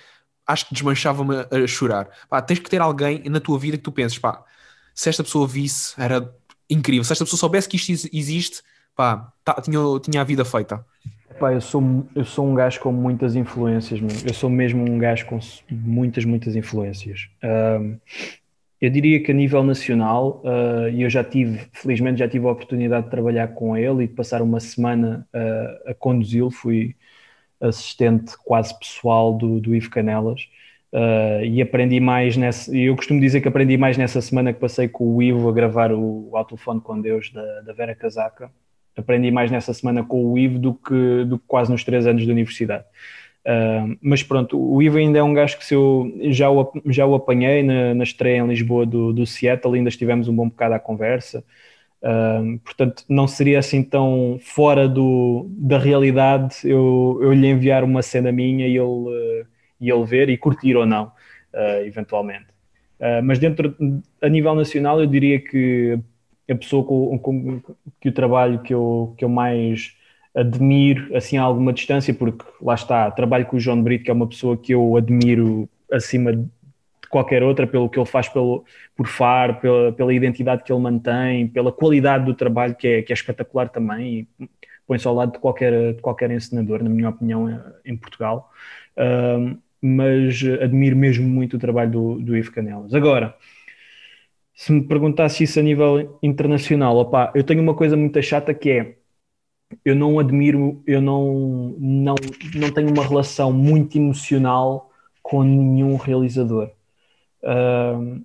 acho 0.47 0.67
que 0.69 0.75
desmanchava-me 0.75 1.35
a 1.51 1.67
chorar. 1.67 2.09
Pá, 2.29 2.43
tens 2.43 2.59
que 2.59 2.71
ter 2.71 2.81
alguém 2.81 3.23
na 3.29 3.41
tua 3.41 3.59
vida 3.59 3.77
que 3.77 3.83
tu 3.83 3.93
penses, 3.93 4.19
pá, 4.19 4.45
se 4.95 5.09
esta 5.09 5.23
pessoa 5.23 5.47
visse, 5.47 5.95
era 6.01 6.35
incrível. 6.71 7.05
Se 7.05 7.13
esta 7.13 7.25
pessoa 7.25 7.39
soubesse 7.39 7.69
que 7.69 7.77
isto 7.77 8.09
existe, 8.13 8.63
pá, 8.97 9.33
tá, 9.45 9.61
tinha, 9.61 9.79
tinha 10.03 10.21
a 10.23 10.25
vida 10.25 10.45
feita. 10.45 10.85
Pá, 11.39 11.53
eu 11.53 11.61
sou, 11.61 12.07
eu 12.15 12.25
sou 12.25 12.47
um 12.47 12.55
gajo 12.55 12.81
com 12.81 12.91
muitas 12.91 13.37
influências, 13.37 14.01
meu. 14.01 14.11
eu 14.27 14.33
sou 14.33 14.49
mesmo 14.49 14.83
um 14.83 14.99
gajo 14.99 15.27
com 15.27 15.39
muitas, 15.71 16.25
muitas 16.25 16.57
influências. 16.57 17.29
Um, 17.45 17.99
eu 18.81 18.91
diria 18.91 19.23
que 19.23 19.33
a 19.33 19.35
nível 19.35 19.63
nacional, 19.63 20.43
uh, 20.45 20.89
eu 20.89 21.11
já 21.11 21.23
tive, 21.23 21.61
felizmente 21.73 22.19
já 22.19 22.29
tive 22.29 22.47
a 22.47 22.51
oportunidade 22.51 23.05
de 23.05 23.11
trabalhar 23.11 23.49
com 23.49 23.77
ele 23.77 24.05
e 24.05 24.07
de 24.07 24.15
passar 24.15 24.41
uma 24.41 24.61
semana 24.61 25.27
uh, 25.35 25.91
a 25.91 25.95
conduzi-lo, 25.95 26.51
fui 26.51 26.97
assistente 27.61 28.35
quase 28.45 28.79
pessoal 28.79 29.35
do, 29.35 29.61
do 29.61 29.75
Ivo 29.75 29.91
Canelas. 29.91 30.49
Uh, 30.93 31.45
e 31.45 31.61
aprendi 31.61 32.01
mais 32.01 32.37
nessa. 32.37 32.75
Eu 32.75 32.97
costumo 32.97 33.21
dizer 33.21 33.41
que 33.43 33.49
aprendi 33.49 33.77
mais 33.77 33.99
nessa 33.99 34.21
semana 34.23 34.53
que 34.53 34.61
passei 34.61 34.89
com 34.89 35.17
o 35.17 35.23
Ivo 35.23 35.49
a 35.49 35.53
gravar 35.53 35.93
o, 35.93 36.31
o 36.31 36.37
Ao 36.37 36.45
Telefone 36.45 36.81
com 36.81 36.99
Deus 37.01 37.31
da, 37.31 37.61
da 37.61 37.73
Vera 37.75 37.95
Casaca. 37.95 38.51
Aprendi 38.97 39.31
mais 39.31 39.51
nessa 39.51 39.75
semana 39.75 40.03
com 40.03 40.25
o 40.25 40.39
Ivo 40.39 40.59
do 40.59 40.75
que, 40.75 41.25
do 41.25 41.39
que 41.39 41.45
quase 41.47 41.71
nos 41.71 41.85
três 41.85 42.07
anos 42.07 42.25
de 42.25 42.31
universidade. 42.31 42.85
Uh, 43.45 43.97
mas 44.01 44.23
pronto, 44.23 44.59
o 44.59 44.83
Ivo 44.83 44.99
ainda 44.99 45.19
é 45.19 45.23
um 45.23 45.33
gajo 45.33 45.57
que 45.59 45.65
se 45.65 45.75
eu 45.75 46.13
já 46.31 46.51
o, 46.51 46.73
já 46.87 47.07
o 47.07 47.15
apanhei 47.15 47.63
na, 47.63 47.95
na 47.95 48.03
estreia 48.03 48.39
em 48.39 48.47
Lisboa 48.47 48.85
do, 48.85 49.13
do 49.13 49.25
Seattle, 49.25 49.77
ainda 49.77 49.89
estivemos 49.89 50.27
um 50.29 50.35
bom 50.35 50.49
bocado 50.49 50.75
à 50.75 50.79
conversa 50.81 51.45
portanto, 52.65 53.05
não 53.09 53.27
seria 53.27 53.59
assim 53.59 53.83
tão 53.83 54.39
fora 54.41 54.89
do, 54.89 55.47
da 55.51 55.79
realidade 55.79 56.57
eu, 56.65 57.19
eu 57.23 57.33
lhe 57.33 57.49
enviar 57.49 57.83
uma 57.83 58.03
cena 58.03 58.31
minha 58.31 58.67
e 58.67 58.73
ele, 58.73 58.81
uh, 58.81 59.47
e 59.81 59.91
ele 59.91 60.05
ver 60.05 60.29
e 60.29 60.37
curtir 60.37 60.77
ou 60.77 60.87
não, 60.87 61.07
uh, 61.55 61.85
eventualmente. 61.85 62.47
Uh, 63.01 63.23
mas 63.23 63.39
dentro, 63.39 63.75
a 64.23 64.29
nível 64.29 64.55
nacional, 64.55 65.01
eu 65.01 65.07
diria 65.07 65.41
que 65.41 65.99
a 66.49 66.55
pessoa 66.55 66.85
com, 66.85 67.19
com, 67.19 67.61
que 68.01 68.09
o 68.09 68.13
trabalho 68.13 68.61
que 68.61 68.73
eu, 68.73 69.15
que 69.17 69.25
eu 69.25 69.29
mais 69.29 69.95
admiro 70.35 71.17
assim 71.17 71.39
a 71.39 71.43
alguma 71.43 71.73
distância, 71.73 72.13
porque 72.13 72.45
lá 72.61 72.75
está, 72.75 73.11
trabalho 73.11 73.47
com 73.47 73.57
o 73.57 73.61
João 73.61 73.83
Brito, 73.83 74.05
que 74.05 74.11
é 74.11 74.15
uma 74.15 74.27
pessoa 74.27 74.57
que 74.57 74.73
eu 74.73 74.97
admiro 74.97 75.69
acima 75.91 76.33
qualquer 77.09 77.43
outra, 77.43 77.67
pelo 77.67 77.89
que 77.89 77.99
ele 77.99 78.07
faz 78.07 78.29
pelo, 78.29 78.65
por 78.95 79.07
FAR, 79.07 79.61
pela, 79.61 79.93
pela 79.93 80.13
identidade 80.13 80.63
que 80.63 80.73
ele 80.73 80.81
mantém, 80.81 81.49
pela 81.49 81.73
qualidade 81.73 82.25
do 82.25 82.35
trabalho 82.35 82.75
que 82.75 82.87
é, 82.87 83.03
que 83.03 83.13
é 83.13 83.15
espetacular 83.15 83.69
também 83.69 84.29
e 84.41 84.49
põe-se 84.87 85.07
ao 85.07 85.15
lado 85.15 85.33
de 85.33 85.39
qualquer, 85.39 85.95
de 85.95 86.01
qualquer 86.01 86.31
encenador, 86.31 86.83
na 86.83 86.91
minha 86.91 87.09
opinião, 87.09 87.49
eh, 87.49 87.61
em 87.85 87.97
Portugal. 87.97 88.53
Uh, 88.97 89.59
mas 89.81 90.43
admiro 90.63 90.97
mesmo 90.97 91.29
muito 91.29 91.57
o 91.57 91.59
trabalho 91.59 91.91
do, 91.91 92.19
do 92.21 92.37
Ivo 92.37 92.53
Canelas. 92.53 92.95
Agora, 92.95 93.35
se 94.57 94.73
me 94.73 94.83
perguntasse 94.89 95.45
isso 95.45 95.61
a 95.61 95.63
nível 95.63 96.19
internacional, 96.23 96.97
opa, 96.97 97.31
eu 97.35 97.45
tenho 97.45 97.63
uma 97.63 97.75
coisa 97.75 97.97
muito 97.97 98.21
chata 98.23 98.55
que 98.55 98.71
é 98.71 98.97
eu 99.85 99.95
não 99.95 100.19
admiro, 100.19 100.83
eu 100.87 101.01
não, 101.03 101.77
não, 101.79 102.15
não 102.55 102.71
tenho 102.73 102.89
uma 102.89 103.07
relação 103.07 103.53
muito 103.53 103.99
emocional 103.99 104.91
com 105.23 105.43
nenhum 105.43 105.97
realizador. 105.97 106.71
Uh, 107.43 108.25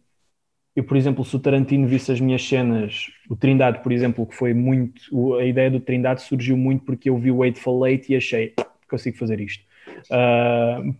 eu, 0.76 0.84
por 0.84 0.96
exemplo, 0.96 1.26
se 1.26 1.36
o 1.36 1.40
Tarantino 1.40 1.88
visse 1.88 2.12
as 2.12 2.22
minhas 2.22 2.48
cenas, 2.48 3.08
o 3.30 3.36
Trindade, 3.36 3.82
por 3.84 3.92
exemplo, 3.92 4.26
que 4.26 4.36
foi 4.36 4.54
muito. 4.54 5.36
A 5.36 5.44
ideia 5.44 5.70
do 5.70 5.82
Trindade 5.82 6.22
surgiu 6.22 6.56
muito 6.56 6.86
porque 6.86 7.10
eu 7.10 7.18
vi 7.18 7.32
o 7.32 7.44
Eightful 7.44 7.80
Late 7.80 8.14
e 8.14 8.16
achei, 8.16 8.54
consigo 8.90 9.18
fazer 9.18 9.42
isto. 9.42 9.66
Uh, 10.10 10.96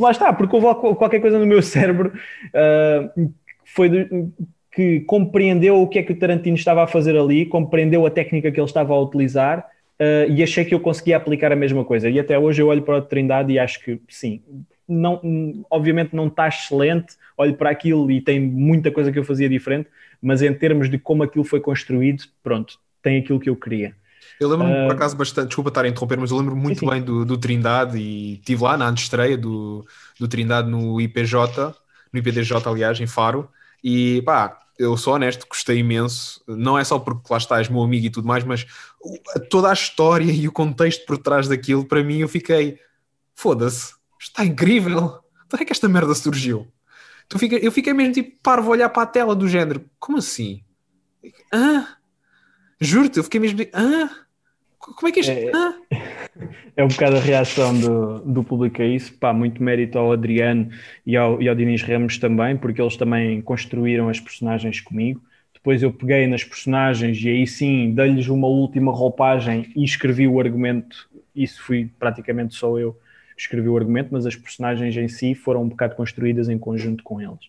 lá 0.00 0.10
está, 0.10 0.32
porque 0.32 0.56
houve 0.56 0.96
qualquer 0.96 1.20
coisa 1.20 1.38
no 1.38 1.46
meu 1.46 1.60
cérebro 1.62 2.12
uh, 2.14 3.32
foi 3.64 3.88
de, 3.88 4.08
que 4.72 5.00
compreendeu 5.00 5.80
o 5.80 5.88
que 5.88 5.98
é 5.98 6.02
que 6.02 6.12
o 6.12 6.18
Tarantino 6.18 6.56
estava 6.56 6.84
a 6.84 6.86
fazer 6.86 7.16
ali, 7.16 7.44
compreendeu 7.44 8.06
a 8.06 8.10
técnica 8.10 8.52
que 8.52 8.60
ele 8.60 8.66
estava 8.66 8.94
a 8.94 9.00
utilizar 9.00 9.66
uh, 9.98 10.30
e 10.30 10.42
achei 10.42 10.64
que 10.64 10.74
eu 10.74 10.80
conseguia 10.80 11.16
aplicar 11.16 11.52
a 11.52 11.56
mesma 11.56 11.84
coisa. 11.84 12.08
E 12.08 12.20
até 12.20 12.38
hoje 12.38 12.62
eu 12.62 12.68
olho 12.68 12.82
para 12.82 12.98
o 12.98 13.02
Trindade 13.02 13.52
e 13.52 13.58
acho 13.58 13.82
que 13.82 14.00
sim, 14.08 14.40
não, 14.88 15.20
obviamente 15.70 16.14
não 16.14 16.28
está 16.28 16.48
excelente, 16.48 17.14
olho 17.36 17.54
para 17.54 17.70
aquilo 17.70 18.10
e 18.10 18.20
tem 18.20 18.40
muita 18.40 18.90
coisa 18.90 19.10
que 19.10 19.18
eu 19.18 19.24
fazia 19.24 19.48
diferente, 19.48 19.88
mas 20.22 20.42
em 20.42 20.52
termos 20.54 20.88
de 20.88 20.98
como 20.98 21.22
aquilo 21.22 21.44
foi 21.44 21.60
construído, 21.60 22.24
pronto, 22.42 22.78
tem 23.02 23.18
aquilo 23.18 23.40
que 23.40 23.50
eu 23.50 23.56
queria. 23.56 23.94
Eu 24.38 24.48
lembro-me, 24.48 24.72
uh, 24.72 24.86
por 24.86 24.94
acaso, 24.94 25.16
bastante, 25.16 25.48
desculpa 25.48 25.68
estar 25.68 25.84
a 25.84 25.88
interromper, 25.88 26.18
mas 26.18 26.30
eu 26.30 26.38
lembro 26.38 26.56
muito 26.56 26.80
sim. 26.80 26.88
bem 26.88 27.02
do, 27.02 27.24
do, 27.24 27.36
Trindade 27.36 27.98
e 27.98 28.34
estive 28.34 28.62
lá 28.62 28.76
na 28.76 28.88
antestreia 28.88 29.36
do, 29.36 29.84
do 30.18 30.28
Trindade 30.28 30.70
no 30.70 31.00
IPJ, 31.00 31.74
no 32.12 32.18
IPDJ, 32.18 32.56
aliás, 32.66 32.98
em 33.00 33.06
Faro, 33.06 33.48
e 33.82 34.22
pá, 34.22 34.60
eu 34.78 34.96
sou 34.96 35.14
honesto, 35.14 35.46
gostei 35.48 35.78
imenso, 35.78 36.42
não 36.46 36.78
é 36.78 36.84
só 36.84 36.98
porque 36.98 37.30
lá 37.30 37.38
estás 37.38 37.68
meu 37.68 37.82
amigo 37.82 38.06
e 38.06 38.10
tudo 38.10 38.26
mais, 38.26 38.44
mas 38.44 38.66
toda 39.50 39.68
a 39.68 39.74
história 39.74 40.30
e 40.32 40.48
o 40.48 40.52
contexto 40.52 41.04
por 41.04 41.18
trás 41.18 41.46
daquilo, 41.48 41.84
para 41.84 42.02
mim, 42.02 42.18
eu 42.18 42.28
fiquei, 42.28 42.78
foda-se, 43.34 43.94
está 44.18 44.44
incrível, 44.44 45.20
onde 45.52 45.62
é 45.62 45.64
que 45.64 45.72
esta 45.72 45.88
merda 45.88 46.14
surgiu? 46.14 46.66
Tu 47.28 47.38
fica, 47.38 47.56
eu 47.56 47.70
fiquei 47.70 47.92
mesmo 47.92 48.14
tipo 48.14 48.38
parvo 48.42 48.68
a 48.68 48.72
olhar 48.72 48.88
para 48.88 49.02
a 49.02 49.06
tela 49.06 49.36
do 49.36 49.48
género, 49.48 49.84
como 49.98 50.18
assim? 50.18 50.64
Ah? 51.52 51.96
Juro-te, 52.80 53.18
eu 53.18 53.24
fiquei 53.24 53.38
mesmo 53.38 53.58
tipo, 53.58 53.76
ah? 53.76 54.10
Como 54.78 55.08
é 55.08 55.12
que 55.12 55.20
isto. 55.20 55.30
É, 55.30 55.52
ah? 55.54 55.79
É 56.76 56.84
um 56.84 56.88
bocado 56.88 57.16
a 57.16 57.20
reação 57.20 57.78
do, 57.78 58.18
do 58.20 58.44
público 58.44 58.80
a 58.82 58.84
isso. 58.84 59.12
Pá, 59.14 59.32
muito 59.32 59.62
mérito 59.62 59.98
ao 59.98 60.12
Adriano 60.12 60.70
e 61.06 61.16
ao, 61.16 61.40
e 61.40 61.48
ao 61.48 61.54
Diniz 61.54 61.82
Ramos 61.82 62.18
também, 62.18 62.56
porque 62.56 62.80
eles 62.80 62.96
também 62.96 63.40
construíram 63.40 64.08
as 64.08 64.20
personagens 64.20 64.80
comigo. 64.80 65.22
Depois 65.54 65.82
eu 65.82 65.92
peguei 65.92 66.26
nas 66.26 66.42
personagens 66.42 67.22
e 67.22 67.28
aí 67.28 67.46
sim 67.46 67.92
dei-lhes 67.94 68.28
uma 68.28 68.46
última 68.46 68.92
roupagem 68.92 69.70
e 69.76 69.84
escrevi 69.84 70.26
o 70.26 70.40
argumento. 70.40 71.08
Isso 71.34 71.62
fui 71.62 71.90
praticamente 71.98 72.54
só 72.54 72.78
eu 72.78 72.92
que 73.36 73.42
escrevi 73.42 73.68
o 73.68 73.76
argumento, 73.76 74.08
mas 74.10 74.26
as 74.26 74.36
personagens 74.36 74.96
em 74.96 75.08
si 75.08 75.34
foram 75.34 75.62
um 75.62 75.68
bocado 75.68 75.94
construídas 75.94 76.48
em 76.48 76.58
conjunto 76.58 77.02
com 77.04 77.20
eles. 77.20 77.40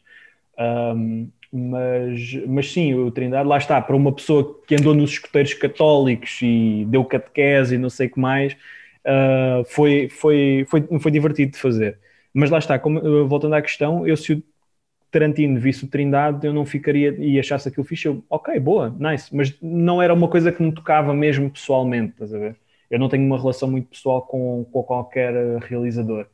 Um, 0.60 1.30
mas, 1.52 2.34
mas 2.48 2.72
sim, 2.72 2.94
o 2.94 3.12
Trindade, 3.12 3.48
lá 3.48 3.58
está, 3.58 3.82
para 3.82 3.96
uma 3.96 4.12
pessoa 4.14 4.62
que 4.66 4.76
andou 4.76 4.94
nos 4.94 5.12
escuteiros 5.12 5.54
católicos 5.54 6.40
e 6.42 6.86
deu 6.88 7.04
catequese 7.04 7.76
e 7.76 7.78
não 7.78 7.90
sei 7.90 8.08
o 8.08 8.12
que 8.12 8.20
mais, 8.20 8.56
uh, 9.06 9.64
foi, 9.66 10.10
foi, 10.10 10.66
foi, 10.70 10.88
foi 11.00 11.12
divertido 11.12 11.54
de 11.54 11.58
fazer. 11.58 12.00
Mas 12.34 12.50
lá 12.50 12.60
está, 12.60 12.80
como, 12.80 13.28
voltando 13.28 13.56
à 13.56 13.62
questão, 13.62 14.08
eu 14.08 14.16
se 14.16 14.34
o 14.34 14.44
Tarantino 15.12 15.60
visse 15.60 15.84
o 15.84 15.88
Trindade, 15.88 16.48
eu 16.48 16.54
não 16.54 16.66
ficaria 16.66 17.14
e 17.20 17.38
achasse 17.40 17.68
aquilo 17.68 17.86
fixe, 17.86 18.08
eu, 18.08 18.24
ok, 18.30 18.58
boa, 18.60 18.96
nice, 18.98 19.36
mas 19.36 19.54
não 19.62 20.02
era 20.02 20.14
uma 20.14 20.30
coisa 20.30 20.52
que 20.52 20.64
me 20.64 20.72
tocava 20.72 21.14
mesmo 21.14 21.50
pessoalmente, 21.50 22.14
estás 22.14 22.34
a 22.34 22.40
ver? 22.40 22.56
Eu 22.90 23.00
não 23.00 23.10
tenho 23.10 23.26
uma 23.26 23.38
relação 23.38 23.70
muito 23.70 23.90
pessoal 23.90 24.22
com, 24.22 24.66
com 24.72 24.84
qualquer 24.84 25.34
realizador. 25.60 26.28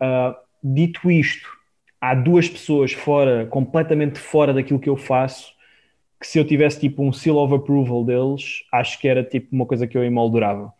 Uh, 0.00 0.34
dito 0.62 1.10
isto, 1.10 1.48
há 2.00 2.14
duas 2.14 2.48
pessoas 2.48 2.92
fora, 2.92 3.46
completamente 3.46 4.18
fora 4.18 4.52
daquilo 4.52 4.80
que 4.80 4.88
eu 4.88 4.96
faço, 4.96 5.52
que 6.20 6.26
se 6.26 6.38
eu 6.38 6.44
tivesse 6.44 6.80
tipo 6.80 7.02
um 7.02 7.12
seal 7.12 7.36
of 7.36 7.54
approval 7.54 8.04
deles, 8.04 8.64
acho 8.72 8.98
que 9.00 9.08
era 9.08 9.24
tipo 9.24 9.54
uma 9.54 9.66
coisa 9.66 9.86
que 9.86 9.96
eu 9.96 10.04
emoldurava. 10.04 10.72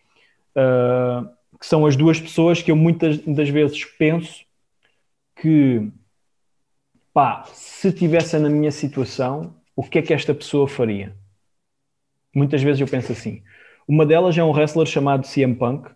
Uh, 0.56 1.28
que 1.58 1.66
são 1.66 1.84
as 1.84 1.94
duas 1.96 2.20
pessoas 2.20 2.62
que 2.62 2.70
eu 2.70 2.76
muitas 2.76 3.18
das 3.18 3.48
vezes 3.48 3.84
penso 3.84 4.44
que 5.36 5.90
pá, 7.12 7.44
se 7.52 7.88
estivesse 7.88 8.38
na 8.38 8.48
minha 8.48 8.70
situação, 8.70 9.54
o 9.76 9.82
que 9.82 9.98
é 9.98 10.02
que 10.02 10.14
esta 10.14 10.34
pessoa 10.34 10.68
faria? 10.68 11.14
Muitas 12.34 12.62
vezes 12.62 12.80
eu 12.80 12.86
penso 12.86 13.12
assim. 13.12 13.42
Uma 13.86 14.06
delas 14.06 14.36
é 14.38 14.44
um 14.44 14.50
wrestler 14.50 14.86
chamado 14.86 15.26
CM 15.26 15.54
Punk, 15.54 15.90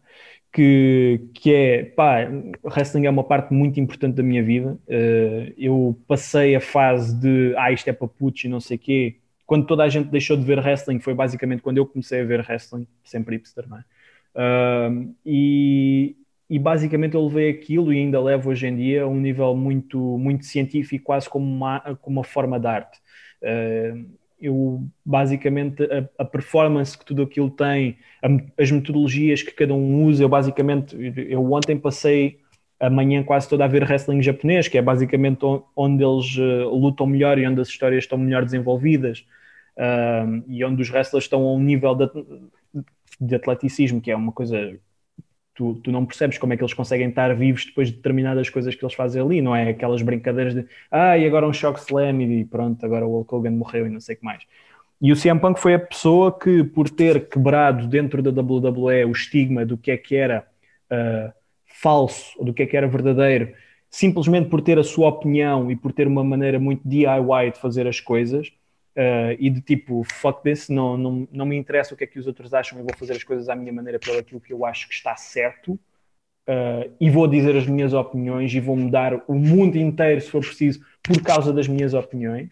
que, 0.53 1.29
que 1.35 1.53
é, 1.55 1.85
pá, 1.85 2.29
wrestling 2.63 3.07
é 3.07 3.11
uma 3.11 3.25
parte 3.25 3.53
muito 3.53 3.81
importante 3.81 4.17
da 4.17 4.23
minha 4.23 4.43
vida. 4.43 4.79
Uh, 4.87 5.53
eu 5.57 5.99
passei 6.07 6.55
a 6.55 6.61
fase 6.61 7.15
de, 7.19 7.55
ah, 7.57 7.73
isto 7.73 7.89
é 7.89 7.93
para 7.93 8.09
putos 8.09 8.45
e 8.45 8.49
não 8.49 8.61
sei 8.61 8.77
o 8.77 8.81
quê. 8.81 9.17
Quando 9.47 9.67
toda 9.67 9.83
a 9.85 9.89
gente 9.89 10.09
deixou 10.09 10.37
de 10.37 10.45
ver 10.45 10.59
wrestling, 10.59 11.01
foi 11.01 11.15
basicamente 11.15 11.63
quando 11.63 11.79
eu 11.79 11.87
comecei 11.87 12.21
a 12.21 12.25
ver 12.25 12.41
wrestling, 12.41 12.87
sempre 13.05 13.37
hipster, 13.37 13.69
não 13.69 13.79
é? 13.79 13.85
E, 15.25 16.17
e 16.49 16.59
basicamente 16.59 17.15
eu 17.15 17.25
levei 17.27 17.51
aquilo 17.51 17.93
e 17.93 17.99
ainda 17.99 18.21
levo 18.21 18.51
hoje 18.51 18.67
em 18.67 18.77
dia 18.77 19.05
a 19.05 19.07
um 19.07 19.19
nível 19.19 19.55
muito, 19.55 19.99
muito 20.19 20.45
científico, 20.45 21.05
quase 21.05 21.29
como 21.29 21.45
uma, 21.45 21.81
como 22.01 22.19
uma 22.19 22.25
forma 22.25 22.59
de 22.59 22.67
arte. 22.67 22.99
Eu 24.41 24.87
basicamente 25.05 25.85
a, 25.85 26.23
a, 26.23 26.25
performance 26.25 26.99
que 26.99 27.05
tudo 27.05 27.23
aquilo 27.23 27.51
tem, 27.51 27.97
a, 28.23 28.63
as 28.63 28.71
metodologias 28.71 29.43
que 29.43 29.53
cada 29.53 29.73
um 29.73 30.05
usa, 30.05 30.25
eu 30.25 30.29
basicamente, 30.29 30.97
eu 31.29 31.53
ontem 31.53 31.79
passei 31.79 32.41
a 32.79 32.91
manhã 32.91 33.23
quase 33.23 33.49
toda 33.49 33.65
a 33.65 33.69
ver 33.69 33.85
wrestling 33.85 34.21
japonês, 34.21 34.69
que 34.69 34.77
é 34.77 34.83
basicamente 34.83 35.41
onde 35.75 36.05
eles 36.05 36.37
uh, 36.37 36.69
lutam 36.69 37.07
melhor 37.07 37.39
e 37.39 37.47
onde 37.47 37.61
as 37.61 37.69
histórias 37.69 38.05
estão 38.05 38.19
melhor 38.19 38.45
desenvolvidas 38.45 39.25
e 40.47 40.65
onde 40.65 40.83
os 40.83 40.91
wrestlers 40.91 41.25
estão 41.25 41.43
a 41.43 41.53
um 41.53 41.59
nível 41.59 41.95
de, 41.95 42.09
de 43.21 43.35
atleticismo, 43.35 44.01
que 44.01 44.11
é 44.11 44.17
uma 44.17 44.33
coisa 44.33 44.79
tu, 45.55 45.75
tu 45.77 45.93
não 45.93 46.05
percebes 46.05 46.37
como 46.37 46.53
é 46.53 46.57
que 46.57 46.63
eles 46.63 46.75
conseguem 46.75 47.09
estar 47.09 47.35
vivos 47.35 47.65
depois 47.65 47.89
de 47.89 47.95
determinadas 47.95 48.51
coisas 48.51 48.75
que 48.75 48.85
eles 48.85 48.95
fazem 48.95 49.23
ali, 49.23 49.41
não 49.41 49.55
é 49.55 49.71
aquelas 49.71 50.03
brincadeiras 50.03 50.55
de 50.55 50.67
ah, 50.91 51.17
e 51.17 51.27
agora 51.27 51.47
um 51.47 51.53
shock 51.53 51.79
slam 51.81 52.21
e 52.23 52.45
pronto, 52.45 52.85
agora 52.85 53.07
o 53.07 53.11
Hulk 53.11 53.35
Hogan 53.35 53.53
morreu 53.53 53.87
e 53.87 53.91
não 53.91 54.01
sei 54.01 54.17
o 54.17 54.19
que 54.19 54.25
mais. 54.25 54.43
E 55.01 55.13
o 55.13 55.17
CM 55.17 55.41
Punk 55.41 55.61
foi 55.61 55.75
a 55.75 55.79
pessoa 55.79 56.37
que, 56.37 56.65
por 56.65 56.89
ter 56.89 57.29
quebrado 57.29 57.87
dentro 57.87 58.23
da 58.23 58.31
WWE 58.31 59.05
o 59.05 59.13
estigma 59.13 59.65
do 59.65 59.77
que 59.77 59.91
é 59.91 59.97
que 59.97 60.17
era 60.17 60.47
uh, 60.91 61.33
falso, 61.67 62.43
do 62.43 62.55
que 62.55 62.63
é 62.63 62.67
que 62.67 62.77
era 62.77 62.87
verdadeiro, 62.89 63.53
simplesmente 63.91 64.49
por 64.49 64.61
ter 64.63 64.79
a 64.79 64.85
sua 64.85 65.09
opinião 65.09 65.71
e 65.71 65.77
por 65.77 65.93
ter 65.93 66.07
uma 66.07 66.25
maneira 66.25 66.59
muito 66.59 66.89
DIY 66.89 67.53
de 67.53 67.61
fazer 67.61 67.87
as 67.87 68.01
coisas, 68.01 68.51
Uh, 68.97 69.35
e 69.41 69.51
de 69.51 69.61
tipo, 69.61 70.05
fuck 70.05 70.41
this, 70.45 70.69
não, 70.69 70.97
não, 70.97 71.29
não 71.33 71.45
me 71.45 71.57
interessa 71.57 71.93
o 71.93 71.97
que 71.97 72.05
é 72.05 72.07
que 72.07 72.17
os 72.17 72.29
outros 72.29 72.55
acham, 72.55 72.79
eu 72.79 72.85
vou 72.85 72.97
fazer 72.97 73.15
as 73.15 73.25
coisas 73.25 73.49
à 73.49 73.57
minha 73.57 73.73
maneira 73.73 73.99
pelo 73.99 74.19
aquilo 74.19 74.41
que 74.41 74.53
eu 74.53 74.65
acho 74.65 74.87
que 74.89 74.95
está 74.95 75.17
certo 75.17 75.73
uh, 75.73 76.95
e 77.01 77.11
vou 77.11 77.27
dizer 77.27 77.57
as 77.57 77.67
minhas 77.67 77.93
opiniões 77.93 78.55
e 78.55 78.61
vou 78.61 78.77
mudar 78.77 79.21
o 79.27 79.35
mundo 79.35 79.77
inteiro 79.77 80.21
se 80.21 80.31
for 80.31 80.41
preciso 80.41 80.81
por 81.03 81.21
causa 81.23 81.53
das 81.53 81.67
minhas 81.67 81.93
opiniões. 81.93 82.51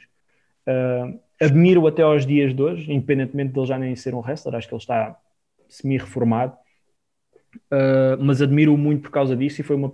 Uh, 0.67 1.21
admiro 1.41 1.87
até 1.87 2.03
aos 2.03 2.27
dias 2.27 2.53
de 2.53 2.61
hoje, 2.61 2.93
independentemente 2.93 3.53
de 3.53 3.61
ele 3.61 3.67
já 3.67 3.79
nem 3.79 3.95
ser 3.95 4.13
um 4.13 4.19
wrestler, 4.19 4.57
acho 4.57 4.67
que 4.67 4.75
ele 4.75 4.83
está 4.83 5.17
semi-reformado, 5.69 6.57
mas 8.21 8.43
admiro-o 8.43 8.77
muito 8.77 9.03
por 9.03 9.11
causa 9.11 9.37
disso 9.37 9.61
e 9.61 9.65
foi 9.65 9.77
uma 9.77 9.93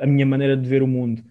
a 0.00 0.06
minha 0.06 0.26
maneira 0.26 0.56
de 0.56 0.68
ver 0.68 0.82
o 0.82 0.86
mundo. 0.86 1.24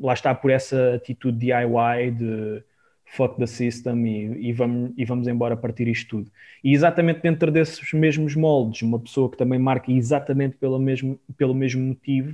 Lá 0.00 0.12
está 0.12 0.34
por 0.34 0.50
essa 0.50 0.94
atitude 0.94 1.38
DIY 1.38 2.10
de 2.10 2.62
fuck 3.06 3.36
the 3.38 3.46
system 3.46 4.06
e, 4.06 4.48
e, 4.48 4.52
vamos, 4.52 4.92
e 4.96 5.04
vamos 5.04 5.28
embora 5.28 5.56
partir 5.56 5.88
isto 5.88 6.18
tudo. 6.18 6.30
E 6.62 6.74
exatamente 6.74 7.20
dentro 7.20 7.50
desses 7.50 7.92
mesmos 7.92 8.34
moldes, 8.34 8.82
uma 8.82 8.98
pessoa 8.98 9.30
que 9.30 9.36
também 9.36 9.58
marca 9.58 9.90
exatamente 9.90 10.56
pelo 10.56 10.78
mesmo, 10.78 11.18
pelo 11.36 11.54
mesmo 11.54 11.82
motivo 11.82 12.32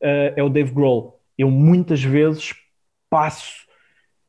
uh, 0.00 0.32
é 0.36 0.42
o 0.42 0.48
Dave 0.48 0.72
Grohl. 0.72 1.20
Eu 1.36 1.50
muitas 1.50 2.02
vezes 2.02 2.54
passo 3.10 3.66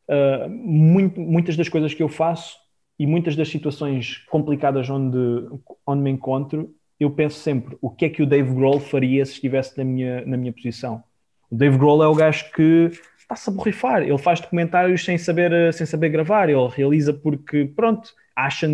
uh, 0.10 0.50
muito, 0.50 1.20
muitas 1.20 1.56
das 1.56 1.70
coisas 1.70 1.94
que 1.94 2.02
eu 2.02 2.10
faço 2.10 2.58
e 2.98 3.06
muitas 3.06 3.36
das 3.36 3.50
situações 3.50 4.18
complicadas 4.30 4.90
onde, 4.90 5.18
onde 5.86 6.02
me 6.02 6.10
encontro, 6.10 6.74
eu 7.00 7.12
penso 7.12 7.38
sempre 7.40 7.78
o 7.82 7.90
que 7.90 8.06
é 8.06 8.10
que 8.10 8.24
o 8.24 8.26
Dave 8.26 8.54
Grohl 8.54 8.80
faria 8.80 9.26
se 9.26 9.34
estivesse 9.34 9.78
na 9.78 9.84
minha, 9.84 10.26
na 10.26 10.38
minha 10.38 10.54
posição 10.54 11.04
o 11.56 11.58
Dave 11.58 11.78
Grohl 11.78 12.03
é 12.03 12.08
o 12.08 12.14
gajo 12.14 12.51
que 12.51 12.91
está-se 13.18 13.49
a 13.49 13.53
borrifar. 13.53 14.03
Ele 14.03 14.18
faz 14.18 14.41
documentários 14.41 15.06
sem 15.06 15.18
saber, 15.18 15.53
eh, 15.53 15.72
sem 15.72 15.88
saber 15.88 16.10
gravar. 16.10 16.49
Ele 16.49 16.68
realiza 16.68 17.14
porque, 17.14 17.64
pronto, 17.74 18.14
acha, 18.36 18.68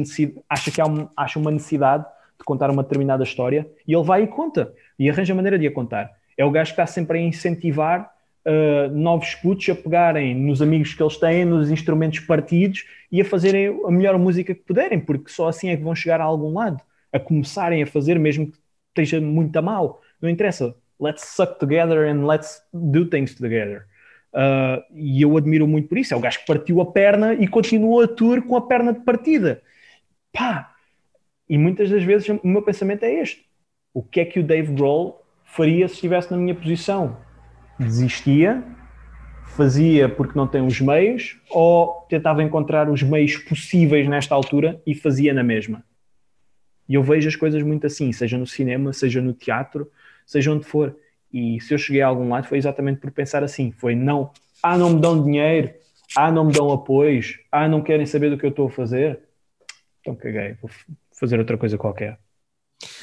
acha 0.49 0.71
que 0.71 0.81
há 0.81 0.87
um, 0.87 1.07
acha 1.15 1.37
uma 1.37 1.51
necessidade 1.51 2.03
de 2.03 2.43
contar 2.43 2.71
uma 2.71 2.81
determinada 2.81 3.23
história 3.23 3.69
e 3.87 3.93
ele 3.93 4.03
vai 4.03 4.23
e 4.23 4.27
conta. 4.27 4.73
E 4.97 5.07
arranja 5.09 5.35
maneira 5.35 5.59
de 5.59 5.67
a 5.67 5.71
contar. 5.71 6.09
É 6.35 6.43
o 6.43 6.49
gajo 6.49 6.73
que 6.73 6.81
está 6.81 6.87
sempre 6.87 7.19
a 7.19 7.21
incentivar 7.21 8.11
uh, 8.47 8.91
novos 8.91 9.35
putos 9.35 9.69
a 9.69 9.75
pegarem 9.75 10.33
nos 10.33 10.59
amigos 10.59 10.95
que 10.95 11.03
eles 11.03 11.17
têm, 11.17 11.45
nos 11.45 11.69
instrumentos 11.69 12.21
partidos 12.21 12.83
e 13.11 13.21
a 13.21 13.25
fazerem 13.25 13.79
a 13.85 13.91
melhor 13.91 14.17
música 14.17 14.55
que 14.55 14.61
puderem, 14.61 14.99
porque 14.99 15.29
só 15.29 15.47
assim 15.47 15.69
é 15.69 15.77
que 15.77 15.83
vão 15.83 15.93
chegar 15.93 16.19
a 16.19 16.23
algum 16.23 16.51
lado. 16.51 16.81
A 17.13 17.19
começarem 17.19 17.83
a 17.83 17.85
fazer, 17.85 18.17
mesmo 18.17 18.47
que 18.47 18.57
esteja 18.89 19.21
muito 19.21 19.55
a 19.55 19.61
mal. 19.61 20.01
Não 20.19 20.27
interessa 20.27 20.75
let's 21.01 21.25
suck 21.25 21.59
together 21.59 22.07
and 22.07 22.25
let's 22.27 22.61
do 22.71 23.05
things 23.05 23.33
together. 23.33 23.87
Uh, 24.33 24.81
e 24.93 25.21
eu 25.21 25.35
admiro 25.35 25.67
muito 25.67 25.89
por 25.89 25.97
isso. 25.97 26.13
É 26.13 26.17
o 26.17 26.19
gajo 26.19 26.39
que 26.39 26.45
partiu 26.45 26.79
a 26.79 26.85
perna 26.85 27.33
e 27.33 27.47
continuou 27.47 28.01
a 28.01 28.07
tour 28.07 28.41
com 28.43 28.55
a 28.55 28.61
perna 28.61 28.93
de 28.93 29.01
partida. 29.01 29.61
Pá! 30.31 30.73
E 31.49 31.57
muitas 31.57 31.89
das 31.89 32.03
vezes 32.03 32.29
o 32.29 32.47
meu 32.47 32.61
pensamento 32.61 33.03
é 33.03 33.13
este: 33.13 33.45
o 33.93 34.01
que 34.01 34.21
é 34.21 34.25
que 34.25 34.39
o 34.39 34.43
Dave 34.43 34.73
Grohl 34.73 35.21
faria 35.43 35.87
se 35.87 35.95
estivesse 35.95 36.31
na 36.31 36.37
minha 36.37 36.55
posição? 36.55 37.17
Desistia, 37.77 38.63
fazia 39.47 40.07
porque 40.07 40.37
não 40.37 40.47
tem 40.47 40.61
os 40.61 40.79
meios, 40.79 41.37
ou 41.49 42.05
tentava 42.07 42.41
encontrar 42.41 42.89
os 42.89 43.03
meios 43.03 43.35
possíveis 43.35 44.07
nesta 44.07 44.33
altura 44.33 44.81
e 44.85 44.95
fazia 44.95 45.33
na 45.33 45.43
mesma? 45.43 45.83
E 46.87 46.93
eu 46.93 47.03
vejo 47.03 47.27
as 47.27 47.35
coisas 47.35 47.61
muito 47.63 47.85
assim, 47.87 48.11
seja 48.13 48.37
no 48.37 48.47
cinema, 48.47 48.93
seja 48.93 49.21
no 49.21 49.33
teatro, 49.33 49.89
seja 50.31 50.51
onde 50.51 50.65
for. 50.65 50.95
E 51.33 51.59
se 51.59 51.73
eu 51.73 51.77
cheguei 51.77 52.01
a 52.01 52.07
algum 52.07 52.29
lado 52.29 52.47
foi 52.47 52.57
exatamente 52.57 52.99
por 52.99 53.11
pensar 53.11 53.43
assim: 53.43 53.71
foi 53.71 53.95
não, 53.95 54.31
ah, 54.63 54.77
não 54.77 54.91
me 54.91 55.01
dão 55.01 55.21
dinheiro, 55.21 55.71
ah, 56.15 56.31
não 56.31 56.45
me 56.45 56.53
dão 56.53 56.71
apoios, 56.71 57.39
ah, 57.51 57.67
não 57.67 57.81
querem 57.81 58.05
saber 58.05 58.29
do 58.29 58.37
que 58.37 58.45
eu 58.45 58.49
estou 58.49 58.67
a 58.67 58.71
fazer. 58.71 59.19
Então 59.99 60.15
caguei, 60.15 60.55
vou 60.61 60.71
fazer 61.13 61.37
outra 61.37 61.57
coisa 61.57 61.77
qualquer. 61.77 62.17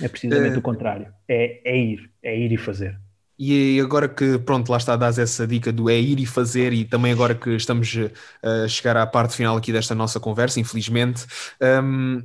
É 0.00 0.08
precisamente 0.08 0.56
uh... 0.56 0.58
o 0.58 0.62
contrário: 0.62 1.12
é, 1.28 1.60
é 1.64 1.76
ir, 1.76 2.10
é 2.22 2.36
ir 2.36 2.50
e 2.52 2.56
fazer. 2.56 2.98
E 3.38 3.78
agora 3.80 4.08
que, 4.08 4.36
pronto, 4.38 4.68
lá 4.68 4.78
está, 4.78 4.96
dás 4.96 5.16
essa 5.16 5.46
dica 5.46 5.70
do 5.70 5.88
é 5.88 5.96
ir 5.96 6.18
e 6.18 6.26
fazer, 6.26 6.72
e 6.72 6.84
também 6.84 7.12
agora 7.12 7.36
que 7.36 7.50
estamos 7.50 7.96
a 8.42 8.66
chegar 8.66 8.96
à 8.96 9.06
parte 9.06 9.36
final 9.36 9.56
aqui 9.56 9.72
desta 9.72 9.94
nossa 9.94 10.18
conversa, 10.18 10.58
infelizmente, 10.58 11.24
um, 11.62 12.20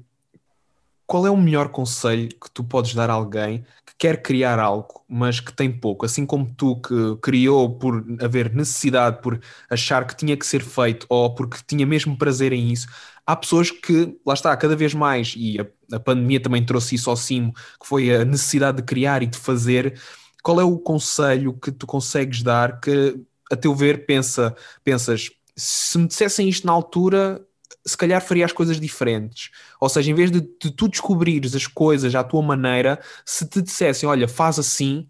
qual 1.06 1.28
é 1.28 1.32
o 1.32 1.38
melhor 1.38 1.70
conselho 1.70 2.30
que 2.30 2.49
tu 2.51 2.64
podes 2.64 2.93
dar 2.93 3.10
a 3.10 3.14
alguém 3.14 3.66
que 3.86 3.93
quer 3.97 4.22
criar 4.22 4.60
algo, 4.60 5.04
mas 5.08 5.39
que 5.39 5.54
tem 5.54 5.72
pouco, 5.72 6.06
assim 6.06 6.26
como 6.26 6.54
tu 6.56 6.80
que 6.82 7.18
criou 7.22 7.78
por 7.78 8.04
haver 8.22 8.54
necessidade, 8.54 9.22
por 9.22 9.39
achar 9.70 10.06
que 10.08 10.16
tinha 10.16 10.36
que 10.38 10.45
ser 10.45 10.64
feito 10.64 11.06
ou 11.10 11.34
porque 11.36 11.58
tinha 11.68 11.86
mesmo 11.86 12.18
prazer 12.18 12.54
em 12.54 12.72
isso? 12.72 12.88
Há 13.26 13.36
pessoas 13.36 13.72
que, 13.72 14.18
lá 14.26 14.34
está, 14.34 14.56
cada 14.58 14.76
vez 14.76 14.93
mais, 14.93 15.34
e 15.38 15.60
a, 15.60 15.95
a 15.95 15.99
pandemia 15.99 16.41
também 16.41 16.66
trouxe 16.66 16.95
isso 16.95 17.10
ao 17.10 17.16
cimo, 17.16 17.54
que 17.54 17.88
foi 17.88 18.14
a 18.14 18.26
necessidade 18.26 18.78
de 18.78 18.84
criar 18.84 19.24
e 19.24 19.28
de 19.28 19.38
fazer 19.38 19.99
qual 20.43 20.60
é 20.60 20.64
o 20.64 20.78
conselho 20.78 21.54
que 21.54 21.72
tu 21.72 21.88
consegues 21.88 22.43
dar 22.43 22.80
que, 22.82 23.20
a 23.51 23.56
teu 23.56 23.74
ver, 23.74 24.06
pensa, 24.06 24.56
pensas, 24.84 25.30
se 25.56 25.97
me 25.97 26.08
dissessem 26.08 26.49
isto 26.49 26.68
na 26.68 26.74
altura, 26.74 27.41
se 27.86 27.98
calhar 27.98 28.22
faria 28.22 28.46
as 28.46 28.52
coisas 28.52 28.80
diferentes. 28.80 29.52
Ou 29.80 29.90
seja, 29.90 30.12
em 30.12 30.14
vez 30.14 30.32
de, 30.32 30.42
de 30.42 30.72
tu 30.72 30.88
descobrires 30.88 31.56
as 31.56 31.68
coisas 31.68 32.14
à 32.16 32.24
tua 32.24 32.42
maneira, 32.42 33.00
se 33.26 33.48
te 33.48 33.62
dissessem, 33.62 34.08
olha, 34.08 34.28
faz 34.28 34.60
assim, 34.60 35.08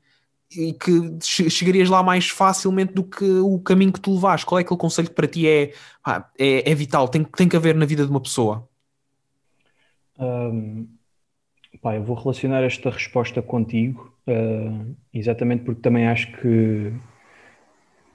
e 0.55 0.73
que 0.73 1.17
chegarias 1.21 1.89
lá 1.89 2.03
mais 2.03 2.29
facilmente 2.29 2.93
do 2.93 3.03
que 3.03 3.25
o 3.25 3.59
caminho 3.59 3.91
que 3.91 3.99
tu 3.99 4.13
levaste. 4.13 4.45
Qual 4.45 4.59
é 4.59 4.61
aquele 4.61 4.79
conselho 4.79 5.09
que 5.09 5.15
para 5.15 5.27
ti 5.27 5.47
é, 5.47 5.73
é, 6.37 6.71
é 6.71 6.75
vital, 6.75 7.07
tem, 7.07 7.23
tem 7.23 7.49
que 7.49 7.55
haver 7.55 7.75
na 7.75 7.85
vida 7.85 8.05
de 8.05 8.11
uma 8.11 8.21
pessoa? 8.21 8.67
Um, 10.19 10.87
pá, 11.81 11.95
eu 11.95 12.03
vou 12.03 12.15
relacionar 12.15 12.63
esta 12.63 12.89
resposta 12.89 13.41
contigo 13.41 14.13
Uh, 14.25 14.95
exatamente 15.13 15.65
porque 15.65 15.81
também 15.81 16.07
acho 16.07 16.31
que 16.37 16.93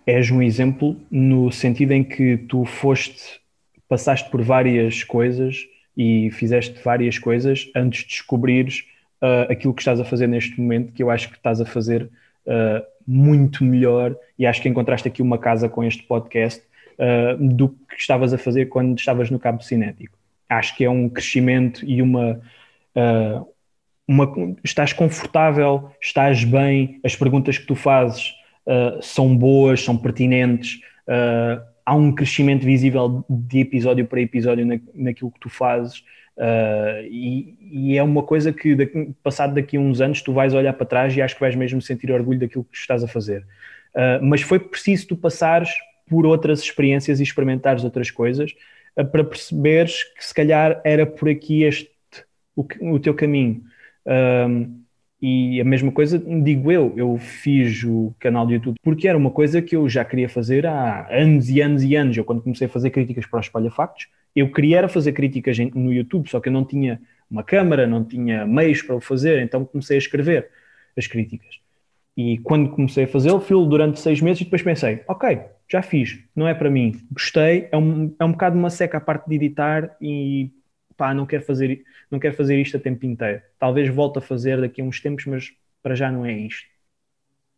és 0.06 0.30
um 0.30 0.40
exemplo 0.40 0.98
no 1.10 1.52
sentido 1.52 1.92
em 1.92 2.02
que 2.02 2.38
tu 2.48 2.64
foste, 2.64 3.42
passaste 3.88 4.30
por 4.30 4.42
várias 4.42 5.02
coisas 5.02 5.66
e 5.96 6.30
fizeste 6.30 6.78
várias 6.84 7.18
coisas 7.18 7.70
antes 7.74 8.02
de 8.02 8.08
descobrires 8.08 8.84
uh, 9.22 9.50
aquilo 9.50 9.74
que 9.74 9.80
estás 9.80 9.98
a 9.98 10.04
fazer 10.04 10.26
neste 10.26 10.60
momento, 10.60 10.92
que 10.92 11.02
eu 11.02 11.10
acho 11.10 11.28
que 11.28 11.36
estás 11.36 11.60
a 11.60 11.64
fazer 11.64 12.04
uh, 12.46 12.84
muito 13.06 13.64
melhor 13.64 14.16
e 14.38 14.46
acho 14.46 14.62
que 14.62 14.68
encontraste 14.68 15.08
aqui 15.08 15.22
uma 15.22 15.38
casa 15.38 15.68
com 15.68 15.82
este 15.82 16.02
podcast 16.02 16.66
do 17.38 17.68
que 17.68 17.94
estavas 17.96 18.34
a 18.34 18.38
fazer 18.38 18.66
quando 18.66 18.98
estavas 18.98 19.30
no 19.30 19.38
cabo 19.38 19.62
cinético. 19.62 20.18
Acho 20.48 20.76
que 20.76 20.84
é 20.84 20.90
um 20.90 21.08
crescimento 21.08 21.84
e 21.84 22.02
uma, 22.02 22.40
uma, 24.08 24.32
estás 24.64 24.94
confortável, 24.94 25.92
estás 26.02 26.42
bem, 26.42 26.98
as 27.04 27.14
perguntas 27.14 27.58
que 27.58 27.66
tu 27.66 27.76
fazes 27.76 28.32
uh, 28.66 29.02
são 29.02 29.36
boas, 29.36 29.82
são 29.82 29.96
pertinentes, 29.96 30.80
uh, 31.06 31.62
há 31.88 31.94
um 31.94 32.14
crescimento 32.14 32.64
visível 32.64 33.24
de 33.30 33.60
episódio 33.60 34.06
para 34.06 34.20
episódio 34.20 34.66
na, 34.66 34.78
naquilo 34.94 35.30
que 35.30 35.40
tu 35.40 35.48
fazes. 35.48 36.00
Uh, 36.36 37.02
e, 37.10 37.56
e, 37.72 37.96
é 37.96 38.02
uma 38.02 38.22
coisa 38.22 38.52
que, 38.52 38.74
daqui, 38.74 39.14
passado 39.22 39.54
daqui 39.54 39.78
a 39.78 39.80
uns 39.80 40.00
anos, 40.00 40.20
tu 40.20 40.32
vais 40.32 40.52
olhar 40.52 40.74
para 40.74 40.86
trás 40.86 41.16
e 41.16 41.22
acho 41.22 41.34
que 41.34 41.40
vais 41.40 41.56
mesmo 41.56 41.80
sentir 41.80 42.12
orgulho 42.12 42.38
daquilo 42.38 42.64
que 42.64 42.76
estás 42.76 43.02
a 43.02 43.08
fazer. 43.08 43.44
mas 44.22 44.42
foi 44.42 44.58
preciso 44.58 45.08
tu 45.08 45.16
passares 45.16 45.70
por 46.06 46.26
outras 46.26 46.60
experiências 46.60 47.20
e 47.20 47.22
experimentares 47.22 47.82
outras 47.82 48.10
coisas 48.10 48.54
para 48.94 49.24
perceberes 49.24 50.04
que 50.14 50.24
se 50.24 50.34
calhar 50.34 50.80
era 50.84 51.06
por 51.06 51.28
aqui 51.28 51.64
este 51.64 51.90
o, 52.54 52.66
o 52.94 53.00
teu 53.00 53.14
caminho. 53.14 53.62
Um, 54.06 54.82
e 55.20 55.60
a 55.60 55.64
mesma 55.64 55.90
coisa 55.90 56.18
digo 56.18 56.70
eu, 56.70 56.94
eu 56.96 57.18
fiz 57.18 57.82
o 57.82 58.14
canal 58.20 58.46
de 58.46 58.54
YouTube 58.54 58.76
porque 58.82 59.08
era 59.08 59.18
uma 59.18 59.30
coisa 59.30 59.60
que 59.60 59.74
eu 59.74 59.88
já 59.88 60.04
queria 60.04 60.28
fazer 60.28 60.64
há 60.64 61.08
anos 61.10 61.50
e 61.50 61.60
anos 61.60 61.82
e 61.82 61.96
anos. 61.96 62.16
Eu 62.16 62.24
quando 62.24 62.42
comecei 62.42 62.66
a 62.66 62.70
fazer 62.70 62.90
críticas 62.90 63.26
para 63.26 63.38
o 63.38 63.40
Espalha 63.40 63.70
Factos, 63.70 64.08
eu 64.34 64.50
queria 64.52 64.78
era 64.78 64.88
fazer 64.88 65.12
críticas 65.12 65.58
no 65.58 65.92
YouTube, 65.92 66.28
só 66.28 66.38
que 66.40 66.48
eu 66.48 66.52
não 66.52 66.64
tinha 66.64 67.00
uma 67.30 67.42
câmara, 67.42 67.86
não 67.86 68.04
tinha 68.04 68.46
meios 68.46 68.80
para 68.82 68.94
o 68.96 69.00
fazer, 69.00 69.42
então 69.42 69.64
comecei 69.64 69.96
a 69.96 69.98
escrever 69.98 70.48
as 70.96 71.06
críticas. 71.06 71.60
E 72.16 72.38
quando 72.38 72.70
comecei 72.70 73.04
a 73.04 73.08
fazê-lo, 73.08 73.40
fui 73.40 73.56
durante 73.68 74.00
seis 74.00 74.20
meses 74.20 74.40
e 74.40 74.44
depois 74.44 74.62
pensei, 74.62 75.02
ok, 75.06 75.40
já 75.70 75.82
fiz, 75.82 76.18
não 76.34 76.48
é 76.48 76.54
para 76.54 76.70
mim, 76.70 77.00
gostei, 77.12 77.68
é 77.70 77.76
um, 77.76 78.14
é 78.18 78.24
um 78.24 78.32
bocado 78.32 78.58
uma 78.58 78.70
seca 78.70 78.98
a 78.98 79.00
parte 79.00 79.28
de 79.28 79.36
editar 79.36 79.96
e 80.00 80.50
pá, 80.96 81.14
não 81.14 81.26
quero 81.26 81.44
fazer, 81.44 81.84
não 82.10 82.18
quero 82.18 82.36
fazer 82.36 82.60
isto 82.60 82.76
a 82.76 82.80
tempo 82.80 83.04
inteiro. 83.06 83.42
Talvez 83.58 83.88
volte 83.88 84.18
a 84.18 84.22
fazer 84.22 84.60
daqui 84.60 84.80
a 84.80 84.84
uns 84.84 85.00
tempos, 85.00 85.26
mas 85.26 85.52
para 85.82 85.94
já 85.94 86.10
não 86.10 86.24
é 86.24 86.32
isto. 86.32 86.68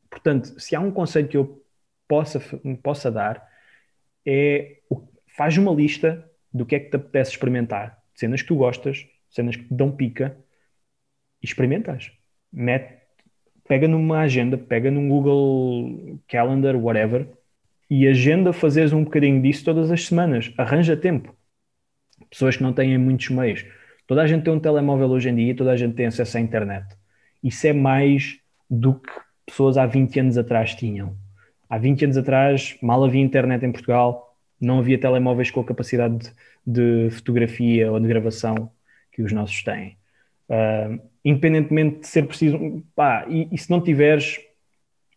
Portanto, 0.09 0.61
se 0.61 0.74
há 0.74 0.80
um 0.80 0.90
conselho 0.90 1.28
que 1.28 1.36
eu 1.36 1.64
possa, 2.09 2.40
possa 2.82 3.11
dar, 3.11 3.46
é 4.26 4.78
faz 5.36 5.57
uma 5.57 5.72
lista 5.72 6.28
do 6.53 6.66
que 6.66 6.74
é 6.74 6.80
que 6.80 6.90
te 6.90 6.96
apetece 6.96 7.32
experimentar. 7.32 7.98
Cenas 8.14 8.42
que 8.42 8.48
tu 8.48 8.57
gostas, 8.57 9.07
cenas 9.30 9.57
que 9.57 9.64
te 9.64 9.74
dão 9.74 9.90
pica, 9.90 10.36
e 11.42 11.46
experimentas. 11.46 12.12
Mete, 12.53 13.01
pega 13.66 13.86
numa 13.88 14.20
agenda, 14.20 14.59
pega 14.59 14.90
num 14.90 15.09
Google 15.09 16.20
Calendar, 16.28 16.76
whatever, 16.76 17.26
e 17.88 18.07
agenda 18.07 18.53
fazeres 18.53 18.92
um 18.92 19.05
bocadinho 19.05 19.40
disso 19.40 19.64
todas 19.64 19.90
as 19.90 20.07
semanas. 20.07 20.53
Arranja 20.59 20.96
tempo 20.96 21.34
pessoas 22.28 22.57
que 22.57 22.62
não 22.62 22.72
têm 22.72 22.96
muitos 22.98 23.28
meios. 23.30 23.64
Toda 24.11 24.22
a 24.22 24.26
gente 24.26 24.42
tem 24.42 24.52
um 24.52 24.58
telemóvel 24.58 25.08
hoje 25.08 25.28
em 25.28 25.36
dia 25.36 25.52
e 25.52 25.54
toda 25.54 25.70
a 25.70 25.76
gente 25.76 25.94
tem 25.94 26.06
acesso 26.06 26.36
à 26.36 26.40
internet. 26.40 26.84
Isso 27.44 27.64
é 27.68 27.72
mais 27.72 28.40
do 28.68 28.94
que 28.94 29.08
pessoas 29.46 29.78
há 29.78 29.86
20 29.86 30.18
anos 30.18 30.36
atrás 30.36 30.74
tinham. 30.74 31.16
Há 31.68 31.78
20 31.78 32.06
anos 32.06 32.16
atrás, 32.16 32.76
mal 32.82 33.04
havia 33.04 33.22
internet 33.22 33.64
em 33.64 33.70
Portugal, 33.70 34.36
não 34.61 34.80
havia 34.80 34.98
telemóveis 34.98 35.52
com 35.52 35.61
a 35.61 35.64
capacidade 35.64 36.34
de, 36.66 37.04
de 37.06 37.11
fotografia 37.14 37.92
ou 37.92 38.00
de 38.00 38.08
gravação 38.08 38.72
que 39.12 39.22
os 39.22 39.30
nossos 39.30 39.62
têm. 39.62 39.96
Uh, 40.48 41.00
independentemente 41.24 42.00
de 42.00 42.08
ser 42.08 42.26
preciso, 42.26 42.82
pá, 42.96 43.24
e, 43.28 43.48
e 43.52 43.56
se 43.56 43.70
não 43.70 43.80
tiveres 43.80 44.40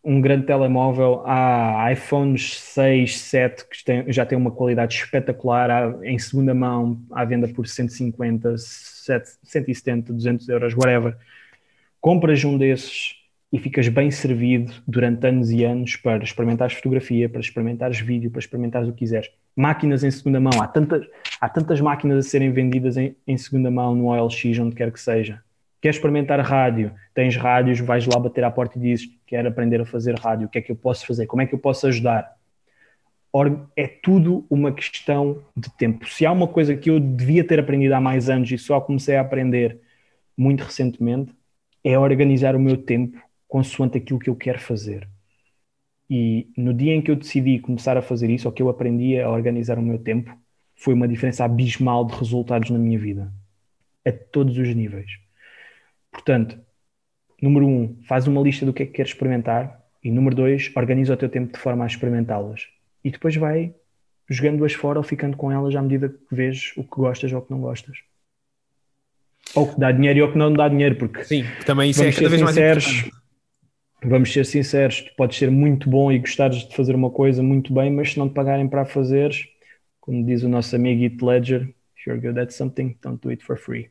um 0.03 0.19
grande 0.19 0.45
telemóvel, 0.45 1.23
há 1.25 1.91
iPhones 1.93 2.59
6, 2.59 3.19
7 3.19 3.65
que 3.69 3.83
tem, 3.85 4.11
já 4.11 4.25
têm 4.25 4.37
uma 4.37 4.51
qualidade 4.51 4.95
espetacular, 4.95 5.71
há, 5.71 5.95
em 6.03 6.19
segunda 6.19 6.53
mão, 6.53 7.01
à 7.11 7.23
venda 7.23 7.47
por 7.47 7.67
150, 7.67 8.55
7, 8.57 9.37
170, 9.41 10.11
200 10.11 10.49
euros, 10.49 10.73
whatever. 10.75 11.15
Compras 12.01 12.43
um 12.43 12.57
desses 12.57 13.15
e 13.51 13.57
ficas 13.57 13.87
bem 13.87 14.11
servido 14.11 14.73
durante 14.85 15.25
anos 15.25 15.51
e 15.51 15.63
anos 15.63 15.95
para 15.95 16.23
experimentares 16.23 16.75
fotografia, 16.75 17.29
para 17.29 17.39
experimentares 17.39 17.99
vídeo, 17.99 18.29
para 18.29 18.39
experimentares 18.39 18.89
o 18.89 18.91
que 18.91 18.99
quiseres. 18.99 19.29
Máquinas 19.55 20.03
em 20.03 20.11
segunda 20.11 20.39
mão, 20.39 20.61
há 20.61 20.67
tantas, 20.67 21.05
há 21.39 21.47
tantas 21.47 21.79
máquinas 21.79 22.25
a 22.25 22.29
serem 22.29 22.51
vendidas 22.51 22.97
em, 22.97 23.15
em 23.25 23.37
segunda 23.37 23.71
mão 23.71 23.95
no 23.95 24.07
OLX, 24.07 24.59
onde 24.59 24.75
quer 24.75 24.91
que 24.91 24.99
seja 24.99 25.41
Queres 25.83 25.97
experimentar 25.97 26.39
rádio? 26.39 26.93
Tens 27.13 27.35
rádios, 27.35 27.81
vais 27.81 28.05
lá 28.07 28.17
bater 28.17 28.41
à 28.45 28.49
porta 28.49 28.77
e 28.77 28.81
dizes: 28.81 29.09
Quero 29.27 29.49
aprender 29.49 29.81
a 29.81 29.85
fazer 29.85 30.17
rádio, 30.17 30.47
o 30.47 30.49
que 30.49 30.57
é 30.57 30.61
que 30.61 30.71
eu 30.71 30.77
posso 30.77 31.05
fazer? 31.05 31.25
Como 31.25 31.41
é 31.41 31.45
que 31.45 31.53
eu 31.53 31.59
posso 31.59 31.85
ajudar? 31.87 32.37
É 33.75 33.85
tudo 33.85 34.45
uma 34.49 34.71
questão 34.71 35.43
de 35.57 35.69
tempo. 35.71 36.07
Se 36.07 36.25
há 36.25 36.31
uma 36.31 36.47
coisa 36.47 36.73
que 36.73 36.89
eu 36.89 37.01
devia 37.01 37.45
ter 37.45 37.59
aprendido 37.59 37.91
há 37.95 37.99
mais 37.99 38.29
anos 38.29 38.49
e 38.49 38.57
só 38.57 38.79
comecei 38.79 39.17
a 39.17 39.21
aprender 39.21 39.81
muito 40.37 40.63
recentemente, 40.63 41.33
é 41.83 41.99
organizar 41.99 42.55
o 42.55 42.59
meu 42.61 42.77
tempo 42.77 43.21
consoante 43.45 43.97
aquilo 43.97 44.19
que 44.19 44.29
eu 44.29 44.37
quero 44.37 44.59
fazer. 44.59 45.05
E 46.09 46.47
no 46.55 46.73
dia 46.73 46.93
em 46.95 47.01
que 47.01 47.11
eu 47.11 47.17
decidi 47.17 47.59
começar 47.59 47.97
a 47.97 48.01
fazer 48.01 48.29
isso, 48.29 48.47
ou 48.47 48.53
que 48.53 48.63
eu 48.63 48.69
aprendi 48.69 49.19
a 49.19 49.29
organizar 49.29 49.77
o 49.77 49.81
meu 49.81 49.99
tempo, 49.99 50.33
foi 50.77 50.93
uma 50.93 51.09
diferença 51.09 51.43
abismal 51.43 52.05
de 52.05 52.15
resultados 52.15 52.69
na 52.69 52.79
minha 52.79 52.97
vida, 52.97 53.33
a 54.05 54.13
todos 54.13 54.57
os 54.57 54.73
níveis. 54.73 55.22
Portanto, 56.13 56.57
número 57.41 57.67
um, 57.67 57.97
faz 58.07 58.27
uma 58.27 58.41
lista 58.41 58.65
do 58.65 58.71
que 58.71 58.83
é 58.83 58.85
que 58.85 58.93
queres 58.93 59.11
experimentar. 59.11 59.83
E 60.01 60.11
número 60.11 60.35
dois, 60.35 60.71
organiza 60.75 61.13
o 61.13 61.17
teu 61.17 61.27
tempo 61.27 61.51
de 61.51 61.59
forma 61.59 61.83
a 61.83 61.87
experimentá-las. 61.87 62.67
E 63.03 63.11
depois 63.11 63.35
vai 63.35 63.73
jogando-as 64.29 64.73
fora 64.73 64.99
ou 64.99 65.03
ficando 65.03 65.35
com 65.35 65.51
elas 65.51 65.75
à 65.75 65.81
medida 65.81 66.09
que 66.09 66.35
vês 66.35 66.71
o 66.77 66.83
que 66.83 66.95
gostas 66.95 67.31
ou 67.33 67.39
o 67.39 67.41
que 67.41 67.51
não 67.51 67.59
gostas. 67.59 67.97
Ou 69.55 69.67
que 69.67 69.79
dá 69.79 69.91
dinheiro 69.91 70.25
ou 70.25 70.31
que 70.31 70.37
não 70.37 70.53
dá 70.53 70.67
dinheiro, 70.67 70.95
porque 70.95 71.23
Sim, 71.23 71.43
também 71.65 71.89
isso 71.89 72.03
é 72.03 72.11
cada 72.11 72.29
vez 72.29 72.41
sinceros, 72.41 72.85
mais 72.85 72.97
importante. 72.97 73.23
Vamos 74.05 74.33
ser 74.33 74.45
sinceros, 74.45 75.01
tu 75.01 75.15
podes 75.15 75.37
ser 75.37 75.49
muito 75.49 75.89
bom 75.89 76.11
e 76.11 76.19
gostares 76.19 76.67
de 76.67 76.75
fazer 76.75 76.95
uma 76.95 77.09
coisa 77.09 77.41
muito 77.43 77.73
bem, 77.73 77.91
mas 77.91 78.13
se 78.13 78.19
não 78.19 78.27
te 78.27 78.33
pagarem 78.33 78.67
para 78.67 78.85
fazeres, 78.85 79.45
como 79.99 80.25
diz 80.25 80.43
o 80.43 80.49
nosso 80.49 80.75
amigo 80.75 81.03
Heath 81.03 81.21
Ledger, 81.21 81.73
if 81.97 82.07
you're 82.07 82.19
good 82.19 82.39
at 82.39 82.51
something, 82.51 82.97
don't 83.01 83.21
do 83.21 83.29
it 83.29 83.43
for 83.43 83.57
free. 83.57 83.89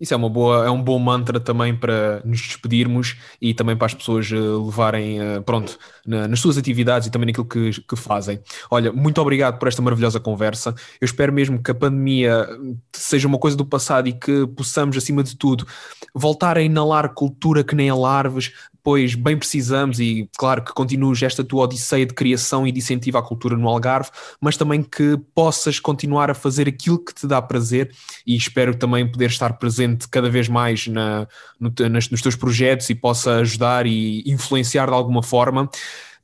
Isso 0.00 0.12
é, 0.12 0.16
uma 0.16 0.28
boa, 0.28 0.66
é 0.66 0.70
um 0.70 0.82
bom 0.82 0.98
mantra 0.98 1.40
também 1.40 1.74
para 1.74 2.20
nos 2.24 2.40
despedirmos 2.42 3.16
e 3.40 3.54
também 3.54 3.74
para 3.74 3.86
as 3.86 3.94
pessoas 3.94 4.30
eh, 4.30 4.36
levarem, 4.36 5.20
eh, 5.20 5.40
pronto, 5.40 5.78
na, 6.06 6.28
nas 6.28 6.38
suas 6.38 6.58
atividades 6.58 7.08
e 7.08 7.10
também 7.10 7.26
naquilo 7.26 7.46
que, 7.46 7.70
que 7.82 7.96
fazem. 7.96 8.38
Olha, 8.70 8.92
muito 8.92 9.20
obrigado 9.20 9.58
por 9.58 9.68
esta 9.68 9.80
maravilhosa 9.80 10.20
conversa. 10.20 10.74
Eu 11.00 11.06
espero 11.06 11.32
mesmo 11.32 11.62
que 11.62 11.70
a 11.70 11.74
pandemia 11.74 12.46
seja 12.92 13.26
uma 13.26 13.38
coisa 13.38 13.56
do 13.56 13.64
passado 13.64 14.08
e 14.08 14.12
que 14.12 14.46
possamos, 14.48 14.96
acima 14.98 15.22
de 15.22 15.34
tudo, 15.34 15.66
voltar 16.14 16.58
a 16.58 16.62
inalar 16.62 17.14
cultura 17.14 17.64
que 17.64 17.74
nem 17.74 17.88
a 17.88 17.94
larves, 17.94 18.52
pois 18.86 19.16
bem 19.16 19.36
precisamos, 19.36 19.98
e 19.98 20.30
claro 20.38 20.62
que 20.62 20.72
continues 20.72 21.20
esta 21.20 21.42
tua 21.42 21.64
odisseia 21.64 22.06
de 22.06 22.14
criação 22.14 22.64
e 22.64 22.70
de 22.70 22.78
incentivo 22.78 23.18
à 23.18 23.22
cultura 23.22 23.56
no 23.56 23.66
Algarve, 23.66 24.10
mas 24.40 24.56
também 24.56 24.80
que 24.80 25.18
possas 25.34 25.80
continuar 25.80 26.30
a 26.30 26.34
fazer 26.34 26.68
aquilo 26.68 27.04
que 27.04 27.12
te 27.12 27.26
dá 27.26 27.42
prazer 27.42 27.92
e 28.24 28.36
espero 28.36 28.76
também 28.76 29.10
poder 29.10 29.28
estar 29.28 29.54
presente 29.54 30.06
cada 30.06 30.30
vez 30.30 30.48
mais 30.48 30.86
na, 30.86 31.26
no, 31.58 31.72
nas, 31.90 32.08
nos 32.08 32.22
teus 32.22 32.36
projetos 32.36 32.88
e 32.88 32.94
possa 32.94 33.38
ajudar 33.38 33.88
e 33.88 34.22
influenciar 34.24 34.86
de 34.86 34.94
alguma 34.94 35.20
forma. 35.20 35.68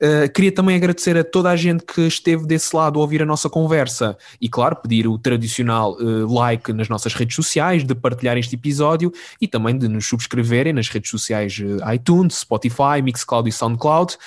Uh, 0.02 0.28
queria 0.32 0.50
também 0.50 0.74
agradecer 0.74 1.16
a 1.16 1.22
toda 1.22 1.48
a 1.48 1.54
gente 1.54 1.84
que 1.84 2.00
esteve 2.00 2.44
desse 2.44 2.74
lado 2.74 2.98
a 2.98 3.02
ouvir 3.02 3.22
a 3.22 3.26
nossa 3.26 3.48
conversa 3.48 4.18
e, 4.40 4.48
claro, 4.48 4.74
pedir 4.74 5.06
o 5.06 5.16
tradicional 5.16 5.92
uh, 5.92 6.26
like 6.26 6.72
nas 6.72 6.88
nossas 6.88 7.14
redes 7.14 7.36
sociais, 7.36 7.84
de 7.84 7.94
partilhar 7.94 8.36
este 8.36 8.56
episódio 8.56 9.12
e 9.40 9.46
também 9.46 9.78
de 9.78 9.86
nos 9.86 10.04
subscreverem 10.06 10.72
nas 10.72 10.88
redes 10.88 11.08
sociais 11.08 11.56
uh, 11.60 11.92
iTunes, 11.92 12.38
Spotify, 12.38 13.00
Mixcloud 13.00 13.48
e 13.48 13.52
Soundcloud. 13.52 14.18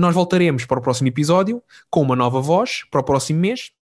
nós 0.00 0.14
voltaremos 0.14 0.64
para 0.64 0.80
o 0.80 0.82
próximo 0.82 1.06
episódio 1.06 1.62
com 1.88 2.02
uma 2.02 2.16
nova 2.16 2.40
voz 2.40 2.82
para 2.90 3.00
o 3.00 3.04
próximo 3.04 3.38
mês 3.38 3.70